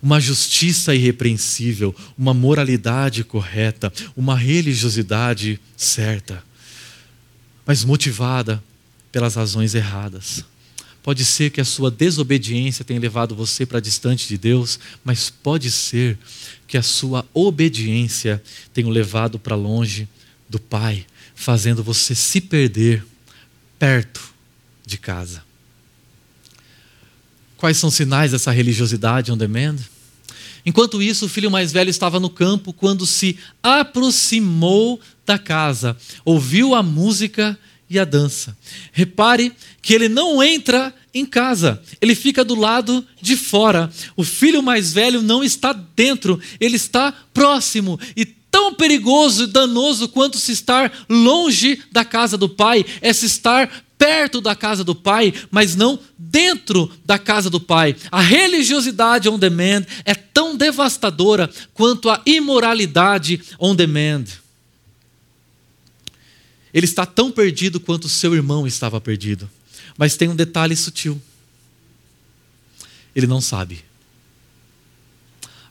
uma 0.03 0.21
justiça 0.21 0.95
irrepreensível, 0.95 1.95
uma 2.17 2.35
moralidade 2.35 3.25
correta, 3.25 3.93
uma 4.17 4.37
religiosidade 4.37 5.61
certa, 5.77 6.43
mas 7.67 7.85
motivada 7.85 8.63
pelas 9.11 9.35
razões 9.35 9.75
erradas. 9.75 10.45
Pode 11.03 11.25
ser 11.25 11.51
que 11.51 11.61
a 11.61 11.65
sua 11.65 11.89
desobediência 11.89 12.85
tenha 12.85 12.99
levado 12.99 13.35
você 13.35 13.65
para 13.65 13.79
distante 13.79 14.27
de 14.27 14.37
Deus, 14.37 14.79
mas 15.05 15.31
pode 15.31 15.71
ser 15.71 16.19
que 16.67 16.77
a 16.77 16.83
sua 16.83 17.25
obediência 17.33 18.43
tenha 18.75 18.91
levado 18.91 19.39
para 19.39 19.55
longe 19.55 20.09
do 20.49 20.59
Pai, 20.59 21.07
fazendo 21.35 21.83
você 21.83 22.13
se 22.13 22.41
perder 22.41 23.07
perto 23.79 24.21
de 24.85 24.99
casa. 24.99 25.46
Quais 27.57 27.79
são 27.79 27.89
os 27.89 27.95
sinais 27.95 28.33
dessa 28.33 28.51
religiosidade 28.51 29.33
on 29.33 29.37
demand? 29.37 29.77
Enquanto 30.65 31.01
isso, 31.01 31.27
o 31.27 31.29
filho 31.29 31.51
mais 31.51 31.73
velho 31.73 31.89
estava 31.89 32.21
no 32.21 32.29
campo 32.29 32.73
quando 32.73 33.07
se 33.07 33.39
aproximou 33.63 35.01
da 35.25 35.39
casa, 35.39 35.97
ouviu 36.25 36.75
a 36.75 36.83
música 36.83 37.59
e 37.89 37.99
a 37.99 38.05
dança. 38.05 38.57
Repare 38.93 39.53
que 39.81 39.95
ele 39.95 40.09
não 40.09 40.43
entra 40.43 40.93
em 41.15 41.25
casa, 41.25 41.81
ele 42.01 42.15
fica 42.15 42.45
do 42.45 42.55
lado 42.55 43.07
de 43.23 43.37
fora. 43.37 43.91
O 44.17 44.25
filho 44.25 44.63
mais 44.63 44.93
velho 44.93 45.23
não 45.23 45.43
está 45.43 45.73
dentro, 45.73 46.39
ele 46.61 46.77
está 46.77 47.13
próximo 47.33 47.99
e 48.17 48.27
tão 48.27 48.75
perigoso 48.75 49.45
e 49.45 49.47
danoso 49.47 50.09
quanto 50.09 50.39
se 50.39 50.53
estar 50.53 50.93
longe 51.09 51.81
da 51.93 52.05
casa 52.05 52.37
do 52.37 52.49
pai 52.49 52.85
é 53.01 53.13
se 53.13 53.27
estar 53.27 53.71
perto 53.99 54.41
da 54.41 54.55
casa 54.55 54.85
do 54.85 54.95
Pai, 54.95 55.33
mas 55.51 55.75
não 55.75 55.99
dentro 56.37 56.93
da 57.03 57.19
casa 57.19 57.49
do 57.49 57.59
Pai. 57.59 57.97
A 58.13 58.21
religiosidade 58.21 59.27
on 59.27 59.39
demand 59.39 59.87
é 60.05 60.15
tão 60.15 60.55
devastadora 60.55 61.51
quanto 61.73 62.11
a 62.11 62.21
imoralidade 62.27 63.41
on 63.59 63.75
demand. 63.75 64.27
Ele 66.75 66.85
está 66.85 67.07
tão 67.07 67.33
perdido 67.33 67.81
quanto 67.81 68.07
seu 68.07 68.35
irmão 68.35 68.67
estava 68.67 69.01
perdido. 69.01 69.51
Mas 69.97 70.15
tem 70.15 70.29
um 70.29 70.37
detalhe 70.37 70.77
sutil. 70.77 71.19
Ele 73.15 73.27
não 73.27 73.41
sabe. 73.41 73.83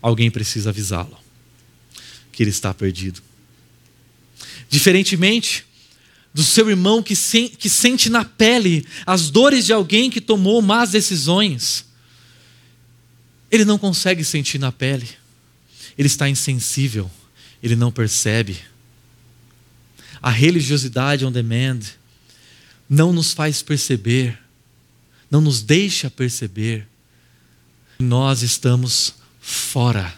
Alguém 0.01 0.31
precisa 0.31 0.71
avisá-lo 0.71 1.19
que 2.31 2.41
ele 2.41 2.49
está 2.49 2.73
perdido. 2.73 3.21
Diferentemente 4.67 5.63
do 6.35 6.43
seu 6.43 6.69
irmão 6.69 7.01
que, 7.01 7.15
se, 7.15 7.47
que 7.47 7.69
sente 7.69 8.09
na 8.09 8.25
pele 8.25 8.85
as 9.05 9.29
dores 9.29 9.65
de 9.65 9.71
alguém 9.71 10.09
que 10.09 10.19
tomou 10.19 10.61
más 10.61 10.91
decisões. 10.91 11.85
Ele 13.49 13.63
não 13.63 13.77
consegue 13.77 14.21
sentir 14.21 14.59
na 14.59 14.69
pele, 14.69 15.07
ele 15.97 16.07
está 16.07 16.27
insensível, 16.27 17.09
ele 17.63 17.77
não 17.77 17.89
percebe. 17.89 18.59
A 20.21 20.29
religiosidade 20.29 21.25
on 21.25 21.31
demand 21.31 21.79
não 22.89 23.13
nos 23.13 23.31
faz 23.31 23.61
perceber, 23.61 24.37
não 25.31 25.39
nos 25.39 25.61
deixa 25.61 26.09
perceber 26.09 26.85
nós 27.97 28.41
estamos 28.41 29.15
fora 29.39 30.13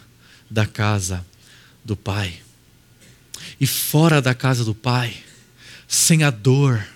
da 0.50 0.66
casa 0.66 1.24
do 1.84 1.94
Pai. 1.96 2.40
E 3.60 3.68
fora 3.68 4.20
da 4.20 4.34
casa 4.34 4.64
do 4.64 4.74
Pai, 4.74 5.27
sem 5.88 6.22
a 6.22 6.30
dor, 6.30 6.86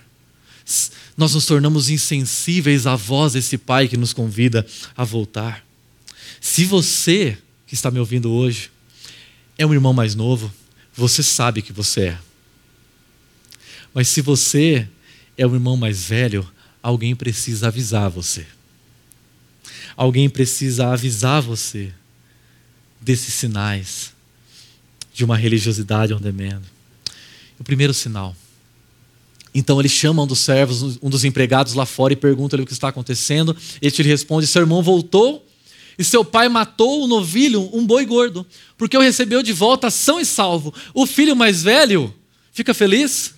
nós 1.16 1.34
nos 1.34 1.46
tornamos 1.46 1.88
insensíveis 1.88 2.86
à 2.86 2.94
voz 2.94 3.32
desse 3.32 3.56
Pai 3.56 3.88
que 3.88 3.96
nos 3.96 4.12
convida 4.12 4.66
a 4.94 5.02
voltar. 5.02 5.64
Se 6.40 6.66
você 6.66 7.38
que 7.66 7.74
está 7.74 7.90
me 7.90 7.98
ouvindo 7.98 8.30
hoje 8.30 8.70
é 9.56 9.64
um 9.64 9.72
irmão 9.72 9.94
mais 9.94 10.14
novo, 10.14 10.52
você 10.94 11.22
sabe 11.22 11.62
que 11.62 11.72
você 11.72 12.08
é. 12.08 12.18
Mas 13.94 14.08
se 14.08 14.20
você 14.20 14.86
é 15.36 15.46
um 15.46 15.54
irmão 15.54 15.76
mais 15.76 16.04
velho, 16.04 16.48
alguém 16.82 17.14
precisa 17.14 17.68
avisar 17.68 18.10
você. 18.10 18.46
Alguém 19.96 20.28
precisa 20.28 20.88
avisar 20.88 21.40
você 21.40 21.92
desses 23.00 23.34
sinais 23.34 24.12
de 25.12 25.24
uma 25.24 25.36
religiosidade 25.36 26.14
on 26.14 26.20
demand. 26.20 26.62
O 27.58 27.64
primeiro 27.64 27.92
sinal. 27.92 28.36
Então 29.54 29.78
ele 29.78 29.88
chama 29.88 30.22
um 30.22 30.26
dos 30.26 30.38
servos, 30.38 30.98
um 31.02 31.10
dos 31.10 31.24
empregados 31.24 31.74
lá 31.74 31.84
fora 31.84 32.12
e 32.12 32.16
pergunta-lhe 32.16 32.62
o 32.62 32.66
que 32.66 32.72
está 32.72 32.88
acontecendo. 32.88 33.56
Ele 33.80 33.90
te 33.90 34.02
responde: 34.02 34.46
Seu 34.46 34.62
irmão 34.62 34.82
voltou 34.82 35.46
e 35.98 36.04
seu 36.04 36.24
pai 36.24 36.48
matou 36.48 37.04
o 37.04 37.06
novilho, 37.06 37.68
um 37.72 37.86
boi 37.86 38.04
gordo, 38.06 38.46
porque 38.78 38.96
o 38.96 39.00
recebeu 39.00 39.42
de 39.42 39.52
volta 39.52 39.90
são 39.90 40.18
e 40.18 40.24
salvo. 40.24 40.74
O 40.94 41.06
filho 41.06 41.36
mais 41.36 41.62
velho 41.62 42.14
fica 42.52 42.72
feliz? 42.72 43.34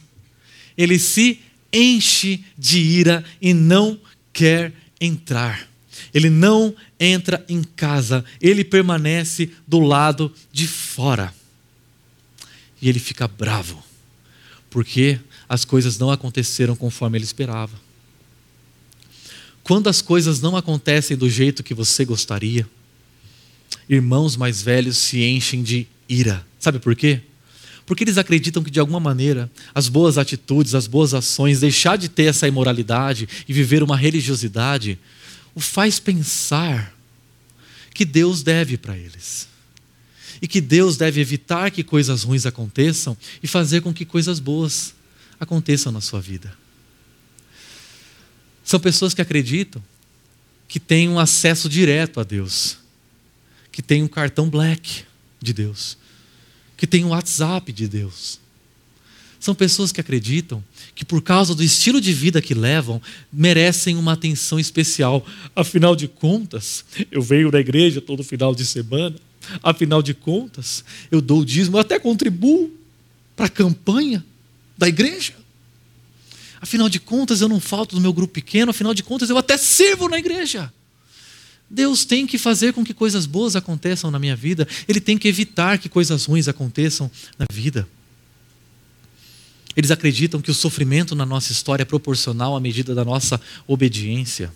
Ele 0.76 0.98
se 0.98 1.40
enche 1.72 2.44
de 2.56 2.78
ira 2.78 3.24
e 3.40 3.52
não 3.52 3.98
quer 4.32 4.72
entrar. 5.00 5.68
Ele 6.12 6.30
não 6.30 6.74
entra 6.98 7.44
em 7.48 7.62
casa, 7.62 8.24
ele 8.40 8.64
permanece 8.64 9.50
do 9.66 9.80
lado 9.80 10.32
de 10.52 10.68
fora. 10.68 11.34
E 12.80 12.88
ele 12.88 13.00
fica 13.00 13.26
bravo, 13.26 13.82
porque 14.70 15.18
as 15.54 15.64
coisas 15.64 15.98
não 15.98 16.10
aconteceram 16.10 16.74
conforme 16.74 17.16
ele 17.16 17.24
esperava. 17.24 17.72
Quando 19.62 19.88
as 19.88 20.02
coisas 20.02 20.40
não 20.40 20.56
acontecem 20.56 21.16
do 21.16 21.30
jeito 21.30 21.62
que 21.62 21.72
você 21.72 22.04
gostaria, 22.04 22.68
irmãos 23.88 24.36
mais 24.36 24.60
velhos 24.60 24.98
se 24.98 25.22
enchem 25.22 25.62
de 25.62 25.86
ira. 26.08 26.44
Sabe 26.58 26.78
por 26.78 26.94
quê? 26.94 27.20
Porque 27.86 28.02
eles 28.02 28.18
acreditam 28.18 28.62
que 28.62 28.70
de 28.70 28.80
alguma 28.80 28.98
maneira 28.98 29.50
as 29.74 29.88
boas 29.88 30.18
atitudes, 30.18 30.74
as 30.74 30.86
boas 30.86 31.14
ações, 31.14 31.60
deixar 31.60 31.96
de 31.96 32.08
ter 32.08 32.24
essa 32.24 32.48
imoralidade 32.48 33.28
e 33.48 33.52
viver 33.52 33.82
uma 33.82 33.96
religiosidade, 33.96 34.98
o 35.54 35.60
faz 35.60 36.00
pensar 36.00 36.92
que 37.94 38.04
Deus 38.04 38.42
deve 38.42 38.76
para 38.76 38.98
eles. 38.98 39.48
E 40.42 40.48
que 40.48 40.60
Deus 40.60 40.96
deve 40.96 41.20
evitar 41.20 41.70
que 41.70 41.84
coisas 41.84 42.24
ruins 42.24 42.44
aconteçam 42.44 43.16
e 43.40 43.46
fazer 43.46 43.82
com 43.82 43.94
que 43.94 44.04
coisas 44.04 44.40
boas 44.40 44.94
aconteçam 45.38 45.92
na 45.92 46.00
sua 46.00 46.20
vida. 46.20 46.52
São 48.64 48.80
pessoas 48.80 49.12
que 49.12 49.20
acreditam 49.20 49.82
que 50.66 50.80
têm 50.80 51.08
um 51.08 51.18
acesso 51.18 51.68
direto 51.68 52.18
a 52.18 52.24
Deus, 52.24 52.78
que 53.70 53.82
têm 53.82 54.02
um 54.02 54.08
cartão 54.08 54.48
black 54.48 55.04
de 55.40 55.52
Deus, 55.52 55.98
que 56.76 56.86
têm 56.86 57.04
um 57.04 57.08
WhatsApp 57.08 57.72
de 57.72 57.86
Deus. 57.86 58.40
São 59.38 59.54
pessoas 59.54 59.92
que 59.92 60.00
acreditam 60.00 60.64
que, 60.94 61.04
por 61.04 61.20
causa 61.20 61.54
do 61.54 61.62
estilo 61.62 62.00
de 62.00 62.14
vida 62.14 62.40
que 62.40 62.54
levam, 62.54 63.00
merecem 63.30 63.94
uma 63.94 64.14
atenção 64.14 64.58
especial. 64.58 65.24
Afinal 65.54 65.94
de 65.94 66.08
contas, 66.08 66.82
eu 67.10 67.20
venho 67.20 67.50
da 67.50 67.60
igreja 67.60 68.00
todo 68.00 68.24
final 68.24 68.54
de 68.54 68.64
semana. 68.64 69.16
Afinal 69.62 70.02
de 70.02 70.14
contas, 70.14 70.82
eu 71.10 71.20
dou 71.20 71.40
o 71.40 71.44
dízimo, 71.44 71.76
eu 71.76 71.82
até 71.82 71.98
contribuo 71.98 72.72
para 73.36 73.44
a 73.44 73.50
campanha 73.50 74.24
da 74.84 74.88
igreja. 74.88 75.34
Afinal 76.60 76.88
de 76.88 77.00
contas, 77.00 77.40
eu 77.40 77.48
não 77.48 77.58
falto 77.58 77.94
do 77.94 78.00
meu 78.00 78.12
grupo 78.12 78.34
pequeno, 78.34 78.70
afinal 78.70 78.94
de 78.94 79.02
contas, 79.02 79.30
eu 79.30 79.38
até 79.38 79.56
sirvo 79.56 80.08
na 80.08 80.18
igreja. 80.18 80.72
Deus 81.68 82.04
tem 82.04 82.26
que 82.26 82.36
fazer 82.36 82.72
com 82.72 82.84
que 82.84 82.92
coisas 82.92 83.26
boas 83.26 83.56
aconteçam 83.56 84.10
na 84.10 84.18
minha 84.18 84.36
vida, 84.36 84.68
Ele 84.86 85.00
tem 85.00 85.16
que 85.16 85.26
evitar 85.26 85.78
que 85.78 85.88
coisas 85.88 86.26
ruins 86.26 86.48
aconteçam 86.48 87.10
na 87.38 87.46
vida. 87.50 87.88
Eles 89.76 89.90
acreditam 89.90 90.40
que 90.40 90.50
o 90.50 90.54
sofrimento 90.54 91.14
na 91.14 91.26
nossa 91.26 91.50
história 91.50 91.82
é 91.82 91.86
proporcional 91.86 92.54
à 92.54 92.60
medida 92.60 92.94
da 92.94 93.04
nossa 93.04 93.40
obediência 93.66 94.52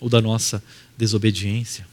ou 0.00 0.08
da 0.08 0.20
nossa 0.20 0.62
desobediência. 0.96 1.86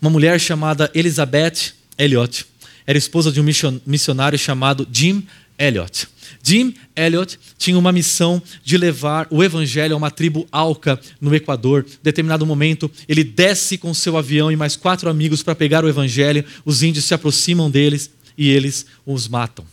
Uma 0.00 0.10
mulher 0.10 0.38
chamada 0.38 0.90
Elizabeth 0.94 1.72
Elliot 1.98 2.46
era 2.86 2.98
esposa 2.98 3.30
de 3.30 3.40
um 3.40 3.44
missionário 3.86 4.38
chamado 4.38 4.86
Jim 4.92 5.26
Elliot. 5.58 6.08
Jim 6.42 6.74
Elliot 6.96 7.38
tinha 7.56 7.78
uma 7.78 7.92
missão 7.92 8.42
de 8.64 8.76
levar 8.76 9.26
o 9.30 9.42
evangelho 9.44 9.94
a 9.94 9.96
uma 9.96 10.10
tribo 10.10 10.46
alca 10.50 11.00
no 11.20 11.34
Equador. 11.34 11.86
Em 11.88 11.98
determinado 12.02 12.44
momento, 12.44 12.90
ele 13.08 13.22
desce 13.22 13.78
com 13.78 13.94
seu 13.94 14.16
avião 14.16 14.50
e 14.50 14.56
mais 14.56 14.76
quatro 14.76 15.08
amigos 15.08 15.42
para 15.42 15.54
pegar 15.54 15.84
o 15.84 15.88
evangelho. 15.88 16.44
Os 16.64 16.82
índios 16.82 17.04
se 17.04 17.14
aproximam 17.14 17.70
deles 17.70 18.10
e 18.36 18.48
eles 18.48 18.86
os 19.06 19.28
matam. 19.28 19.64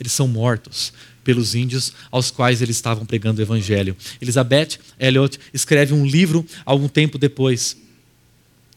Eles 0.00 0.12
são 0.12 0.26
mortos 0.26 0.92
pelos 1.22 1.54
índios 1.54 1.92
aos 2.10 2.30
quais 2.30 2.60
eles 2.60 2.76
estavam 2.76 3.06
pregando 3.06 3.40
o 3.40 3.44
evangelho. 3.44 3.96
Elizabeth 4.20 4.78
Elliot 4.98 5.38
escreve 5.52 5.94
um 5.94 6.06
livro 6.06 6.44
algum 6.64 6.88
tempo 6.88 7.18
depois. 7.18 7.76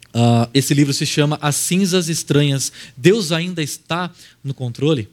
Uh, 0.10 0.50
esse 0.54 0.74
livro 0.74 0.94
se 0.94 1.06
chama 1.06 1.38
As 1.42 1.56
Cinzas 1.56 2.10
Estranhas. 2.10 2.72
Deus 2.96 3.32
ainda 3.32 3.62
está 3.62 4.12
no 4.44 4.54
controle? 4.54 5.10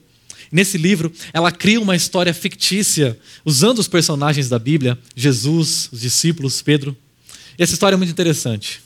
Nesse 0.55 0.77
livro, 0.77 1.11
ela 1.33 1.51
cria 1.51 1.81
uma 1.81 1.97
história 1.97 2.33
fictícia, 2.33 3.19
usando 3.43 3.79
os 3.79 3.89
personagens 3.89 4.47
da 4.47 4.57
Bíblia, 4.57 4.97
Jesus, 5.13 5.89
os 5.91 5.99
discípulos, 5.99 6.61
Pedro. 6.61 6.95
E 7.59 7.63
essa 7.63 7.73
história 7.73 7.95
é 7.95 7.97
muito 7.97 8.11
interessante. 8.11 8.81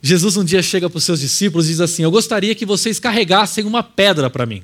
Jesus 0.00 0.38
um 0.38 0.42
dia 0.42 0.62
chega 0.62 0.88
para 0.88 0.96
os 0.96 1.04
seus 1.04 1.20
discípulos 1.20 1.66
e 1.66 1.72
diz 1.72 1.80
assim: 1.82 2.02
Eu 2.02 2.10
gostaria 2.10 2.54
que 2.54 2.64
vocês 2.64 2.98
carregassem 2.98 3.66
uma 3.66 3.82
pedra 3.82 4.30
para 4.30 4.46
mim. 4.46 4.62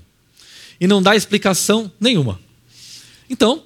E 0.80 0.86
não 0.86 1.02
dá 1.02 1.14
explicação 1.14 1.92
nenhuma. 2.00 2.40
Então, 3.28 3.62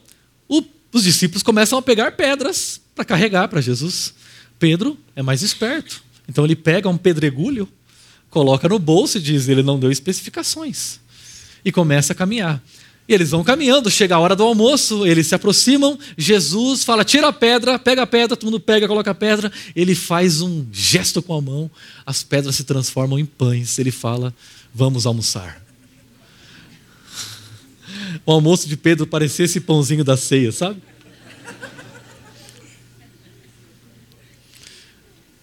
o, 0.48 0.60
os 0.92 1.04
discípulos 1.04 1.44
começam 1.44 1.78
a 1.78 1.82
pegar 1.82 2.10
pedras 2.16 2.80
para 2.96 3.04
carregar 3.04 3.46
para 3.46 3.60
Jesus. 3.60 4.12
Pedro 4.58 4.98
é 5.14 5.22
mais 5.22 5.42
esperto. 5.42 6.02
Então 6.28 6.44
ele 6.44 6.56
pega 6.56 6.88
um 6.88 6.98
pedregulho, 6.98 7.68
coloca 8.28 8.68
no 8.68 8.80
bolso 8.80 9.18
e 9.18 9.20
diz: 9.20 9.46
Ele 9.46 9.62
não 9.62 9.78
deu 9.78 9.92
especificações 9.92 10.98
e 11.64 11.72
começa 11.72 12.12
a 12.12 12.16
caminhar. 12.16 12.62
E 13.10 13.12
eles 13.12 13.30
vão 13.32 13.42
caminhando, 13.42 13.90
chega 13.90 14.14
a 14.14 14.20
hora 14.20 14.36
do 14.36 14.44
almoço, 14.44 15.04
eles 15.04 15.26
se 15.26 15.34
aproximam, 15.34 15.98
Jesus 16.16 16.84
fala: 16.84 17.04
tira 17.04 17.26
a 17.26 17.32
pedra, 17.32 17.76
pega 17.76 18.02
a 18.02 18.06
pedra, 18.06 18.36
todo 18.36 18.48
mundo 18.48 18.60
pega, 18.60 18.86
coloca 18.86 19.10
a 19.10 19.14
pedra. 19.14 19.50
Ele 19.74 19.96
faz 19.96 20.40
um 20.40 20.64
gesto 20.70 21.20
com 21.20 21.34
a 21.34 21.40
mão, 21.40 21.68
as 22.06 22.22
pedras 22.22 22.54
se 22.54 22.62
transformam 22.62 23.18
em 23.18 23.26
pães. 23.26 23.80
Ele 23.80 23.90
fala: 23.90 24.32
vamos 24.72 25.06
almoçar. 25.06 25.60
O 28.24 28.32
almoço 28.32 28.68
de 28.68 28.76
Pedro 28.76 29.06
parecia 29.06 29.44
esse 29.44 29.60
pãozinho 29.60 30.04
da 30.04 30.16
ceia, 30.16 30.52
sabe? 30.52 30.80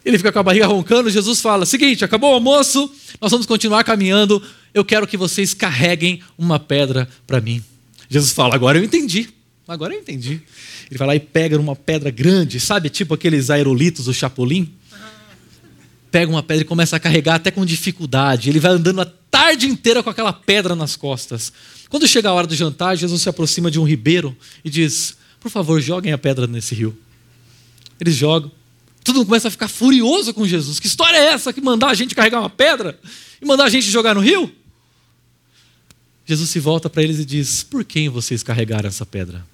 Ele 0.08 0.18
fica 0.18 0.32
com 0.32 0.40
a 0.40 0.44
barriga 0.44 0.66
roncando, 0.66 1.10
Jesus 1.10 1.42
fala: 1.42 1.66
seguinte, 1.66 2.06
acabou 2.06 2.32
o 2.32 2.34
almoço, 2.36 2.90
nós 3.20 3.30
vamos 3.30 3.46
continuar 3.46 3.84
caminhando, 3.84 4.42
eu 4.78 4.86
quero 4.86 5.08
que 5.08 5.18
vocês 5.18 5.54
carreguem 5.54 6.22
uma 6.38 6.60
pedra 6.60 7.08
para 7.26 7.42
mim. 7.42 7.64
Jesus 8.10 8.32
fala: 8.32 8.56
Agora 8.56 8.78
eu 8.78 8.84
entendi. 8.84 9.30
Agora 9.68 9.94
eu 9.94 10.00
entendi. 10.00 10.42
Ele 10.90 10.98
vai 10.98 11.08
lá 11.08 11.16
e 11.16 11.20
pega 11.20 11.60
uma 11.60 11.76
pedra 11.76 12.10
grande, 12.10 12.60
sabe? 12.60 12.90
Tipo 12.90 13.14
aqueles 13.14 13.50
aerolitos 13.50 14.06
do 14.06 14.14
Chapolin. 14.14 14.74
Pega 16.10 16.32
uma 16.32 16.42
pedra 16.42 16.64
e 16.64 16.66
começa 16.66 16.96
a 16.96 17.00
carregar 17.00 17.36
até 17.36 17.52
com 17.52 17.66
dificuldade. 17.66 18.50
Ele 18.50 18.60
vai 18.60 18.72
andando 18.72 19.02
a 19.02 19.06
tarde 19.06 19.68
inteira 19.68 20.02
com 20.02 20.10
aquela 20.10 20.32
pedra 20.32 20.74
nas 20.74 20.96
costas. 20.96 21.52
Quando 21.90 22.08
chega 22.08 22.30
a 22.30 22.34
hora 22.34 22.48
do 22.48 22.56
jantar, 22.56 22.96
Jesus 22.96 23.22
se 23.22 23.30
aproxima 23.30 23.70
de 23.70 23.80
um 23.80 23.84
ribeiro 23.84 24.36
e 24.64 24.70
diz: 24.70 25.18
Por 25.40 25.52
favor, 25.52 25.82
joguem 25.82 26.14
a 26.14 26.18
pedra 26.18 26.48
nesse 26.48 26.74
rio. 26.74 26.98
Eles 28.00 28.16
jogam. 28.16 28.52
Todo 29.04 29.18
mundo 29.18 29.28
começa 29.28 29.48
a 29.48 29.52
ficar 29.52 29.68
furioso 29.68 30.34
com 30.34 30.46
Jesus. 30.46 30.80
Que 30.80 30.88
história 30.88 31.18
é 31.18 31.26
essa 31.28 31.52
que 31.52 31.62
mandar 31.62 31.90
a 31.90 31.94
gente 31.94 32.14
carregar 32.14 32.40
uma 32.40 32.50
pedra 32.50 33.00
e 33.42 33.46
mandar 33.46 33.66
a 33.66 33.70
gente 33.70 33.90
jogar 33.90 34.14
no 34.14 34.22
rio? 34.22 34.54
Jesus 36.28 36.50
se 36.50 36.60
volta 36.60 36.90
para 36.90 37.02
eles 37.02 37.20
e 37.20 37.26
diz: 37.26 37.64
Por 37.64 37.86
quem 37.86 38.10
vocês 38.10 38.44
carregaram 38.44 38.90
essa 38.90 39.06
pedra? 39.06 39.48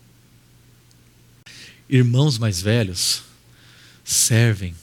Irmãos 1.87 2.39
mais 2.39 2.59
velhos 2.59 3.21
servem, 4.03 4.73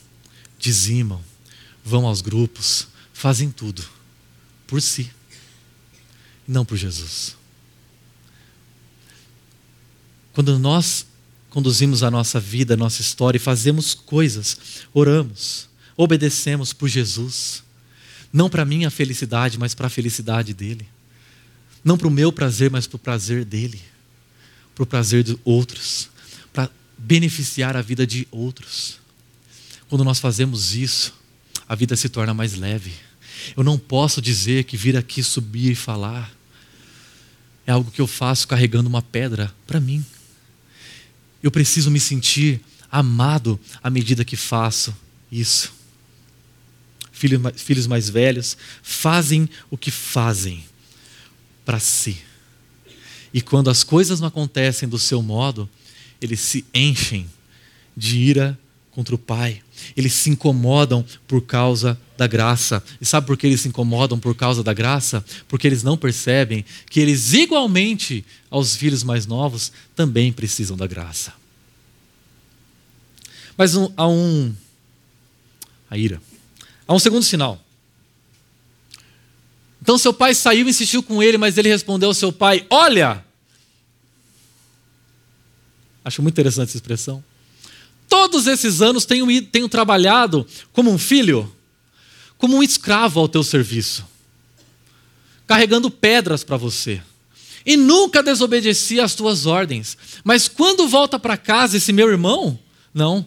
dizimam, 0.56 1.20
vão 1.84 2.06
aos 2.06 2.20
grupos, 2.20 2.86
fazem 3.12 3.50
tudo 3.50 3.84
por 4.68 4.80
si, 4.80 5.10
não 6.46 6.64
por 6.64 6.76
Jesus. 6.76 7.36
Quando 10.32 10.56
nós 10.60 11.06
conduzimos 11.50 12.04
a 12.04 12.10
nossa 12.10 12.38
vida, 12.38 12.74
a 12.74 12.76
nossa 12.76 13.00
história 13.00 13.36
e 13.36 13.40
fazemos 13.40 13.94
coisas, 13.94 14.86
oramos, 14.94 15.68
obedecemos 15.96 16.72
por 16.72 16.88
Jesus. 16.88 17.64
Não 18.32 18.48
para 18.48 18.64
minha 18.64 18.90
felicidade, 18.90 19.58
mas 19.58 19.74
para 19.74 19.88
a 19.88 19.90
felicidade 19.90 20.54
dele. 20.54 20.86
Não 21.84 21.96
para 21.96 22.08
o 22.08 22.10
meu 22.10 22.32
prazer, 22.32 22.70
mas 22.70 22.86
para 22.86 22.96
o 22.96 22.98
prazer 22.98 23.44
dele. 23.44 23.80
Para 24.74 24.82
o 24.82 24.86
prazer 24.86 25.22
de 25.22 25.38
outros. 25.44 26.08
Para 26.52 26.70
beneficiar 26.96 27.76
a 27.76 27.82
vida 27.82 28.06
de 28.06 28.26
outros. 28.30 28.98
Quando 29.88 30.04
nós 30.04 30.18
fazemos 30.18 30.74
isso, 30.74 31.14
a 31.68 31.74
vida 31.74 31.96
se 31.96 32.08
torna 32.08 32.34
mais 32.34 32.54
leve. 32.54 32.92
Eu 33.56 33.64
não 33.64 33.78
posso 33.78 34.20
dizer 34.20 34.64
que 34.64 34.76
vir 34.76 34.96
aqui 34.96 35.22
subir 35.22 35.72
e 35.72 35.74
falar 35.74 36.32
é 37.66 37.72
algo 37.72 37.90
que 37.90 38.00
eu 38.00 38.06
faço 38.06 38.48
carregando 38.48 38.88
uma 38.88 39.02
pedra 39.02 39.54
para 39.66 39.80
mim. 39.80 40.04
Eu 41.42 41.50
preciso 41.50 41.90
me 41.90 42.00
sentir 42.00 42.60
amado 42.90 43.58
à 43.82 43.88
medida 43.88 44.24
que 44.24 44.36
faço 44.36 44.94
isso. 45.30 45.72
Filhos 47.12 47.86
mais 47.86 48.08
velhos 48.08 48.56
fazem 48.82 49.48
o 49.70 49.76
que 49.76 49.90
fazem 49.90 50.64
para 51.70 51.78
si. 51.78 52.16
E 53.32 53.40
quando 53.40 53.70
as 53.70 53.84
coisas 53.84 54.18
não 54.18 54.26
acontecem 54.26 54.88
do 54.88 54.98
seu 54.98 55.22
modo, 55.22 55.70
eles 56.20 56.40
se 56.40 56.64
enchem 56.74 57.30
de 57.96 58.18
ira 58.18 58.58
contra 58.90 59.14
o 59.14 59.18
pai. 59.18 59.62
Eles 59.96 60.12
se 60.14 60.30
incomodam 60.30 61.06
por 61.28 61.42
causa 61.42 61.96
da 62.18 62.26
graça. 62.26 62.82
E 63.00 63.06
sabe 63.06 63.24
por 63.24 63.36
que 63.36 63.46
eles 63.46 63.60
se 63.60 63.68
incomodam 63.68 64.18
por 64.18 64.34
causa 64.34 64.64
da 64.64 64.74
graça? 64.74 65.24
Porque 65.46 65.64
eles 65.64 65.84
não 65.84 65.96
percebem 65.96 66.64
que 66.90 66.98
eles, 66.98 67.34
igualmente 67.34 68.24
aos 68.50 68.74
filhos 68.74 69.04
mais 69.04 69.24
novos, 69.24 69.70
também 69.94 70.32
precisam 70.32 70.76
da 70.76 70.88
graça. 70.88 71.32
Mas 73.56 73.76
um, 73.76 73.92
há 73.96 74.08
um. 74.08 74.52
A 75.88 75.96
ira. 75.96 76.20
Há 76.88 76.92
um 76.92 76.98
segundo 76.98 77.22
sinal. 77.22 77.64
Então 79.82 79.96
seu 79.96 80.12
pai 80.12 80.34
saiu 80.34 80.66
e 80.66 80.70
insistiu 80.70 81.02
com 81.02 81.22
ele, 81.22 81.38
mas 81.38 81.56
ele 81.56 81.68
respondeu 81.68 82.10
ao 82.10 82.14
seu 82.14 82.32
pai: 82.32 82.66
Olha! 82.68 83.24
Acho 86.04 86.22
muito 86.22 86.34
interessante 86.34 86.68
essa 86.68 86.76
expressão. 86.76 87.22
Todos 88.08 88.46
esses 88.46 88.82
anos 88.82 89.04
tenho, 89.04 89.42
tenho 89.42 89.68
trabalhado 89.68 90.46
como 90.72 90.90
um 90.90 90.98
filho, 90.98 91.50
como 92.36 92.56
um 92.56 92.62
escravo 92.62 93.20
ao 93.20 93.28
teu 93.28 93.44
serviço, 93.44 94.04
carregando 95.46 95.90
pedras 95.90 96.42
para 96.42 96.56
você. 96.56 97.00
E 97.64 97.76
nunca 97.76 98.22
desobedeci 98.22 98.98
às 98.98 99.14
tuas 99.14 99.46
ordens. 99.46 99.96
Mas 100.24 100.48
quando 100.48 100.88
volta 100.88 101.18
para 101.18 101.36
casa 101.36 101.76
esse 101.76 101.92
meu 101.92 102.08
irmão, 102.08 102.58
não, 102.92 103.24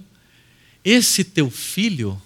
esse 0.83 1.23
teu 1.23 1.49
filho 1.49 2.21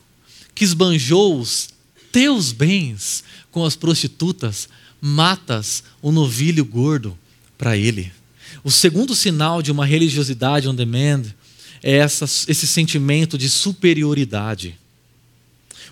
que 0.55 0.63
esbanjou 0.63 1.39
os 1.39 1.69
teus 2.11 2.51
bens 2.51 3.23
com 3.57 3.65
as 3.65 3.75
prostitutas, 3.75 4.69
matas 5.01 5.83
o 5.99 6.09
um 6.09 6.11
novilho 6.11 6.63
gordo 6.63 7.17
para 7.57 7.75
ele. 7.75 8.11
O 8.63 8.69
segundo 8.69 9.15
sinal 9.15 9.63
de 9.63 9.71
uma 9.71 9.83
religiosidade 9.83 10.69
on 10.69 10.75
demand 10.75 11.23
é 11.81 11.93
essa, 11.93 12.25
esse 12.25 12.67
sentimento 12.67 13.35
de 13.35 13.49
superioridade. 13.49 14.77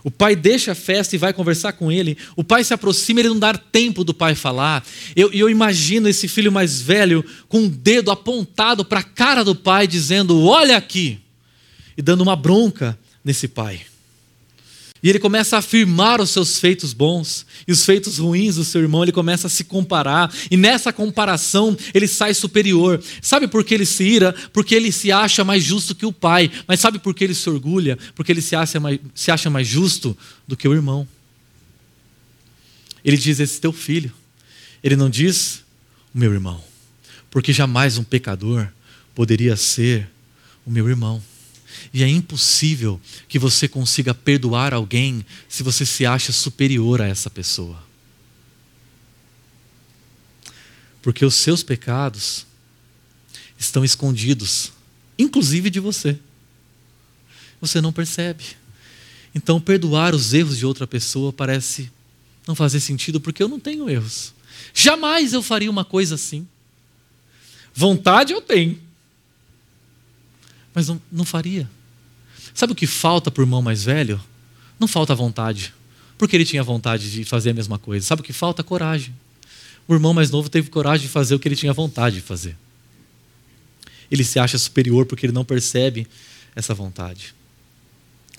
O 0.04 0.12
pai 0.12 0.36
deixa 0.36 0.74
a 0.74 0.76
festa 0.76 1.16
e 1.16 1.18
vai 1.18 1.34
conversar 1.34 1.74
com 1.74 1.92
ele. 1.92 2.16
O 2.36 2.44
pai 2.44 2.64
se 2.64 2.72
aproxima, 2.72 3.20
ele 3.20 3.30
não 3.30 3.40
dá 3.40 3.56
tempo 3.56 4.04
do 4.04 4.14
pai 4.14 4.36
falar. 4.36 4.86
Eu, 5.16 5.32
eu 5.34 5.50
imagino 5.50 6.08
esse 6.08 6.28
filho 6.28 6.52
mais 6.52 6.80
velho 6.80 7.26
com 7.50 7.62
um 7.62 7.68
dedo 7.68 8.12
apontado 8.12 8.86
para 8.86 9.00
a 9.00 9.04
cara 9.04 9.44
do 9.44 9.56
pai, 9.56 9.88
dizendo: 9.88 10.46
Olha 10.46 10.78
aqui, 10.78 11.18
e 11.98 12.02
dando 12.04 12.22
uma 12.22 12.36
bronca 12.36 12.96
nesse 13.24 13.48
pai. 13.48 13.82
E 15.06 15.10
ele 15.10 15.20
começa 15.20 15.56
a 15.56 15.60
afirmar 15.60 16.20
os 16.20 16.32
seus 16.32 16.58
feitos 16.58 16.92
bons 16.92 17.46
e 17.68 17.72
os 17.72 17.86
feitos 17.86 18.18
ruins 18.18 18.56
do 18.56 18.64
seu 18.64 18.82
irmão, 18.82 19.04
ele 19.04 19.12
começa 19.12 19.46
a 19.46 19.50
se 19.52 19.64
comparar, 19.64 20.34
e 20.50 20.58
nessa 20.58 20.92
comparação 20.92 21.78
ele 21.94 22.08
sai 22.08 22.34
superior. 22.34 23.00
Sabe 23.22 23.48
por 23.48 23.64
que 23.64 23.76
ele 23.76 23.86
se 23.86 24.04
ira? 24.04 24.34
Porque 24.52 24.74
ele 24.74 24.92
se 24.92 25.12
acha 25.12 25.44
mais 25.44 25.64
justo 25.64 25.94
que 25.94 26.08
o 26.08 26.12
pai. 26.12 26.52
Mas 26.68 26.80
sabe 26.80 26.98
por 26.98 27.14
que 27.14 27.24
ele 27.24 27.36
se 27.36 27.48
orgulha? 27.48 28.00
Porque 28.16 28.32
ele 28.32 28.42
se 28.42 28.56
acha 28.56 28.80
mais, 28.80 29.00
se 29.14 29.30
acha 29.30 29.48
mais 29.48 29.68
justo 29.68 30.18
do 30.48 30.58
que 30.58 30.68
o 30.68 30.74
irmão. 30.74 31.08
Ele 33.04 33.16
diz: 33.16 33.40
Esse 33.40 33.62
teu 33.62 33.72
filho. 33.72 34.12
Ele 34.84 34.96
não 34.96 35.08
diz 35.08 35.64
o 36.16 36.18
meu 36.18 36.34
irmão, 36.34 36.64
porque 37.30 37.54
jamais 37.54 38.00
um 38.00 38.04
pecador 38.04 38.68
poderia 39.14 39.56
ser 39.56 40.10
o 40.66 40.72
meu 40.72 40.90
irmão. 40.90 41.22
E 41.96 42.04
é 42.04 42.10
impossível 42.10 43.00
que 43.26 43.40
você 43.40 43.70
consiga 43.70 44.14
perdoar 44.14 44.74
alguém 44.74 45.26
se 45.48 45.64
você 45.64 45.86
se 45.86 46.06
acha 46.06 46.34
superior 46.34 47.02
a 47.02 47.08
essa 47.08 47.30
pessoa. 47.30 47.82
Porque 51.02 51.24
os 51.24 51.36
seus 51.36 51.64
pecados 51.64 52.46
estão 53.58 53.86
escondidos, 53.86 54.74
inclusive 55.18 55.70
de 55.70 55.80
você. 55.80 56.20
Você 57.62 57.80
não 57.80 57.94
percebe. 57.94 58.44
Então, 59.34 59.62
perdoar 59.62 60.14
os 60.14 60.34
erros 60.34 60.58
de 60.58 60.66
outra 60.66 60.86
pessoa 60.86 61.32
parece 61.32 61.90
não 62.46 62.56
fazer 62.56 62.82
sentido, 62.82 63.22
porque 63.22 63.42
eu 63.42 63.48
não 63.48 63.58
tenho 63.58 63.90
erros. 63.90 64.34
Jamais 64.74 65.32
eu 65.32 65.42
faria 65.42 65.72
uma 65.72 65.86
coisa 65.86 66.16
assim. 66.16 66.46
Vontade 67.74 68.34
eu 68.34 68.42
tenho, 68.42 68.78
mas 70.74 70.90
não, 70.90 71.02
não 71.10 71.24
faria. 71.24 71.74
Sabe 72.56 72.72
o 72.72 72.76
que 72.76 72.88
falta 72.88 73.30
para 73.30 73.42
o 73.42 73.44
irmão 73.44 73.62
mais 73.62 73.84
velho? 73.84 74.20
Não 74.80 74.88
falta 74.88 75.14
vontade, 75.14 75.74
porque 76.18 76.38
ele 76.38 76.46
tinha 76.46 76.64
vontade 76.64 77.12
de 77.12 77.26
fazer 77.26 77.50
a 77.50 77.54
mesma 77.54 77.78
coisa. 77.78 78.06
Sabe 78.06 78.22
o 78.22 78.24
que 78.24 78.32
falta? 78.32 78.64
Coragem. 78.64 79.14
O 79.86 79.94
irmão 79.94 80.14
mais 80.14 80.32
novo 80.32 80.50
teve 80.50 80.70
coragem 80.70 81.06
de 81.06 81.12
fazer 81.12 81.36
o 81.36 81.40
que 81.40 81.50
ele 81.50 81.56
tinha 81.56 81.74
vontade 81.74 82.16
de 82.16 82.22
fazer. 82.22 82.58
Ele 84.10 84.24
se 84.24 84.40
acha 84.40 84.58
superior 84.58 85.06
porque 85.06 85.26
ele 85.26 85.34
não 85.34 85.44
percebe 85.44 86.08
essa 86.56 86.74
vontade. 86.74 87.36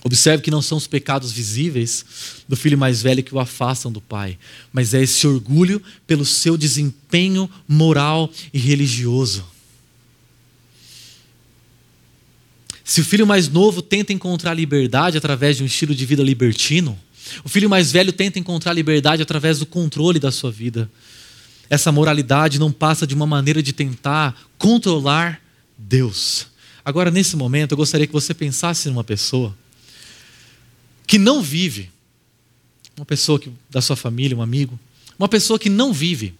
Observe 0.03 0.41
que 0.41 0.51
não 0.51 0.63
são 0.63 0.79
os 0.79 0.87
pecados 0.87 1.31
visíveis 1.31 2.05
do 2.47 2.55
filho 2.55 2.77
mais 2.77 3.03
velho 3.03 3.23
que 3.23 3.35
o 3.35 3.39
afastam 3.39 3.91
do 3.91 4.01
pai, 4.01 4.37
mas 4.73 4.95
é 4.95 5.01
esse 5.03 5.27
orgulho 5.27 5.81
pelo 6.07 6.25
seu 6.25 6.57
desempenho 6.57 7.49
moral 7.67 8.31
e 8.51 8.57
religioso. 8.57 9.45
Se 12.87 13.01
o 13.01 13.03
filho 13.03 13.27
mais 13.27 13.49
novo 13.49 13.81
tenta 13.81 14.13
encontrar 14.13 14.53
liberdade 14.53 15.17
através 15.17 15.57
de 15.57 15.63
um 15.63 15.65
estilo 15.65 15.93
de 15.93 16.05
vida 16.05 16.23
libertino, 16.23 16.97
o 17.43 17.49
filho 17.49 17.69
mais 17.69 17.91
velho 17.91 18.13
tenta 18.13 18.39
encontrar 18.39 18.71
liberdade 18.71 19.21
através 19.21 19.59
do 19.59 19.65
controle 19.65 20.21
da 20.21 20.31
sua 20.31 20.49
vida. 20.49 20.89
Essa 21.69 21.91
moralidade 21.91 22.57
não 22.57 22.71
passa 22.71 23.05
de 23.05 23.13
uma 23.13 23.27
maneira 23.27 23.61
de 23.61 23.73
tentar 23.73 24.41
controlar 24.57 25.41
Deus. 25.77 26.47
Agora, 26.85 27.11
nesse 27.11 27.35
momento, 27.35 27.73
eu 27.73 27.77
gostaria 27.77 28.07
que 28.07 28.13
você 28.13 28.33
pensasse 28.33 28.87
numa 28.87 29.03
pessoa 29.03 29.53
que 31.05 31.17
não 31.17 31.41
vive, 31.41 31.91
uma 32.95 33.05
pessoa 33.05 33.37
que, 33.37 33.51
da 33.69 33.81
sua 33.81 33.97
família, 33.97 34.37
um 34.37 34.41
amigo, 34.41 34.79
uma 35.19 35.27
pessoa 35.27 35.59
que 35.59 35.69
não 35.69 35.91
vive 35.91 36.33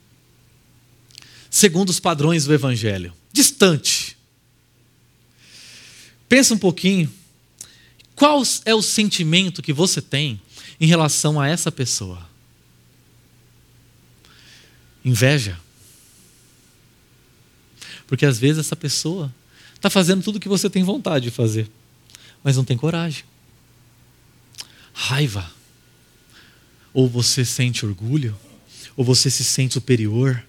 segundo 1.50 1.90
os 1.90 2.00
padrões 2.00 2.46
do 2.46 2.54
Evangelho, 2.54 3.12
distante, 3.34 3.97
Pensa 6.28 6.54
um 6.54 6.58
pouquinho. 6.58 7.12
Qual 8.16 8.42
é 8.66 8.74
o 8.74 8.82
sentimento 8.82 9.62
que 9.62 9.72
você 9.72 10.02
tem 10.02 10.42
em 10.80 10.88
relação 10.88 11.40
a 11.40 11.48
essa 11.48 11.72
pessoa? 11.72 12.28
Inveja. 15.06 15.60
Porque 18.08 18.26
às 18.26 18.40
vezes 18.40 18.60
essa 18.66 18.76
pessoa 18.76 19.34
está 19.76 19.90
fazendo 19.90 20.24
tudo 20.24 20.38
o 20.38 20.40
que 20.40 20.50
você 20.50 20.70
tem 20.70 20.84
vontade 20.84 21.26
de 21.26 21.32
fazer, 21.32 21.70
mas 22.44 22.58
não 22.58 22.66
tem 22.66 22.78
coragem. 22.78 23.24
Raiva. 24.94 25.52
Ou 26.94 27.08
você 27.08 27.46
sente 27.46 27.86
orgulho, 27.86 28.36
ou 28.96 29.06
você 29.06 29.30
se 29.30 29.44
sente 29.44 29.76
superior, 29.76 30.44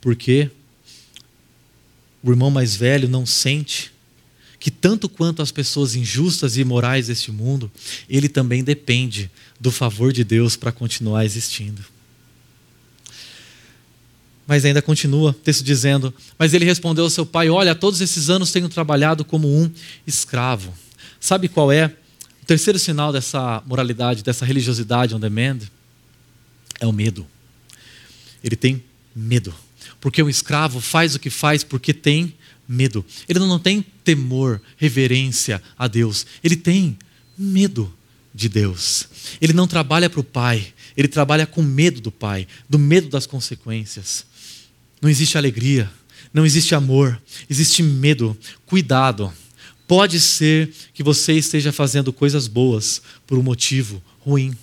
porque 0.00 0.50
o 2.22 2.30
irmão 2.30 2.50
mais 2.50 2.76
velho 2.76 3.08
não 3.08 3.26
sente 3.26 3.92
que 4.58 4.70
tanto 4.70 5.08
quanto 5.08 5.40
as 5.40 5.52
pessoas 5.52 5.94
injustas 5.94 6.56
e 6.56 6.62
imorais 6.62 7.06
deste 7.06 7.30
mundo, 7.30 7.70
ele 8.08 8.28
também 8.28 8.64
depende 8.64 9.30
do 9.60 9.70
favor 9.70 10.12
de 10.12 10.24
Deus 10.24 10.56
para 10.56 10.72
continuar 10.72 11.24
existindo. 11.24 11.84
Mas 14.46 14.64
ainda 14.64 14.80
continua 14.80 15.30
o 15.30 15.34
texto 15.34 15.62
dizendo: 15.62 16.12
Mas 16.38 16.54
ele 16.54 16.64
respondeu 16.64 17.04
ao 17.04 17.10
seu 17.10 17.26
pai: 17.26 17.50
Olha, 17.50 17.74
todos 17.74 18.00
esses 18.00 18.30
anos 18.30 18.50
tenho 18.50 18.68
trabalhado 18.68 19.24
como 19.24 19.46
um 19.46 19.70
escravo. 20.06 20.74
Sabe 21.20 21.48
qual 21.48 21.70
é 21.70 21.94
o 22.42 22.46
terceiro 22.46 22.78
sinal 22.78 23.12
dessa 23.12 23.62
moralidade, 23.66 24.24
dessa 24.24 24.46
religiosidade 24.46 25.14
on 25.14 25.20
demand? 25.20 25.58
É 26.80 26.86
o 26.86 26.92
medo. 26.92 27.26
Ele 28.42 28.56
tem 28.56 28.82
medo. 29.14 29.54
Porque 30.00 30.22
o 30.22 30.30
escravo 30.30 30.80
faz 30.80 31.14
o 31.14 31.18
que 31.18 31.28
faz 31.28 31.62
porque 31.62 31.92
tem 31.92 32.32
medo. 32.68 33.04
Ele 33.28 33.38
não 33.38 33.58
tem 33.58 33.84
temor, 34.04 34.60
reverência 34.76 35.62
a 35.78 35.88
Deus. 35.88 36.26
Ele 36.44 36.56
tem 36.56 36.98
medo 37.36 37.92
de 38.34 38.48
Deus. 38.48 39.08
Ele 39.40 39.52
não 39.52 39.66
trabalha 39.66 40.10
para 40.10 40.20
o 40.20 40.24
Pai, 40.24 40.72
ele 40.96 41.08
trabalha 41.08 41.46
com 41.46 41.62
medo 41.62 42.00
do 42.00 42.12
Pai, 42.12 42.46
do 42.68 42.78
medo 42.78 43.08
das 43.08 43.26
consequências. 43.26 44.26
Não 45.00 45.08
existe 45.08 45.38
alegria, 45.38 45.90
não 46.32 46.44
existe 46.44 46.74
amor, 46.74 47.20
existe 47.48 47.82
medo. 47.82 48.36
Cuidado. 48.66 49.32
Pode 49.86 50.20
ser 50.20 50.70
que 50.92 51.02
você 51.02 51.32
esteja 51.32 51.72
fazendo 51.72 52.12
coisas 52.12 52.46
boas 52.46 53.00
por 53.26 53.38
um 53.38 53.42
motivo 53.42 54.02
ruim. 54.20 54.56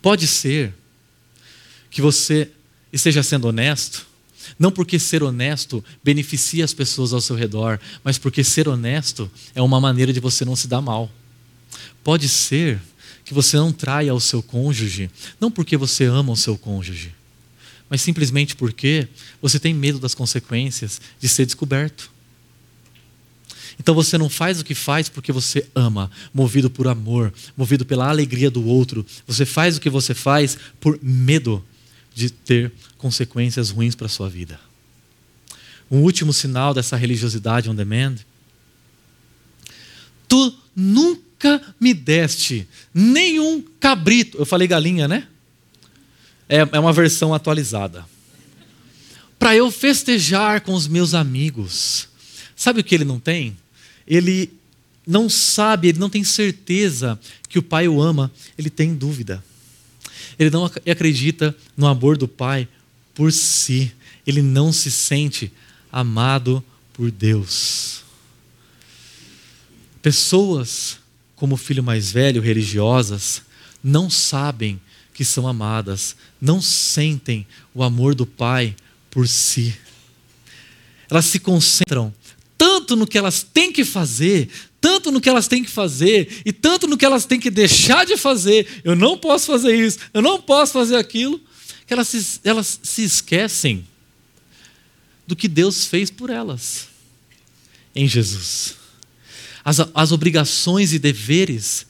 Pode 0.00 0.26
ser 0.26 0.74
que 1.88 2.02
você 2.02 2.50
esteja 2.92 3.22
sendo 3.22 3.46
honesto, 3.46 4.06
não 4.58 4.70
porque 4.70 4.98
ser 4.98 5.22
honesto 5.22 5.84
beneficia 6.02 6.64
as 6.64 6.74
pessoas 6.74 7.12
ao 7.12 7.20
seu 7.20 7.36
redor, 7.36 7.78
mas 8.02 8.18
porque 8.18 8.42
ser 8.44 8.68
honesto 8.68 9.30
é 9.54 9.62
uma 9.62 9.80
maneira 9.80 10.12
de 10.12 10.20
você 10.20 10.44
não 10.44 10.56
se 10.56 10.68
dar 10.68 10.80
mal. 10.80 11.10
Pode 12.04 12.28
ser 12.28 12.80
que 13.24 13.34
você 13.34 13.56
não 13.56 13.72
traia 13.72 14.14
o 14.14 14.20
seu 14.20 14.42
cônjuge, 14.42 15.10
não 15.40 15.50
porque 15.50 15.76
você 15.76 16.04
ama 16.04 16.32
o 16.32 16.36
seu 16.36 16.58
cônjuge, 16.58 17.14
mas 17.88 18.02
simplesmente 18.02 18.56
porque 18.56 19.08
você 19.40 19.58
tem 19.58 19.72
medo 19.72 19.98
das 19.98 20.14
consequências 20.14 21.00
de 21.20 21.28
ser 21.28 21.46
descoberto. 21.46 22.10
Então 23.78 23.94
você 23.94 24.18
não 24.18 24.28
faz 24.28 24.60
o 24.60 24.64
que 24.64 24.74
faz 24.74 25.08
porque 25.08 25.32
você 25.32 25.66
ama, 25.74 26.10
movido 26.32 26.68
por 26.68 26.86
amor, 26.86 27.32
movido 27.56 27.84
pela 27.84 28.08
alegria 28.08 28.50
do 28.50 28.64
outro. 28.64 29.04
Você 29.26 29.44
faz 29.44 29.76
o 29.76 29.80
que 29.80 29.90
você 29.90 30.14
faz 30.14 30.58
por 30.80 30.98
medo 31.02 31.64
de 32.14 32.30
ter 32.30 32.72
consequências 32.98 33.70
ruins 33.70 33.94
para 33.94 34.06
a 34.06 34.10
sua 34.10 34.28
vida. 34.28 34.58
Um 35.90 35.98
último 36.00 36.32
sinal 36.32 36.72
dessa 36.72 36.96
religiosidade 36.96 37.68
on 37.68 37.74
demand. 37.74 38.16
Tu 40.26 40.54
nunca 40.74 41.74
me 41.78 41.92
deste 41.92 42.66
nenhum 42.94 43.62
cabrito. 43.78 44.38
Eu 44.38 44.46
falei 44.46 44.66
galinha, 44.66 45.06
né? 45.06 45.28
É, 46.48 46.60
é 46.72 46.80
uma 46.80 46.92
versão 46.92 47.34
atualizada. 47.34 48.06
Para 49.38 49.54
eu 49.56 49.70
festejar 49.70 50.60
com 50.60 50.72
os 50.72 50.86
meus 50.86 51.14
amigos. 51.14 52.08
Sabe 52.56 52.80
o 52.80 52.84
que 52.84 52.94
ele 52.94 53.04
não 53.04 53.18
tem? 53.18 53.56
Ele 54.06 54.50
não 55.06 55.28
sabe, 55.28 55.88
ele 55.88 55.98
não 55.98 56.08
tem 56.08 56.22
certeza 56.24 57.18
que 57.48 57.58
o 57.58 57.62
pai 57.62 57.88
o 57.88 58.00
ama, 58.00 58.30
ele 58.56 58.70
tem 58.70 58.94
dúvida. 58.94 59.44
Ele 60.38 60.50
não 60.50 60.64
acredita 60.64 61.56
no 61.76 61.86
amor 61.86 62.16
do 62.16 62.26
pai 62.28 62.68
por 63.14 63.32
si. 63.32 63.92
Ele 64.26 64.42
não 64.42 64.72
se 64.72 64.90
sente 64.90 65.52
amado 65.90 66.64
por 66.92 67.10
Deus. 67.10 68.02
Pessoas 70.00 70.98
como 71.42 71.56
o 71.56 71.58
filho 71.58 71.82
mais 71.82 72.12
velho, 72.12 72.40
religiosas, 72.40 73.42
não 73.82 74.08
sabem 74.08 74.80
que 75.12 75.24
são 75.24 75.48
amadas, 75.48 76.14
não 76.40 76.62
sentem 76.62 77.44
o 77.74 77.82
amor 77.82 78.14
do 78.14 78.24
pai 78.24 78.76
por 79.10 79.26
si. 79.26 79.76
Elas 81.10 81.24
se 81.24 81.40
concentram 81.40 82.14
tanto 82.56 82.94
no 82.94 83.08
que 83.08 83.18
elas 83.18 83.42
têm 83.42 83.72
que 83.72 83.84
fazer, 83.84 84.48
tanto 84.82 85.12
no 85.12 85.20
que 85.20 85.28
elas 85.28 85.46
têm 85.46 85.62
que 85.62 85.70
fazer 85.70 86.42
e 86.44 86.52
tanto 86.52 86.88
no 86.88 86.98
que 86.98 87.04
elas 87.06 87.24
têm 87.24 87.38
que 87.38 87.50
deixar 87.50 88.04
de 88.04 88.16
fazer. 88.16 88.66
Eu 88.82 88.96
não 88.96 89.16
posso 89.16 89.46
fazer 89.46 89.76
isso, 89.76 90.00
eu 90.12 90.20
não 90.20 90.42
posso 90.42 90.72
fazer 90.72 90.96
aquilo, 90.96 91.40
que 91.86 91.94
elas 91.94 92.08
se, 92.08 92.40
elas 92.42 92.80
se 92.82 93.04
esquecem 93.04 93.86
do 95.24 95.36
que 95.36 95.46
Deus 95.46 95.86
fez 95.86 96.10
por 96.10 96.30
elas 96.30 96.88
em 97.94 98.08
Jesus. 98.08 98.74
As, 99.64 99.78
as 99.94 100.10
obrigações 100.10 100.92
e 100.92 100.98
deveres 100.98 101.86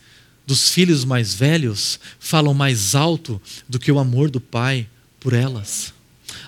dos 0.46 0.68
filhos 0.68 1.02
mais 1.02 1.32
velhos 1.32 1.98
falam 2.20 2.52
mais 2.52 2.94
alto 2.94 3.40
do 3.66 3.78
que 3.78 3.90
o 3.90 3.98
amor 3.98 4.30
do 4.30 4.40
pai 4.40 4.86
por 5.18 5.32
elas. 5.32 5.94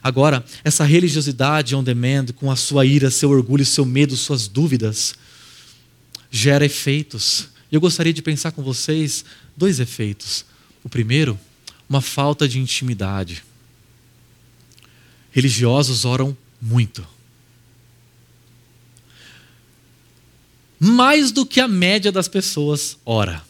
Agora, 0.03 0.45
essa 0.63 0.85
religiosidade 0.85 1.75
on 1.75 1.83
demand, 1.83 2.27
com 2.37 2.51
a 2.51 2.57
sua 2.57 2.85
ira, 2.85 3.11
seu 3.11 3.31
orgulho, 3.31 3.65
seu 3.65 3.87
medo, 3.87 4.15
suas 4.15 4.47
dúvidas, 4.47 5.15
gera 6.37 6.67
efeitos. 6.67 7.49
Eu 7.71 7.81
gostaria 7.81 8.13
de 8.13 8.21
pensar 8.21 8.51
com 8.51 8.61
vocês 8.61 9.25
dois 9.57 9.79
efeitos. 9.79 10.45
O 10.83 10.89
primeiro, 10.89 11.39
uma 11.89 12.01
falta 12.01 12.49
de 12.49 12.59
intimidade. 12.59 13.45
Religiosos 15.31 16.05
oram 16.05 16.37
muito. 16.61 17.07
Mais 20.81 21.31
do 21.31 21.47
que 21.47 21.61
a 21.61 21.69
média 21.69 22.11
das 22.11 22.27
pessoas 22.27 22.99
ora 23.07 23.41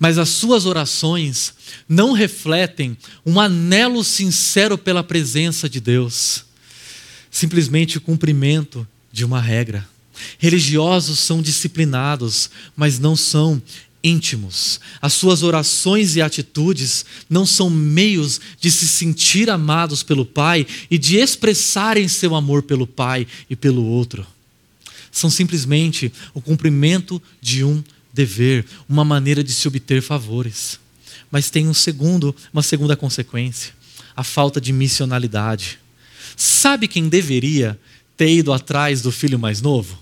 mas 0.00 0.16
as 0.16 0.28
suas 0.28 0.64
orações 0.64 1.52
não 1.88 2.12
refletem 2.12 2.96
um 3.26 3.40
anelo 3.40 4.04
sincero 4.04 4.78
pela 4.78 5.02
presença 5.02 5.68
de 5.68 5.80
Deus, 5.80 6.44
simplesmente 7.28 7.98
o 7.98 8.00
cumprimento 8.00 8.86
de 9.10 9.24
uma 9.24 9.40
regra. 9.40 9.84
Religiosos 10.38 11.18
são 11.18 11.42
disciplinados, 11.42 12.50
mas 12.76 12.98
não 12.98 13.16
são 13.16 13.62
íntimos. 14.02 14.80
As 15.00 15.12
suas 15.12 15.42
orações 15.42 16.16
e 16.16 16.22
atitudes 16.22 17.04
não 17.28 17.44
são 17.44 17.68
meios 17.68 18.40
de 18.60 18.70
se 18.70 18.86
sentir 18.86 19.50
amados 19.50 20.02
pelo 20.02 20.24
Pai 20.24 20.66
e 20.90 20.98
de 20.98 21.16
expressarem 21.16 22.08
seu 22.08 22.34
amor 22.34 22.62
pelo 22.62 22.86
Pai 22.86 23.26
e 23.48 23.56
pelo 23.56 23.84
outro. 23.84 24.26
São 25.10 25.30
simplesmente 25.30 26.12
o 26.34 26.40
cumprimento 26.40 27.20
de 27.40 27.64
um 27.64 27.82
dever, 28.12 28.64
uma 28.88 29.04
maneira 29.04 29.42
de 29.42 29.52
se 29.52 29.66
obter 29.66 30.02
favores. 30.02 30.78
Mas 31.30 31.50
tem 31.50 31.68
um 31.68 31.74
segundo, 31.74 32.34
uma 32.52 32.62
segunda 32.62 32.96
consequência: 32.96 33.72
a 34.16 34.22
falta 34.22 34.60
de 34.60 34.72
missionalidade. 34.72 35.78
Sabe 36.36 36.86
quem 36.86 37.08
deveria 37.08 37.78
ter 38.16 38.30
ido 38.30 38.52
atrás 38.52 39.02
do 39.02 39.10
filho 39.10 39.38
mais 39.38 39.60
novo? 39.60 39.98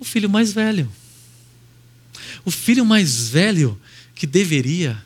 O 0.00 0.04
filho 0.04 0.28
mais 0.28 0.52
velho. 0.52 0.90
O 2.44 2.50
filho 2.50 2.84
mais 2.84 3.28
velho 3.28 3.80
que 4.14 4.26
deveria 4.26 5.00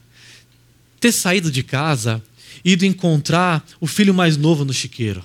ter 0.99 1.13
saído 1.13 1.51
de 1.51 1.63
casa, 1.63 2.23
ido 2.65 2.87
encontrar 2.87 3.63
o 3.79 3.87
filho 3.87 4.15
mais 4.15 4.39
novo 4.39 4.65
no 4.65 4.73
chiqueiro 4.73 5.23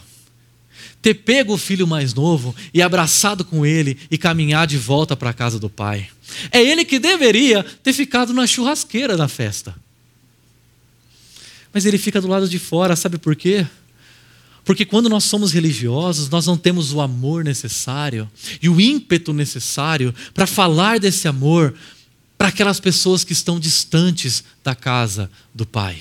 ter 1.02 1.14
pego 1.14 1.54
o 1.54 1.58
filho 1.58 1.88
mais 1.88 2.14
novo 2.14 2.56
e 2.74 2.82
abraçado 2.82 3.46
com 3.46 3.66
ele 3.66 3.98
e 4.12 4.18
caminhar 4.18 4.68
de 4.68 4.78
volta 4.78 5.16
para 5.16 5.30
a 5.30 5.34
casa 5.34 5.60
do 5.60 5.70
pai. 5.70 6.10
É 6.52 6.62
ele 6.62 6.84
que 6.84 7.00
deveria 7.00 7.64
ter 7.64 7.94
ficado 7.94 8.34
na 8.34 8.46
churrasqueira 8.46 9.16
da 9.16 9.28
festa. 9.28 9.76
Mas 11.74 11.86
ele 11.86 11.98
fica 11.98 12.20
do 12.20 12.28
lado 12.28 12.50
de 12.50 12.60
fora, 12.60 12.96
sabe 12.96 13.18
por 13.18 13.36
quê? 13.36 13.66
Porque 14.70 14.86
quando 14.86 15.10
nós 15.10 15.24
somos 15.24 15.52
religiosos, 15.52 16.30
nós 16.30 16.46
não 16.46 16.56
temos 16.56 16.94
o 16.94 17.02
amor 17.02 17.44
necessário 17.44 18.30
e 18.62 18.70
o 18.70 18.80
ímpeto 18.80 19.34
necessário 19.34 20.14
para 20.32 20.46
falar 20.46 21.00
desse 21.00 21.28
amor 21.28 21.74
para 22.38 22.50
aquelas 22.50 22.80
pessoas 22.80 23.24
que 23.24 23.34
estão 23.34 23.60
distantes 23.60 24.44
da 24.64 24.76
casa 24.76 25.28
do 25.56 25.66
Pai. 25.66 25.98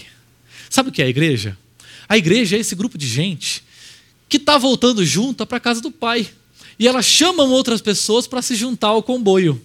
Sabe 0.68 0.90
o 0.90 0.92
que 0.92 1.00
é 1.00 1.06
a 1.06 1.08
igreja? 1.08 1.56
A 2.06 2.18
igreja 2.18 2.58
é 2.58 2.60
esse 2.60 2.74
grupo 2.74 2.98
de 2.98 3.06
gente 3.06 3.64
que 4.28 4.36
está 4.36 4.58
voltando 4.58 5.02
junto 5.02 5.46
para 5.46 5.56
a 5.56 5.60
casa 5.60 5.80
do 5.80 5.90
pai. 5.90 6.28
E 6.78 6.86
elas 6.86 7.06
chamam 7.06 7.50
outras 7.50 7.80
pessoas 7.80 8.26
para 8.26 8.42
se 8.42 8.54
juntar 8.54 8.88
ao 8.88 9.02
comboio. 9.02 9.58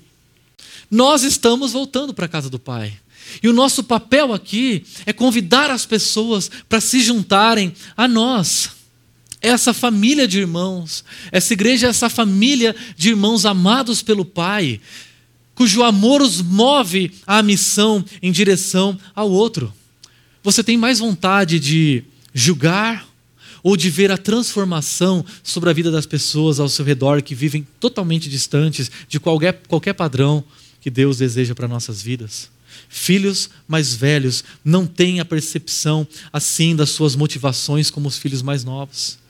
Nós 0.89 1.23
estamos 1.23 1.73
voltando 1.73 2.13
para 2.13 2.23
a 2.23 2.29
casa 2.29 2.49
do 2.49 2.57
pai. 2.57 2.97
E 3.43 3.49
o 3.49 3.53
nosso 3.53 3.83
papel 3.83 4.31
aqui 4.31 4.85
é 5.05 5.11
convidar 5.11 5.69
as 5.69 5.85
pessoas 5.85 6.49
para 6.69 6.79
se 6.79 7.01
juntarem 7.01 7.73
a 7.97 8.07
nós. 8.07 8.81
Essa 9.43 9.73
família 9.73 10.25
de 10.25 10.39
irmãos, 10.39 11.03
essa 11.29 11.51
igreja 11.51 11.87
é 11.87 11.89
essa 11.89 12.09
família 12.09 12.73
de 12.95 13.09
irmãos 13.09 13.45
amados 13.45 14.01
pelo 14.01 14.23
Pai, 14.23 14.79
cujo 15.53 15.83
amor 15.83 16.21
os 16.21 16.41
move 16.41 17.11
à 17.27 17.43
missão 17.43 18.05
em 18.21 18.31
direção 18.31 18.97
ao 19.13 19.29
outro. 19.29 19.73
Você 20.41 20.63
tem 20.63 20.77
mais 20.77 20.99
vontade 20.99 21.59
de 21.59 22.05
julgar 22.33 23.05
ou 23.61 23.75
de 23.75 23.89
ver 23.89 24.13
a 24.13 24.17
transformação 24.17 25.25
sobre 25.43 25.69
a 25.69 25.73
vida 25.73 25.91
das 25.91 26.05
pessoas 26.05 26.57
ao 26.57 26.69
seu 26.69 26.85
redor 26.85 27.21
que 27.21 27.35
vivem 27.35 27.67
totalmente 27.81 28.29
distantes 28.29 28.89
de 29.09 29.19
qualquer, 29.19 29.61
qualquer 29.67 29.93
padrão 29.93 30.41
que 30.79 30.89
Deus 30.89 31.17
deseja 31.17 31.53
para 31.53 31.67
nossas 31.67 32.01
vidas. 32.01 32.49
Filhos 32.87 33.49
mais 33.67 33.93
velhos 33.93 34.41
não 34.63 34.87
têm 34.87 35.19
a 35.19 35.25
percepção 35.25 36.07
assim 36.31 36.77
das 36.77 36.91
suas 36.91 37.13
motivações 37.13 37.91
como 37.91 38.07
os 38.07 38.17
filhos 38.17 38.41
mais 38.41 38.63
novos. 38.63 39.21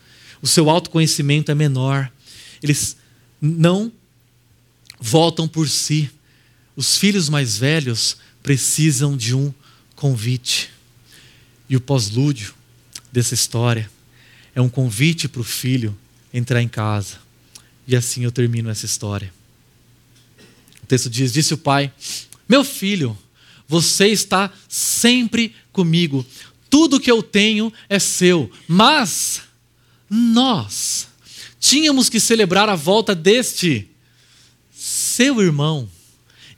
O 0.44 0.48
seu 0.48 0.70
autoconhecimento 0.70 1.50
é 1.50 1.56
menor. 1.56 2.12
Eles 2.62 2.98
não 3.42 3.90
voltam 5.00 5.48
por 5.48 5.70
si. 5.70 6.12
Os 6.76 6.98
filhos 6.98 7.30
mais 7.30 7.58
velhos 7.58 8.18
precisam 8.44 9.16
de 9.16 9.34
um 9.34 9.54
convite. 9.96 10.70
E 11.70 11.78
o 11.78 11.82
pós-lúdio 11.82 12.54
dessa 13.10 13.34
história 13.34 13.90
é 14.54 14.62
um 14.62 14.68
convite 14.68 15.30
para 15.30 15.40
o 15.40 15.46
filho 15.46 15.98
entrar 16.34 16.62
em 16.62 16.68
casa. 16.68 17.20
E 17.88 17.96
assim 17.96 18.26
eu 18.26 18.32
termino 18.32 18.70
essa 18.70 18.86
história. 18.86 19.34
O 20.84 20.86
texto 20.88 21.10
diz: 21.10 21.32
Disse 21.32 21.54
o 21.54 21.58
pai, 21.58 21.90
meu 22.50 22.66
filho, 22.66 23.18
você 23.66 24.08
está 24.08 24.52
sempre 24.68 25.56
comigo, 25.72 26.26
tudo 26.70 27.00
que 27.00 27.10
eu 27.10 27.24
tenho 27.24 27.72
é 27.88 27.98
seu, 27.98 28.52
mas 28.68 29.42
nós 30.14 31.08
tínhamos 31.60 32.08
que 32.08 32.20
celebrar 32.20 32.70
a 32.70 32.76
volta 32.76 33.16
deste 33.16 33.90
seu 34.72 35.42
irmão 35.42 35.90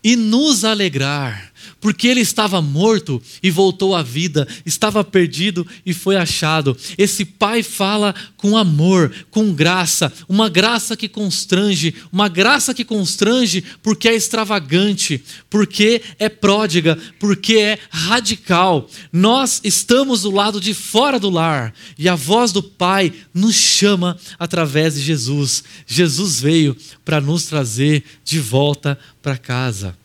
e 0.03 0.17
nos 0.17 0.65
alegrar 0.65 1.53
porque 1.85 2.07
ele 2.07 2.21
estava 2.21 2.63
morto 2.63 3.21
e 3.43 3.51
voltou 3.51 3.95
à 3.95 4.01
vida, 4.01 4.47
estava 4.65 5.03
perdido 5.03 5.67
e 5.85 5.93
foi 5.93 6.15
achado. 6.15 6.75
Esse 6.97 7.23
pai 7.23 7.61
fala 7.61 8.15
com 8.37 8.57
amor, 8.57 9.13
com 9.29 9.53
graça, 9.53 10.11
uma 10.27 10.49
graça 10.49 10.97
que 10.97 11.07
constrange, 11.07 11.93
uma 12.11 12.27
graça 12.27 12.73
que 12.73 12.83
constrange 12.83 13.63
porque 13.83 14.09
é 14.09 14.15
extravagante, 14.15 15.23
porque 15.47 16.01
é 16.17 16.27
pródiga, 16.27 16.97
porque 17.19 17.57
é 17.57 17.77
radical. 17.91 18.89
Nós 19.13 19.61
estamos 19.63 20.23
do 20.23 20.31
lado 20.31 20.59
de 20.59 20.73
fora 20.73 21.19
do 21.19 21.29
lar 21.29 21.71
e 21.99 22.09
a 22.09 22.15
voz 22.15 22.51
do 22.51 22.63
pai 22.63 23.13
nos 23.31 23.53
chama 23.53 24.17
através 24.39 24.95
de 24.95 25.01
Jesus. 25.01 25.63
Jesus 25.85 26.41
veio 26.41 26.75
para 27.05 27.21
nos 27.21 27.45
trazer 27.45 28.03
de 28.23 28.39
volta 28.39 28.97
para 29.21 29.37
casa. 29.37 29.95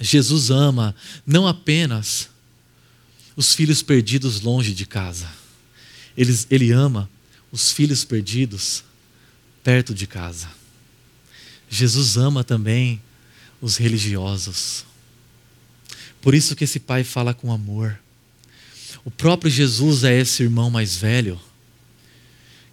Jesus 0.00 0.50
ama 0.50 0.94
não 1.26 1.46
apenas 1.46 2.30
os 3.36 3.54
filhos 3.54 3.82
perdidos 3.82 4.40
longe 4.40 4.74
de 4.74 4.86
casa, 4.86 5.28
ele, 6.16 6.36
ele 6.50 6.72
ama 6.72 7.08
os 7.52 7.70
filhos 7.70 8.04
perdidos 8.04 8.82
perto 9.62 9.94
de 9.94 10.06
casa. 10.06 10.48
Jesus 11.68 12.16
ama 12.16 12.42
também 12.42 13.00
os 13.60 13.76
religiosos. 13.76 14.84
Por 16.20 16.34
isso 16.34 16.56
que 16.56 16.64
esse 16.64 16.80
pai 16.80 17.04
fala 17.04 17.32
com 17.32 17.52
amor. 17.52 17.98
O 19.04 19.10
próprio 19.10 19.50
Jesus 19.50 20.04
é 20.04 20.18
esse 20.18 20.42
irmão 20.42 20.70
mais 20.70 20.96
velho 20.96 21.40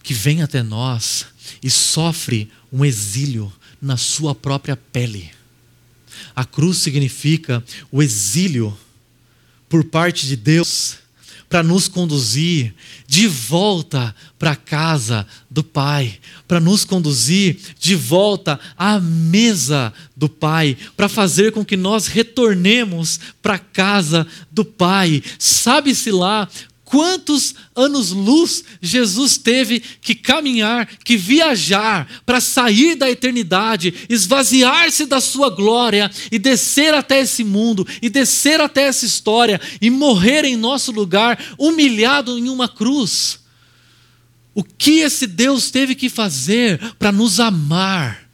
que 0.01 0.13
vem 0.13 0.41
até 0.41 0.63
nós 0.63 1.25
e 1.61 1.69
sofre 1.69 2.51
um 2.71 2.83
exílio 2.83 3.51
na 3.81 3.97
sua 3.97 4.33
própria 4.33 4.75
pele 4.75 5.36
a 6.37 6.45
cruz 6.45 6.77
significa 6.77 7.63
o 7.91 8.03
exílio 8.03 8.77
por 9.67 9.83
parte 9.83 10.27
de 10.27 10.35
Deus 10.35 10.97
para 11.49 11.63
nos 11.63 11.87
conduzir 11.87 12.75
de 13.07 13.27
volta 13.27 14.13
para 14.37 14.51
a 14.51 14.55
casa 14.55 15.25
do 15.49 15.63
Pai, 15.63 16.19
para 16.47 16.59
nos 16.59 16.85
conduzir 16.85 17.57
de 17.79 17.95
volta 17.95 18.59
à 18.77 18.99
mesa 18.99 19.91
do 20.15 20.29
Pai, 20.29 20.77
para 20.95 21.09
fazer 21.09 21.51
com 21.51 21.65
que 21.65 21.75
nós 21.75 22.05
retornemos 22.05 23.19
para 23.41 23.55
a 23.55 23.59
casa 23.59 24.27
do 24.51 24.63
Pai. 24.63 25.23
Sabe-se 25.39 26.11
lá 26.11 26.47
Quantos 26.89 27.53
anos-luz 27.75 28.63
Jesus 28.81 29.37
teve 29.37 29.81
que 29.81 30.15
caminhar, 30.15 30.87
que 31.03 31.17
viajar, 31.17 32.07
para 32.25 32.39
sair 32.39 32.95
da 32.95 33.11
eternidade, 33.11 33.93
esvaziar-se 34.07 35.05
da 35.05 35.19
sua 35.19 35.49
glória 35.49 36.09
e 36.31 36.39
descer 36.39 36.93
até 36.93 37.19
esse 37.19 37.43
mundo, 37.43 37.85
e 38.01 38.09
descer 38.09 38.61
até 38.61 38.83
essa 38.83 39.05
história, 39.05 39.59
e 39.81 39.89
morrer 39.89 40.45
em 40.45 40.55
nosso 40.55 40.93
lugar, 40.93 41.37
humilhado 41.57 42.37
em 42.39 42.47
uma 42.47 42.69
cruz. 42.69 43.39
O 44.55 44.63
que 44.63 45.01
esse 45.01 45.27
Deus 45.27 45.69
teve 45.69 45.93
que 45.93 46.07
fazer 46.07 46.79
para 46.97 47.11
nos 47.11 47.37
amar 47.41 48.26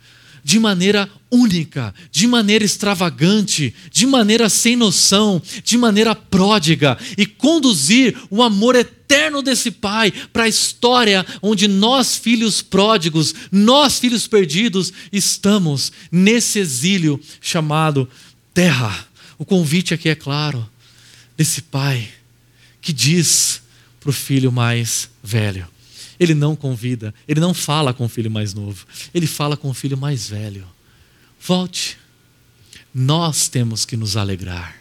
de 0.44 0.60
maneira 0.60 1.10
única, 1.32 1.94
de 2.12 2.28
maneira 2.28 2.64
extravagante, 2.64 3.74
de 3.92 4.06
maneira 4.06 4.50
sem 4.50 4.76
noção, 4.76 5.42
de 5.64 5.78
maneira 5.78 6.14
pródiga 6.14 6.98
e 7.18 7.26
conduzir 7.26 8.16
o 8.30 8.44
amor 8.44 8.76
eterno 8.76 9.42
desse 9.42 9.72
Pai 9.72 10.12
para 10.32 10.44
a 10.44 10.48
história 10.48 11.26
onde 11.42 11.68
nós, 11.68 12.16
filhos 12.16 12.62
pródigos, 12.62 13.34
nós, 13.52 14.00
filhos 14.00 14.28
perdidos, 14.28 14.92
estamos 15.12 15.92
nesse 16.12 16.60
exílio 16.60 17.20
chamado 17.42 18.08
terra. 18.54 19.08
O 19.38 19.46
convite 19.46 19.94
aqui 19.94 20.10
é 20.10 20.16
claro, 20.16 20.70
desse 21.36 21.62
Pai 21.62 22.10
que 22.82 22.92
diz 22.92 23.62
para 24.00 24.10
o 24.10 24.14
filho 24.14 24.52
mais 24.52 25.10
velho. 25.24 25.73
Ele 26.24 26.34
não 26.34 26.56
convida, 26.56 27.14
ele 27.28 27.42
não 27.42 27.54
fala 27.54 27.94
com 27.94 28.06
o 28.06 28.08
filho 28.08 28.32
mais 28.32 28.54
novo, 28.54 28.88
ele 29.14 29.28
fala 29.28 29.58
com 29.58 29.70
o 29.70 29.74
filho 29.74 29.98
mais 29.98 30.30
velho. 30.30 30.66
Volte. 31.38 31.98
Nós 32.96 33.50
temos 33.50 33.84
que 33.84 33.98
nos 33.98 34.16
alegrar. 34.16 34.74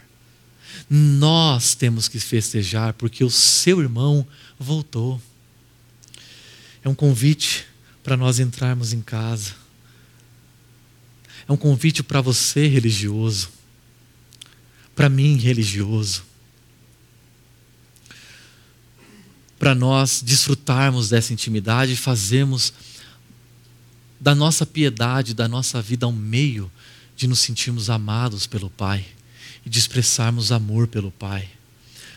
Nós 0.89 1.75
temos 1.75 2.07
que 2.07 2.17
festejar 2.17 2.93
porque 2.93 3.25
o 3.25 3.29
seu 3.29 3.81
irmão 3.81 4.25
voltou. 4.57 5.21
É 6.81 6.87
um 6.87 6.95
convite 6.95 7.65
para 8.01 8.15
nós 8.15 8.39
entrarmos 8.39 8.93
em 8.93 9.01
casa. 9.01 9.51
É 11.45 11.51
um 11.51 11.57
convite 11.57 12.01
para 12.01 12.21
você, 12.21 12.67
religioso. 12.67 13.49
Para 14.95 15.09
mim, 15.09 15.35
religioso. 15.35 16.23
Para 19.63 19.73
nós 19.73 20.21
desfrutarmos 20.21 21.07
dessa 21.07 21.31
intimidade 21.31 21.93
e 21.93 21.95
fazermos 21.95 22.73
da 24.19 24.35
nossa 24.35 24.65
piedade, 24.65 25.33
da 25.33 25.47
nossa 25.47 25.81
vida, 25.81 26.05
um 26.05 26.11
meio 26.11 26.69
de 27.15 27.27
nos 27.27 27.39
sentirmos 27.39 27.89
amados 27.89 28.45
pelo 28.45 28.69
Pai 28.69 29.05
e 29.65 29.69
de 29.69 29.79
expressarmos 29.79 30.51
amor 30.51 30.87
pelo 30.87 31.11
Pai. 31.11 31.49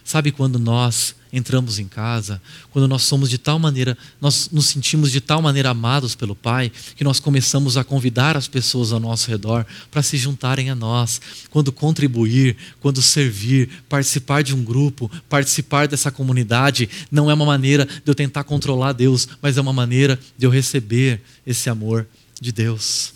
Sabe 0.06 0.30
quando 0.30 0.56
nós 0.56 1.16
entramos 1.32 1.80
em 1.80 1.88
casa, 1.88 2.40
quando 2.70 2.86
nós 2.86 3.02
somos 3.02 3.28
de 3.28 3.38
tal 3.38 3.58
maneira, 3.58 3.98
nós 4.20 4.48
nos 4.52 4.66
sentimos 4.66 5.10
de 5.10 5.20
tal 5.20 5.42
maneira 5.42 5.70
amados 5.70 6.14
pelo 6.14 6.36
Pai, 6.36 6.70
que 6.94 7.02
nós 7.02 7.18
começamos 7.18 7.76
a 7.76 7.82
convidar 7.82 8.36
as 8.36 8.46
pessoas 8.46 8.92
ao 8.92 9.00
nosso 9.00 9.28
redor 9.28 9.66
para 9.90 10.04
se 10.04 10.16
juntarem 10.16 10.70
a 10.70 10.76
nós, 10.76 11.20
quando 11.50 11.72
contribuir, 11.72 12.56
quando 12.78 13.02
servir, 13.02 13.68
participar 13.88 14.44
de 14.44 14.54
um 14.54 14.62
grupo, 14.62 15.10
participar 15.28 15.88
dessa 15.88 16.12
comunidade, 16.12 16.88
não 17.10 17.28
é 17.28 17.34
uma 17.34 17.44
maneira 17.44 17.84
de 17.84 18.02
eu 18.06 18.14
tentar 18.14 18.44
controlar 18.44 18.92
Deus, 18.92 19.26
mas 19.42 19.58
é 19.58 19.60
uma 19.60 19.72
maneira 19.72 20.20
de 20.38 20.46
eu 20.46 20.50
receber 20.50 21.20
esse 21.44 21.68
amor 21.68 22.06
de 22.40 22.52
Deus. 22.52 23.12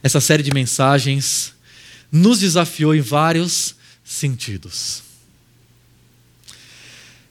Essa 0.00 0.20
série 0.20 0.44
de 0.44 0.54
mensagens 0.54 1.54
nos 2.12 2.38
desafiou 2.38 2.94
em 2.94 3.00
vários 3.00 3.79
sentidos. 4.10 5.02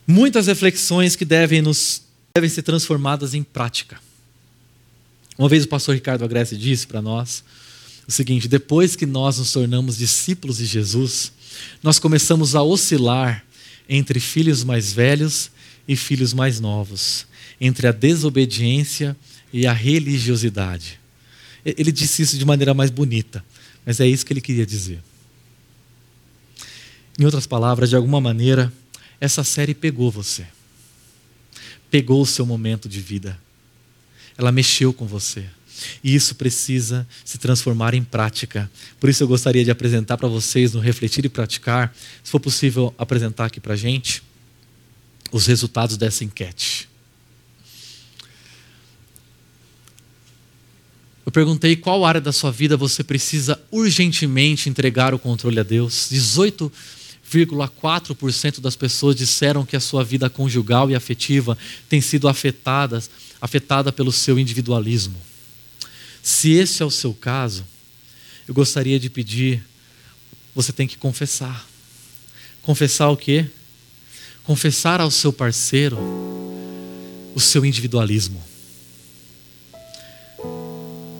Muitas 0.07 0.47
reflexões 0.47 1.15
que 1.15 1.25
devem, 1.25 1.61
nos, 1.61 2.01
devem 2.33 2.49
ser 2.49 2.61
transformadas 2.61 3.33
em 3.33 3.43
prática. 3.43 3.99
Uma 5.37 5.49
vez 5.49 5.65
o 5.65 5.67
pastor 5.67 5.95
Ricardo 5.95 6.23
Agreste 6.23 6.57
disse 6.57 6.87
para 6.87 7.01
nós 7.01 7.43
o 8.07 8.11
seguinte: 8.11 8.47
depois 8.47 8.95
que 8.95 9.05
nós 9.05 9.37
nos 9.37 9.51
tornamos 9.51 9.97
discípulos 9.97 10.57
de 10.57 10.65
Jesus, 10.65 11.33
nós 11.83 11.99
começamos 11.99 12.55
a 12.55 12.63
oscilar 12.63 13.45
entre 13.87 14.19
filhos 14.19 14.63
mais 14.63 14.93
velhos 14.93 15.51
e 15.87 15.95
filhos 15.97 16.33
mais 16.33 16.59
novos, 16.61 17.27
entre 17.59 17.87
a 17.87 17.91
desobediência 17.91 19.17
e 19.51 19.67
a 19.67 19.73
religiosidade. 19.73 20.99
Ele 21.65 21.91
disse 21.91 22.21
isso 22.21 22.37
de 22.37 22.45
maneira 22.45 22.73
mais 22.73 22.89
bonita, 22.89 23.43
mas 23.85 23.99
é 23.99 24.07
isso 24.07 24.25
que 24.25 24.31
ele 24.31 24.41
queria 24.41 24.65
dizer. 24.65 25.03
Em 27.19 27.25
outras 27.25 27.45
palavras, 27.45 27.89
de 27.89 27.97
alguma 27.97 28.21
maneira, 28.21 28.71
essa 29.19 29.43
série 29.43 29.73
pegou 29.73 30.09
você. 30.09 30.47
Pegou 31.91 32.21
o 32.21 32.25
seu 32.25 32.45
momento 32.45 32.87
de 32.87 33.01
vida. 33.01 33.37
Ela 34.37 34.53
mexeu 34.53 34.93
com 34.93 35.05
você. 35.05 35.45
E 36.01 36.15
isso 36.15 36.35
precisa 36.35 37.05
se 37.25 37.37
transformar 37.37 37.93
em 37.93 38.03
prática. 38.03 38.71
Por 39.01 39.09
isso 39.09 39.21
eu 39.21 39.27
gostaria 39.27 39.65
de 39.65 39.71
apresentar 39.71 40.17
para 40.17 40.29
vocês 40.29 40.73
no 40.73 40.79
Refletir 40.79 41.25
e 41.25 41.29
Praticar, 41.29 41.93
se 42.23 42.31
for 42.31 42.39
possível 42.39 42.93
apresentar 42.97 43.45
aqui 43.45 43.59
para 43.59 43.73
a 43.73 43.77
gente, 43.77 44.23
os 45.29 45.45
resultados 45.45 45.97
dessa 45.97 46.23
enquete. 46.23 46.87
Eu 51.25 51.31
perguntei 51.31 51.75
qual 51.75 52.05
área 52.05 52.21
da 52.21 52.31
sua 52.31 52.51
vida 52.51 52.75
você 52.77 53.03
precisa 53.03 53.61
urgentemente 53.69 54.69
entregar 54.69 55.13
o 55.13 55.19
controle 55.19 55.59
a 55.59 55.63
Deus. 55.63 56.07
18 56.09 56.71
0,4% 57.31 58.59
das 58.59 58.75
pessoas 58.75 59.15
disseram 59.15 59.65
que 59.65 59.75
a 59.75 59.79
sua 59.79 60.03
vida 60.03 60.29
conjugal 60.29 60.89
e 60.89 60.95
afetiva 60.95 61.57
tem 61.87 62.01
sido 62.01 62.27
afetada, 62.27 63.01
afetada 63.39 63.91
pelo 63.91 64.11
seu 64.11 64.39
individualismo. 64.39 65.15
Se 66.23 66.51
esse 66.51 66.81
é 66.81 66.85
o 66.85 66.91
seu 66.91 67.13
caso, 67.13 67.65
eu 68.47 68.53
gostaria 68.53 68.99
de 68.99 69.09
pedir, 69.09 69.63
você 70.55 70.73
tem 70.73 70.87
que 70.87 70.97
confessar. 70.97 71.67
Confessar 72.63 73.09
o 73.09 73.17
quê? 73.17 73.45
Confessar 74.43 74.99
ao 74.99 75.11
seu 75.11 75.31
parceiro 75.31 75.97
o 77.35 77.39
seu 77.39 77.63
individualismo. 77.63 78.43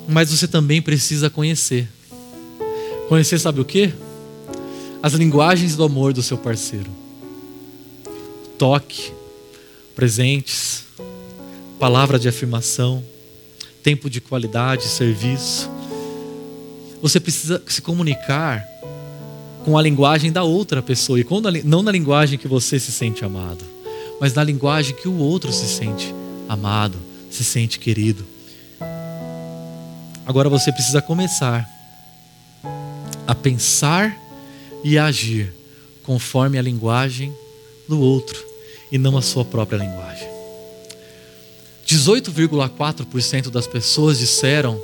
Mas 0.08 0.32
você 0.32 0.48
também 0.48 0.82
precisa 0.82 1.30
conhecer. 1.30 1.88
Conhecer, 3.08 3.40
sabe 3.40 3.62
o 3.62 3.66
que? 3.66 3.94
As 5.02 5.14
linguagens 5.14 5.78
do 5.78 5.84
amor 5.84 6.12
do 6.12 6.22
seu 6.22 6.38
parceiro. 6.38 6.92
Toque, 8.58 9.14
presentes, 9.96 10.84
palavra 11.80 12.20
de 12.20 12.28
afirmação, 12.28 13.02
tempo 13.82 14.10
de 14.10 14.20
qualidade, 14.20 14.84
serviço. 14.84 15.70
Você 17.02 17.18
precisa 17.18 17.64
se 17.66 17.82
comunicar 17.82 18.68
com 19.64 19.78
a 19.78 19.82
linguagem 19.82 20.34
da 20.34 20.44
outra 20.44 20.82
pessoa 20.82 21.18
e 21.18 21.26
não 21.64 21.82
na 21.82 21.92
linguagem 21.92 22.38
que 22.38 22.48
você 22.48 22.78
se 22.78 22.92
sente 22.92 23.24
amado, 23.24 23.64
mas 24.20 24.34
na 24.34 24.44
linguagem 24.44 24.94
que 24.94 25.08
o 25.08 25.18
outro 25.18 25.54
se 25.54 25.68
sente 25.68 26.14
amado, 26.50 26.98
se 27.32 27.46
sente 27.46 27.80
querido. 27.80 28.26
Agora 30.26 30.50
você 30.50 30.74
precisa 30.74 31.02
começar 31.02 31.68
a 33.26 33.34
pensar 33.34 34.29
e 34.84 34.98
agir 34.98 35.54
conforme 36.04 36.58
a 36.58 36.62
linguagem 36.62 37.34
do 37.88 38.00
outro 38.00 38.44
e 38.92 38.98
não 38.98 39.18
a 39.18 39.22
sua 39.22 39.46
própria 39.46 39.78
linguagem. 39.78 40.28
18,4% 41.88 43.50
das 43.50 43.66
pessoas 43.66 44.20
disseram 44.20 44.80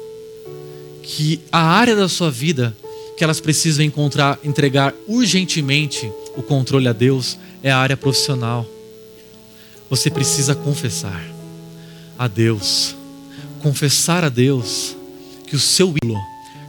que 1.03 1.39
a 1.51 1.61
área 1.61 1.95
da 1.95 2.09
sua 2.09 2.31
vida 2.31 2.75
que 3.15 3.23
elas 3.23 3.39
precisam 3.39 3.85
encontrar, 3.85 4.39
entregar 4.43 4.93
urgentemente 5.07 6.11
o 6.35 6.43
controle 6.43 6.87
a 6.87 6.93
Deus 6.93 7.37
é 7.63 7.71
a 7.71 7.77
área 7.77 7.95
profissional. 7.95 8.65
Você 9.89 10.09
precisa 10.09 10.53
confessar 10.53 11.23
a 12.17 12.27
Deus, 12.27 12.95
confessar 13.61 14.23
a 14.23 14.29
Deus 14.29 14.95
que 15.47 15.55
o 15.55 15.59
seu 15.59 15.95
ídolo 15.95 16.19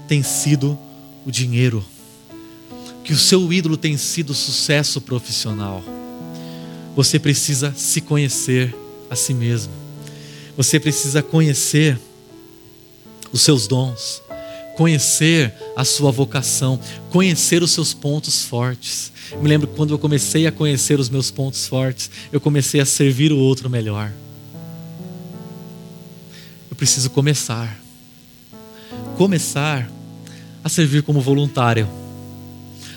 tem 0.07 0.23
sido 0.23 0.79
o 1.25 1.31
dinheiro, 1.31 1.85
que 3.07 3.15
o 3.15 3.19
seu 3.19 3.51
ídolo 3.51 3.79
tem 3.79 3.97
sido 3.97 4.35
sucesso 4.35 5.01
profissional. 5.01 5.83
Você 6.95 7.19
precisa 7.19 7.73
se 7.75 8.03
conhecer 8.03 8.77
a 9.09 9.17
si 9.17 9.33
mesmo. 9.33 9.73
Você 10.57 10.79
precisa 10.79 11.23
conhecer 11.23 11.99
os 13.33 13.41
seus 13.41 13.67
dons 13.67 14.23
conhecer 14.77 15.55
a 15.75 15.85
sua 15.85 16.13
vocação, 16.13 16.79
conhecer 17.11 17.63
os 17.63 17.71
seus 17.71 17.95
pontos 17.95 18.45
fortes. 18.45 19.11
Me 19.41 19.49
lembro 19.49 19.67
quando 19.67 19.93
eu 19.93 19.99
comecei 19.99 20.47
a 20.47 20.53
conhecer 20.53 21.01
os 21.01 21.09
meus 21.09 21.31
pontos 21.31 21.67
fortes, 21.67 22.11
eu 22.31 22.41
comecei 22.41 22.81
a 22.81 22.85
servir 22.85 23.33
o 23.33 23.39
outro 23.39 23.69
melhor. 23.69 24.13
Eu 26.71 26.77
preciso 26.77 27.11
começar. 27.11 27.81
Começar 29.17 29.91
a 30.63 30.69
servir 30.69 31.03
como 31.03 31.21
voluntário. 31.21 31.89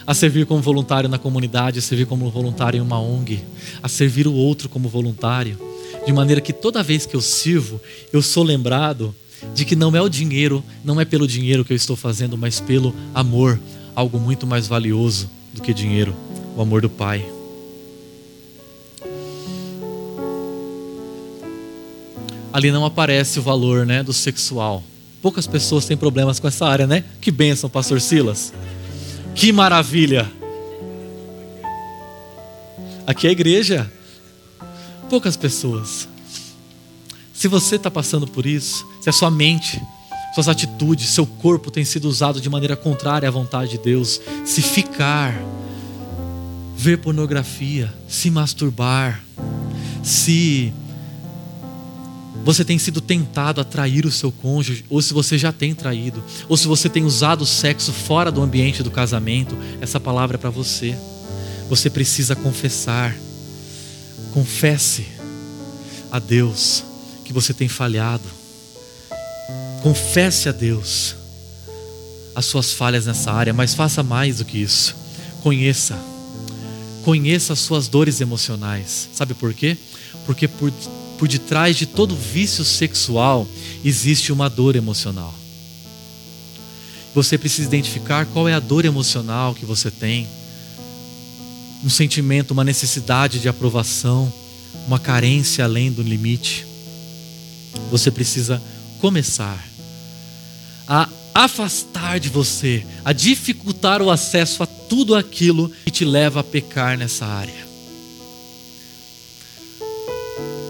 A 0.10 0.14
servir 0.16 0.47
como 0.47 0.60
voluntário 0.60 1.07
na 1.07 1.20
comunidade, 1.20 1.78
a 1.78 1.82
servir 1.84 2.07
como 2.07 2.32
voluntário 2.32 2.80
em 2.80 2.82
uma 2.82 2.99
ONG, 2.99 3.43
a 3.84 3.88
servir 3.88 4.26
o 4.26 4.34
outro 4.34 4.68
como 4.68 4.89
voluntário, 4.89 5.55
de 6.03 6.12
maneira 6.12 6.41
que 6.41 6.51
toda 6.51 6.82
vez 6.82 7.05
que 7.05 7.16
eu 7.16 7.22
sirvo, 7.22 7.80
eu 8.12 8.20
sou 8.20 8.43
lembrado 8.43 9.14
de 9.53 9.64
que 9.66 9.76
não 9.76 9.95
é 9.95 10.01
o 10.01 10.10
dinheiro, 10.10 10.64
não 10.84 10.99
é 10.99 11.05
pelo 11.05 11.28
dinheiro 11.28 11.64
que 11.64 11.74
eu 11.74 11.78
estou 11.78 11.95
fazendo, 11.95 12.36
mas 12.36 12.60
pelo 12.60 12.91
amor, 13.14 13.60
algo 13.93 14.20
muito 14.20 14.47
mais 14.47 14.66
valioso 14.66 15.30
do 15.53 15.62
que 15.62 15.76
dinheiro, 15.76 16.16
o 16.57 16.62
amor 16.64 16.82
do 16.82 16.89
Pai. 16.89 17.24
Ali 22.51 22.72
não 22.72 22.84
aparece 22.84 23.38
o 23.38 23.43
valor, 23.43 23.86
né, 23.86 24.01
do 24.01 24.12
sexual. 24.12 24.84
Poucas 25.22 25.45
pessoas 25.45 25.86
têm 25.86 25.95
problemas 25.95 26.39
com 26.39 26.47
essa 26.47 26.66
área, 26.66 26.88
né? 26.88 27.03
Que 27.22 27.30
bênção, 27.30 27.70
pastor 27.70 28.01
Silas. 28.01 28.51
Que 29.40 29.54
maravilha. 29.54 30.30
Aqui 33.08 33.26
é 33.26 33.30
a 33.30 33.32
igreja. 33.32 33.90
Poucas 35.10 35.38
pessoas. 35.38 36.10
Se 37.34 37.48
você 37.48 37.78
está 37.78 37.90
passando 37.90 38.28
por 38.28 38.46
isso, 38.46 38.86
se 39.00 39.10
a 39.10 39.14
sua 39.14 39.32
mente, 39.32 39.82
suas 40.36 40.50
atitudes, 40.50 41.08
seu 41.08 41.26
corpo 41.26 41.72
tem 41.72 41.86
sido 41.86 42.10
usado 42.10 42.42
de 42.42 42.50
maneira 42.50 42.76
contrária 42.76 43.30
à 43.30 43.32
vontade 43.32 43.72
de 43.72 43.78
Deus, 43.78 44.20
se 44.44 44.62
ficar, 44.62 45.42
ver 46.76 46.98
pornografia, 46.98 47.94
se 48.10 48.30
masturbar, 48.30 49.24
se 50.04 50.74
você 52.44 52.64
tem 52.64 52.78
sido 52.80 53.02
tentado 53.02 53.62
a 53.62 53.64
trair 53.64 54.06
o 54.06 54.12
seu 54.12 54.32
cônjuge, 54.32 54.86
ou 54.90 55.02
se 55.02 55.14
você 55.14 55.38
já 55.38 55.52
tem 55.52 55.76
traído, 55.76 56.24
ou 56.48 56.58
se 56.58 56.68
você 56.68 56.90
tem 56.90 57.04
usado 57.04 57.42
o 57.42 57.46
sexo 57.46 57.92
fora 57.92 58.32
do 58.32 58.42
ambiente 58.42 58.82
do 58.82 58.92
casamento, 58.92 59.58
essa 59.82 60.00
palavra 60.00 60.38
é 60.38 60.40
para 60.40 60.50
você. 60.50 60.98
Você 61.70 61.90
precisa 61.90 62.36
confessar. 62.36 63.16
Confesse 64.34 65.05
a 66.12 66.20
Deus 66.20 66.84
que 67.26 67.34
você 67.34 67.54
tem 67.54 67.68
falhado. 67.68 68.24
Confesse 69.82 70.50
a 70.50 70.51
Deus 70.51 71.16
as 72.36 72.46
suas 72.46 72.72
falhas 72.74 73.05
nessa 73.05 73.32
área, 73.32 73.54
mas 73.54 73.74
faça 73.74 74.01
mais 74.01 74.38
do 74.38 74.46
que 74.46 74.58
isso. 74.58 74.96
Conheça. 75.42 75.97
Conheça 77.04 77.54
as 77.54 77.59
suas 77.59 77.88
dores 77.88 78.22
emocionais. 78.22 79.09
Sabe 79.13 79.34
por 79.34 79.54
quê? 79.54 79.78
Porque 80.26 80.47
por, 80.47 80.72
por 81.20 81.28
detrás 81.28 81.75
de 81.75 81.86
todo 81.86 82.16
vício 82.16 82.66
sexual 82.66 83.47
existe 83.86 84.32
uma 84.32 84.50
dor 84.50 84.75
emocional. 84.75 85.33
Você 87.13 87.37
precisa 87.37 87.67
identificar 87.67 88.25
qual 88.25 88.47
é 88.47 88.54
a 88.54 88.59
dor 88.59 88.86
emocional 88.86 89.54
que 89.54 89.66
você 89.66 89.91
tem. 89.91 90.28
Um 91.83 91.89
sentimento, 91.89 92.51
uma 92.51 92.63
necessidade 92.63 93.39
de 93.39 93.47
aprovação, 93.47 94.32
uma 94.87 94.97
carência 95.00 95.63
além 95.63 95.91
do 95.91 96.01
limite 96.01 96.70
você 97.89 98.12
precisa 98.12 98.62
começar 99.00 99.67
a 100.87 101.08
afastar 101.33 102.20
de 102.20 102.29
você, 102.29 102.86
a 103.05 103.13
dificultar 103.13 104.01
o 104.01 104.09
acesso 104.09 104.63
a 104.63 104.66
tudo 104.66 105.16
aquilo 105.16 105.71
que 105.86 105.91
te 105.91 106.04
leva 106.04 106.39
a 106.39 106.43
pecar 106.43 106.97
nessa 106.97 107.25
área. 107.25 107.68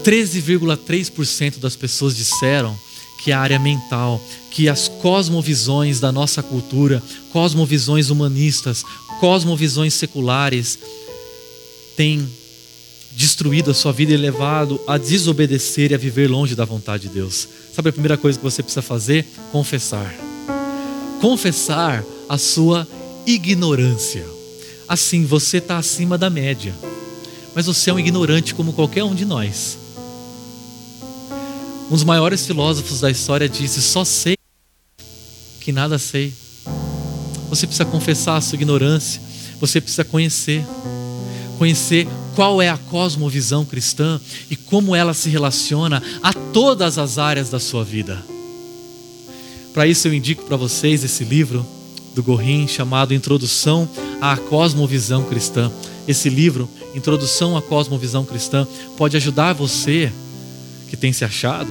13,3% 0.04 1.58
das 1.58 1.76
pessoas 1.76 2.16
disseram 2.16 2.78
que 3.22 3.32
a 3.32 3.38
área 3.38 3.58
mental, 3.58 4.20
que 4.50 4.68
as 4.68 4.88
cosmovisões 4.88 6.00
da 6.00 6.10
nossa 6.10 6.42
cultura, 6.42 7.02
cosmovisões 7.32 8.08
humanistas, 8.08 8.82
cosmovisões 9.20 9.92
seculares, 9.92 10.78
têm 11.96 12.26
destruído 13.12 13.70
a 13.70 13.74
sua 13.74 13.92
vida 13.92 14.14
e 14.14 14.16
levado 14.16 14.80
a 14.86 14.96
desobedecer 14.96 15.90
e 15.90 15.94
a 15.94 15.98
viver 15.98 16.30
longe 16.30 16.54
da 16.54 16.64
vontade 16.64 17.08
de 17.08 17.14
Deus. 17.14 17.46
Sabe 17.74 17.90
a 17.90 17.92
primeira 17.92 18.16
coisa 18.16 18.38
que 18.38 18.44
você 18.44 18.62
precisa 18.62 18.82
fazer? 18.82 19.26
Confessar. 19.52 20.14
Confessar 21.20 22.02
a 22.28 22.38
sua 22.38 22.88
ignorância. 23.26 24.24
Assim, 24.88 25.26
você 25.26 25.58
está 25.58 25.76
acima 25.76 26.16
da 26.16 26.30
média, 26.30 26.74
mas 27.54 27.66
você 27.66 27.90
é 27.90 27.92
um 27.92 27.98
ignorante 27.98 28.54
como 28.54 28.72
qualquer 28.72 29.04
um 29.04 29.14
de 29.14 29.24
nós. 29.24 29.78
Um 31.90 31.94
dos 31.94 32.04
maiores 32.04 32.46
filósofos 32.46 33.00
da 33.00 33.10
história 33.10 33.48
disse: 33.48 33.82
Só 33.82 34.04
sei 34.04 34.36
que 35.60 35.72
nada 35.72 35.98
sei. 35.98 36.32
Você 37.48 37.66
precisa 37.66 37.84
confessar 37.84 38.36
a 38.36 38.40
sua 38.40 38.54
ignorância, 38.54 39.20
você 39.58 39.80
precisa 39.80 40.04
conhecer 40.04 40.64
conhecer 41.58 42.08
qual 42.34 42.62
é 42.62 42.70
a 42.70 42.78
cosmovisão 42.78 43.66
cristã 43.66 44.18
e 44.50 44.56
como 44.56 44.96
ela 44.96 45.12
se 45.12 45.28
relaciona 45.28 46.02
a 46.22 46.32
todas 46.32 46.96
as 46.96 47.18
áreas 47.18 47.50
da 47.50 47.60
sua 47.60 47.84
vida. 47.84 48.24
Para 49.74 49.86
isso 49.86 50.08
eu 50.08 50.14
indico 50.14 50.44
para 50.44 50.56
vocês 50.56 51.04
esse 51.04 51.22
livro 51.22 51.66
do 52.14 52.22
Gorin 52.22 52.66
chamado 52.66 53.12
Introdução 53.12 53.86
à 54.22 54.38
Cosmovisão 54.38 55.24
Cristã. 55.24 55.70
Esse 56.08 56.30
livro, 56.30 56.66
Introdução 56.94 57.54
à 57.54 57.60
Cosmovisão 57.60 58.24
Cristã, 58.24 58.66
pode 58.96 59.18
ajudar 59.18 59.52
você 59.52 60.10
que 60.90 60.96
tem 60.96 61.12
se 61.12 61.24
achado, 61.24 61.70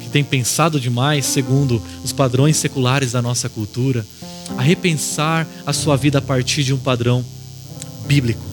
que 0.00 0.08
tem 0.08 0.24
pensado 0.24 0.80
demais 0.80 1.26
segundo 1.26 1.82
os 2.02 2.12
padrões 2.12 2.56
seculares 2.56 3.12
da 3.12 3.20
nossa 3.20 3.50
cultura, 3.50 4.06
a 4.56 4.62
repensar 4.62 5.46
a 5.66 5.74
sua 5.74 5.96
vida 5.96 6.18
a 6.18 6.22
partir 6.22 6.64
de 6.64 6.72
um 6.72 6.78
padrão 6.78 7.22
bíblico 8.06 8.48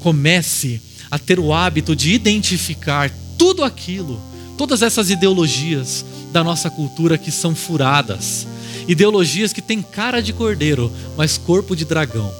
comece 0.00 0.80
a 1.10 1.18
ter 1.18 1.38
o 1.38 1.52
hábito 1.52 1.94
de 1.94 2.12
identificar 2.12 3.10
tudo 3.38 3.62
aquilo, 3.62 4.20
todas 4.56 4.82
essas 4.82 5.10
ideologias 5.10 6.04
da 6.32 6.42
nossa 6.42 6.70
cultura 6.70 7.18
que 7.18 7.30
são 7.30 7.54
furadas, 7.54 8.46
ideologias 8.88 9.52
que 9.52 9.62
têm 9.62 9.82
cara 9.82 10.20
de 10.20 10.32
cordeiro, 10.32 10.92
mas 11.16 11.38
corpo 11.38 11.74
de 11.76 11.84
dragão. 11.84 12.32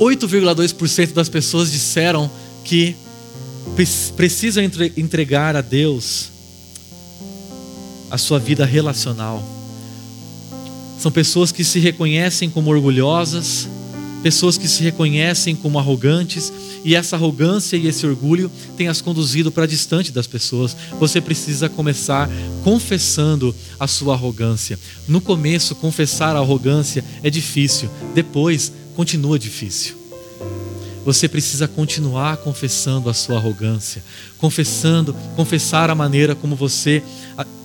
8,2% 0.00 1.12
das 1.12 1.28
pessoas 1.28 1.70
disseram 1.70 2.30
que 2.64 2.96
precisam 4.16 4.62
entre- 4.62 4.92
entregar 4.96 5.56
a 5.56 5.60
Deus 5.60 6.30
a 8.10 8.18
sua 8.18 8.38
vida 8.38 8.64
relacional. 8.64 9.42
São 10.98 11.10
pessoas 11.10 11.50
que 11.50 11.64
se 11.64 11.80
reconhecem 11.80 12.48
como 12.48 12.70
orgulhosas, 12.70 13.68
pessoas 14.22 14.56
que 14.56 14.68
se 14.68 14.82
reconhecem 14.82 15.54
como 15.56 15.78
arrogantes, 15.78 16.52
e 16.84 16.94
essa 16.94 17.16
arrogância 17.16 17.76
e 17.76 17.86
esse 17.86 18.06
orgulho 18.06 18.50
têm 18.76 18.88
as 18.88 19.00
conduzido 19.00 19.50
para 19.50 19.66
distante 19.66 20.12
das 20.12 20.26
pessoas. 20.26 20.76
Você 21.00 21.20
precisa 21.20 21.68
começar 21.68 22.30
confessando 22.62 23.54
a 23.80 23.86
sua 23.86 24.14
arrogância. 24.14 24.78
No 25.08 25.20
começo, 25.20 25.74
confessar 25.74 26.36
a 26.36 26.38
arrogância 26.38 27.04
é 27.22 27.28
difícil, 27.28 27.90
depois, 28.14 28.72
continua 28.94 29.38
difícil. 29.38 30.03
Você 31.04 31.28
precisa 31.28 31.68
continuar 31.68 32.38
confessando 32.38 33.10
a 33.10 33.14
sua 33.14 33.36
arrogância, 33.36 34.02
confessando, 34.38 35.14
confessar 35.36 35.90
a 35.90 35.94
maneira 35.94 36.34
como 36.34 36.56
você, 36.56 37.02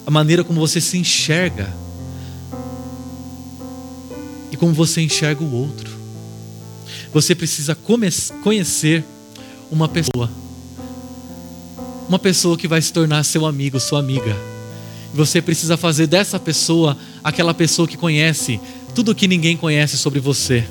a, 0.06 0.12
maneira 0.12 0.44
como 0.44 0.60
você 0.60 0.82
se 0.82 0.98
enxerga 0.98 1.74
e 4.52 4.58
como 4.58 4.74
você 4.74 5.02
enxerga 5.02 5.42
o 5.42 5.54
outro. 5.54 5.90
Você 7.14 7.34
precisa 7.34 7.78
conhecer 8.44 9.06
uma 9.72 9.88
pessoa, 9.88 10.30
uma 12.10 12.20
pessoa 12.20 12.58
que 12.58 12.68
vai 12.68 12.82
se 12.82 12.92
tornar 12.92 13.24
seu 13.24 13.46
amigo, 13.46 13.80
sua 13.80 14.00
amiga. 14.00 14.36
Você 15.14 15.42
precisa 15.42 15.78
fazer 15.78 16.08
dessa 16.08 16.38
pessoa 16.38 16.98
aquela 17.24 17.54
pessoa 17.54 17.88
que 17.88 17.96
conhece 17.96 18.60
tudo 18.94 19.16
que 19.16 19.30
ninguém 19.30 19.56
conhece 19.56 19.98
sobre 19.98 20.20
você. 20.20 20.66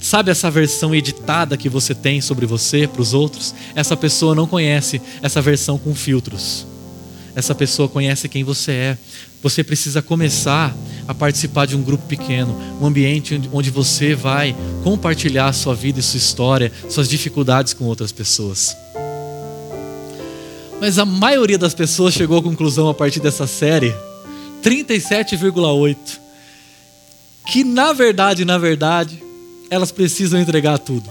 Sabe 0.00 0.30
essa 0.30 0.50
versão 0.50 0.94
editada 0.94 1.56
que 1.56 1.68
você 1.68 1.94
tem 1.94 2.20
sobre 2.20 2.46
você 2.46 2.86
para 2.86 3.02
os 3.02 3.12
outros? 3.12 3.54
Essa 3.74 3.96
pessoa 3.96 4.34
não 4.34 4.46
conhece 4.46 5.00
essa 5.20 5.42
versão 5.42 5.78
com 5.78 5.94
filtros. 5.94 6.66
Essa 7.34 7.54
pessoa 7.54 7.88
conhece 7.88 8.28
quem 8.28 8.42
você 8.42 8.72
é. 8.72 8.98
Você 9.42 9.62
precisa 9.62 10.00
começar 10.02 10.74
a 11.06 11.14
participar 11.14 11.66
de 11.66 11.76
um 11.76 11.82
grupo 11.82 12.06
pequeno, 12.06 12.56
um 12.80 12.86
ambiente 12.86 13.40
onde- 13.52 13.70
você 13.70 14.14
vai 14.14 14.56
compartilhar 14.82 15.52
sua 15.52 15.74
vida 15.74 16.00
e 16.00 16.02
sua 16.02 16.18
história, 16.18 16.72
suas 16.88 17.08
dificuldades 17.08 17.72
com 17.74 17.84
outras 17.84 18.10
pessoas. 18.10 18.74
Mas 20.80 20.98
a 20.98 21.04
maioria 21.04 21.58
das 21.58 21.74
pessoas 21.74 22.14
chegou 22.14 22.38
à 22.38 22.42
conclusão 22.42 22.88
a 22.88 22.94
partir 22.94 23.20
dessa 23.20 23.46
série, 23.46 23.94
37,8, 24.62 26.18
que 27.46 27.62
na 27.64 27.92
verdade, 27.92 28.44
na 28.44 28.56
verdade, 28.58 29.22
elas 29.70 29.92
precisam 29.92 30.40
entregar 30.40 30.78
tudo. 30.78 31.08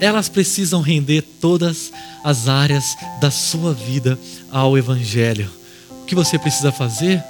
Elas 0.00 0.28
precisam 0.28 0.82
render 0.82 1.22
todas 1.22 1.92
as 2.24 2.48
áreas 2.48 2.84
da 3.20 3.30
sua 3.30 3.72
vida 3.72 4.18
ao 4.50 4.76
Evangelho. 4.76 5.48
O 6.02 6.04
que 6.04 6.14
você 6.14 6.38
precisa 6.38 6.72
fazer? 6.72 7.22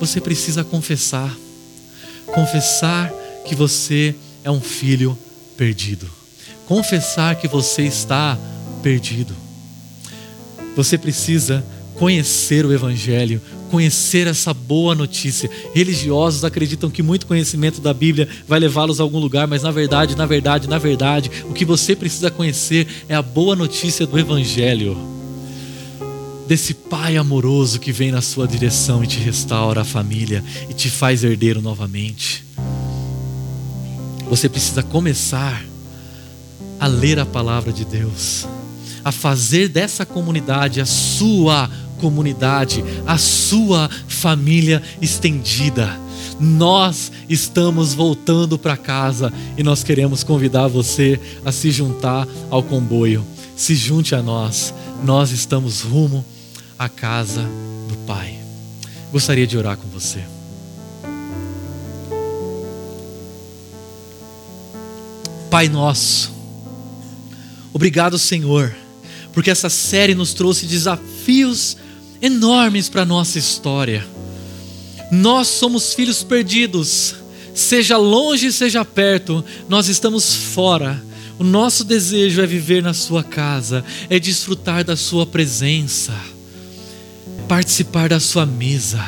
Você 0.00 0.20
precisa 0.20 0.64
confessar. 0.64 1.34
Confessar 2.26 3.12
que 3.46 3.54
você 3.54 4.14
é 4.42 4.50
um 4.50 4.60
filho 4.60 5.16
perdido. 5.56 6.10
Confessar 6.66 7.36
que 7.36 7.46
você 7.46 7.82
está 7.82 8.36
perdido. 8.82 9.34
Você 10.74 10.98
precisa 10.98 11.64
conhecer 11.98 12.64
o 12.64 12.72
Evangelho, 12.72 13.40
conhecer 13.70 14.26
essa 14.26 14.52
boa 14.54 14.94
notícia. 14.94 15.50
Religiosos 15.74 16.44
acreditam 16.44 16.90
que 16.90 17.02
muito 17.02 17.26
conhecimento 17.26 17.80
da 17.80 17.92
Bíblia 17.92 18.28
vai 18.46 18.60
levá-los 18.60 19.00
a 19.00 19.02
algum 19.02 19.18
lugar, 19.18 19.46
mas 19.46 19.62
na 19.62 19.70
verdade, 19.70 20.16
na 20.16 20.26
verdade, 20.26 20.68
na 20.68 20.78
verdade, 20.78 21.30
o 21.48 21.52
que 21.52 21.64
você 21.64 21.96
precisa 21.96 22.30
conhecer 22.30 22.86
é 23.08 23.14
a 23.14 23.22
boa 23.22 23.56
notícia 23.56 24.06
do 24.06 24.18
Evangelho. 24.18 24.96
Desse 26.46 26.74
Pai 26.74 27.16
amoroso 27.16 27.80
que 27.80 27.90
vem 27.90 28.12
na 28.12 28.22
sua 28.22 28.46
direção 28.46 29.02
e 29.02 29.06
te 29.06 29.18
restaura 29.18 29.80
a 29.80 29.84
família 29.84 30.44
e 30.70 30.74
te 30.74 30.88
faz 30.88 31.24
herdeiro 31.24 31.60
novamente. 31.60 32.44
Você 34.30 34.48
precisa 34.48 34.82
começar 34.82 35.64
a 36.78 36.86
ler 36.86 37.18
a 37.18 37.26
palavra 37.26 37.72
de 37.72 37.84
Deus, 37.84 38.46
a 39.04 39.10
fazer 39.10 39.68
dessa 39.68 40.04
comunidade 40.04 40.80
a 40.80 40.86
sua 40.86 41.68
comunidade, 41.68 41.85
a 43.06 43.18
sua 43.18 43.88
família 44.08 44.82
estendida. 45.00 45.98
Nós 46.38 47.10
estamos 47.28 47.94
voltando 47.94 48.58
para 48.58 48.76
casa 48.76 49.32
e 49.56 49.62
nós 49.62 49.82
queremos 49.82 50.22
convidar 50.22 50.68
você 50.68 51.18
a 51.44 51.50
se 51.50 51.70
juntar 51.70 52.28
ao 52.50 52.62
comboio. 52.62 53.24
Se 53.56 53.74
junte 53.74 54.14
a 54.14 54.22
nós. 54.22 54.74
Nós 55.04 55.30
estamos 55.30 55.80
rumo 55.80 56.24
à 56.78 56.88
casa 56.88 57.42
do 57.88 57.96
Pai. 58.06 58.38
Gostaria 59.10 59.46
de 59.46 59.56
orar 59.56 59.76
com 59.76 59.88
você. 59.88 60.22
Pai 65.50 65.68
nosso, 65.68 66.32
obrigado, 67.72 68.18
Senhor, 68.18 68.74
porque 69.32 69.50
essa 69.50 69.70
série 69.70 70.14
nos 70.14 70.34
trouxe 70.34 70.66
desafios 70.66 71.76
enormes 72.20 72.88
para 72.88 73.02
a 73.02 73.06
nossa 73.06 73.38
história. 73.38 74.06
Nós 75.10 75.48
somos 75.48 75.94
filhos 75.94 76.22
perdidos, 76.22 77.14
seja 77.54 77.96
longe, 77.96 78.52
seja 78.52 78.84
perto, 78.84 79.44
nós 79.68 79.88
estamos 79.88 80.34
fora. 80.34 81.02
O 81.38 81.44
nosso 81.44 81.84
desejo 81.84 82.40
é 82.40 82.46
viver 82.46 82.82
na 82.82 82.94
Sua 82.94 83.22
casa, 83.22 83.84
é 84.08 84.18
desfrutar 84.18 84.84
da 84.84 84.96
Sua 84.96 85.26
presença, 85.26 86.14
participar 87.46 88.08
da 88.08 88.18
Sua 88.18 88.46
mesa. 88.46 89.04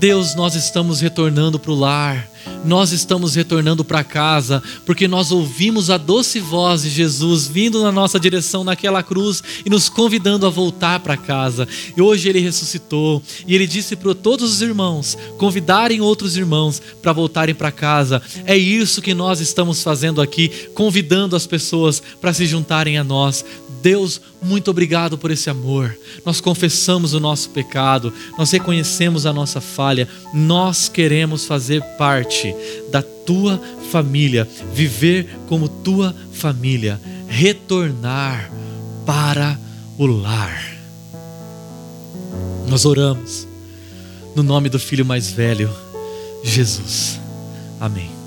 Deus, 0.00 0.34
nós 0.34 0.54
estamos 0.54 1.00
retornando 1.00 1.58
para 1.58 1.72
o 1.72 1.74
lar, 1.74 2.30
nós 2.64 2.92
estamos 2.92 3.34
retornando 3.34 3.84
para 3.84 4.04
casa, 4.04 4.62
porque 4.84 5.08
nós 5.08 5.30
ouvimos 5.30 5.90
a 5.90 5.96
doce 5.96 6.40
voz 6.40 6.82
de 6.82 6.90
Jesus 6.90 7.46
vindo 7.46 7.82
na 7.82 7.92
nossa 7.92 8.18
direção 8.18 8.64
naquela 8.64 9.02
cruz 9.02 9.42
e 9.64 9.70
nos 9.70 9.88
convidando 9.88 10.46
a 10.46 10.50
voltar 10.50 11.00
para 11.00 11.16
casa. 11.16 11.66
E 11.96 12.00
hoje 12.00 12.28
ele 12.28 12.40
ressuscitou 12.40 13.22
e 13.46 13.54
ele 13.54 13.66
disse 13.66 13.96
para 13.96 14.14
todos 14.14 14.52
os 14.52 14.62
irmãos 14.62 15.16
convidarem 15.38 16.00
outros 16.00 16.36
irmãos 16.36 16.80
para 17.02 17.12
voltarem 17.12 17.54
para 17.54 17.70
casa. 17.70 18.22
É 18.44 18.56
isso 18.56 19.02
que 19.02 19.14
nós 19.14 19.40
estamos 19.40 19.82
fazendo 19.82 20.20
aqui, 20.20 20.48
convidando 20.74 21.36
as 21.36 21.46
pessoas 21.46 22.02
para 22.20 22.32
se 22.32 22.46
juntarem 22.46 22.98
a 22.98 23.04
nós. 23.04 23.44
Deus, 23.80 24.20
muito 24.42 24.70
obrigado 24.70 25.16
por 25.16 25.30
esse 25.30 25.48
amor. 25.48 25.96
Nós 26.24 26.40
confessamos 26.40 27.14
o 27.14 27.20
nosso 27.20 27.50
pecado, 27.50 28.12
nós 28.36 28.50
reconhecemos 28.50 29.26
a 29.26 29.32
nossa 29.32 29.60
falha, 29.60 30.08
nós 30.32 30.88
queremos 30.88 31.44
fazer 31.44 31.82
parte 32.52 32.90
da 32.90 33.02
tua 33.02 33.60
família, 33.90 34.48
viver 34.72 35.28
como 35.46 35.68
tua 35.68 36.14
família, 36.32 37.00
retornar 37.26 38.50
para 39.04 39.58
o 39.96 40.06
lar. 40.06 40.76
Nós 42.68 42.84
oramos 42.84 43.46
no 44.34 44.42
nome 44.42 44.68
do 44.68 44.78
filho 44.78 45.04
mais 45.04 45.30
velho, 45.30 45.70
Jesus. 46.42 47.18
Amém. 47.80 48.17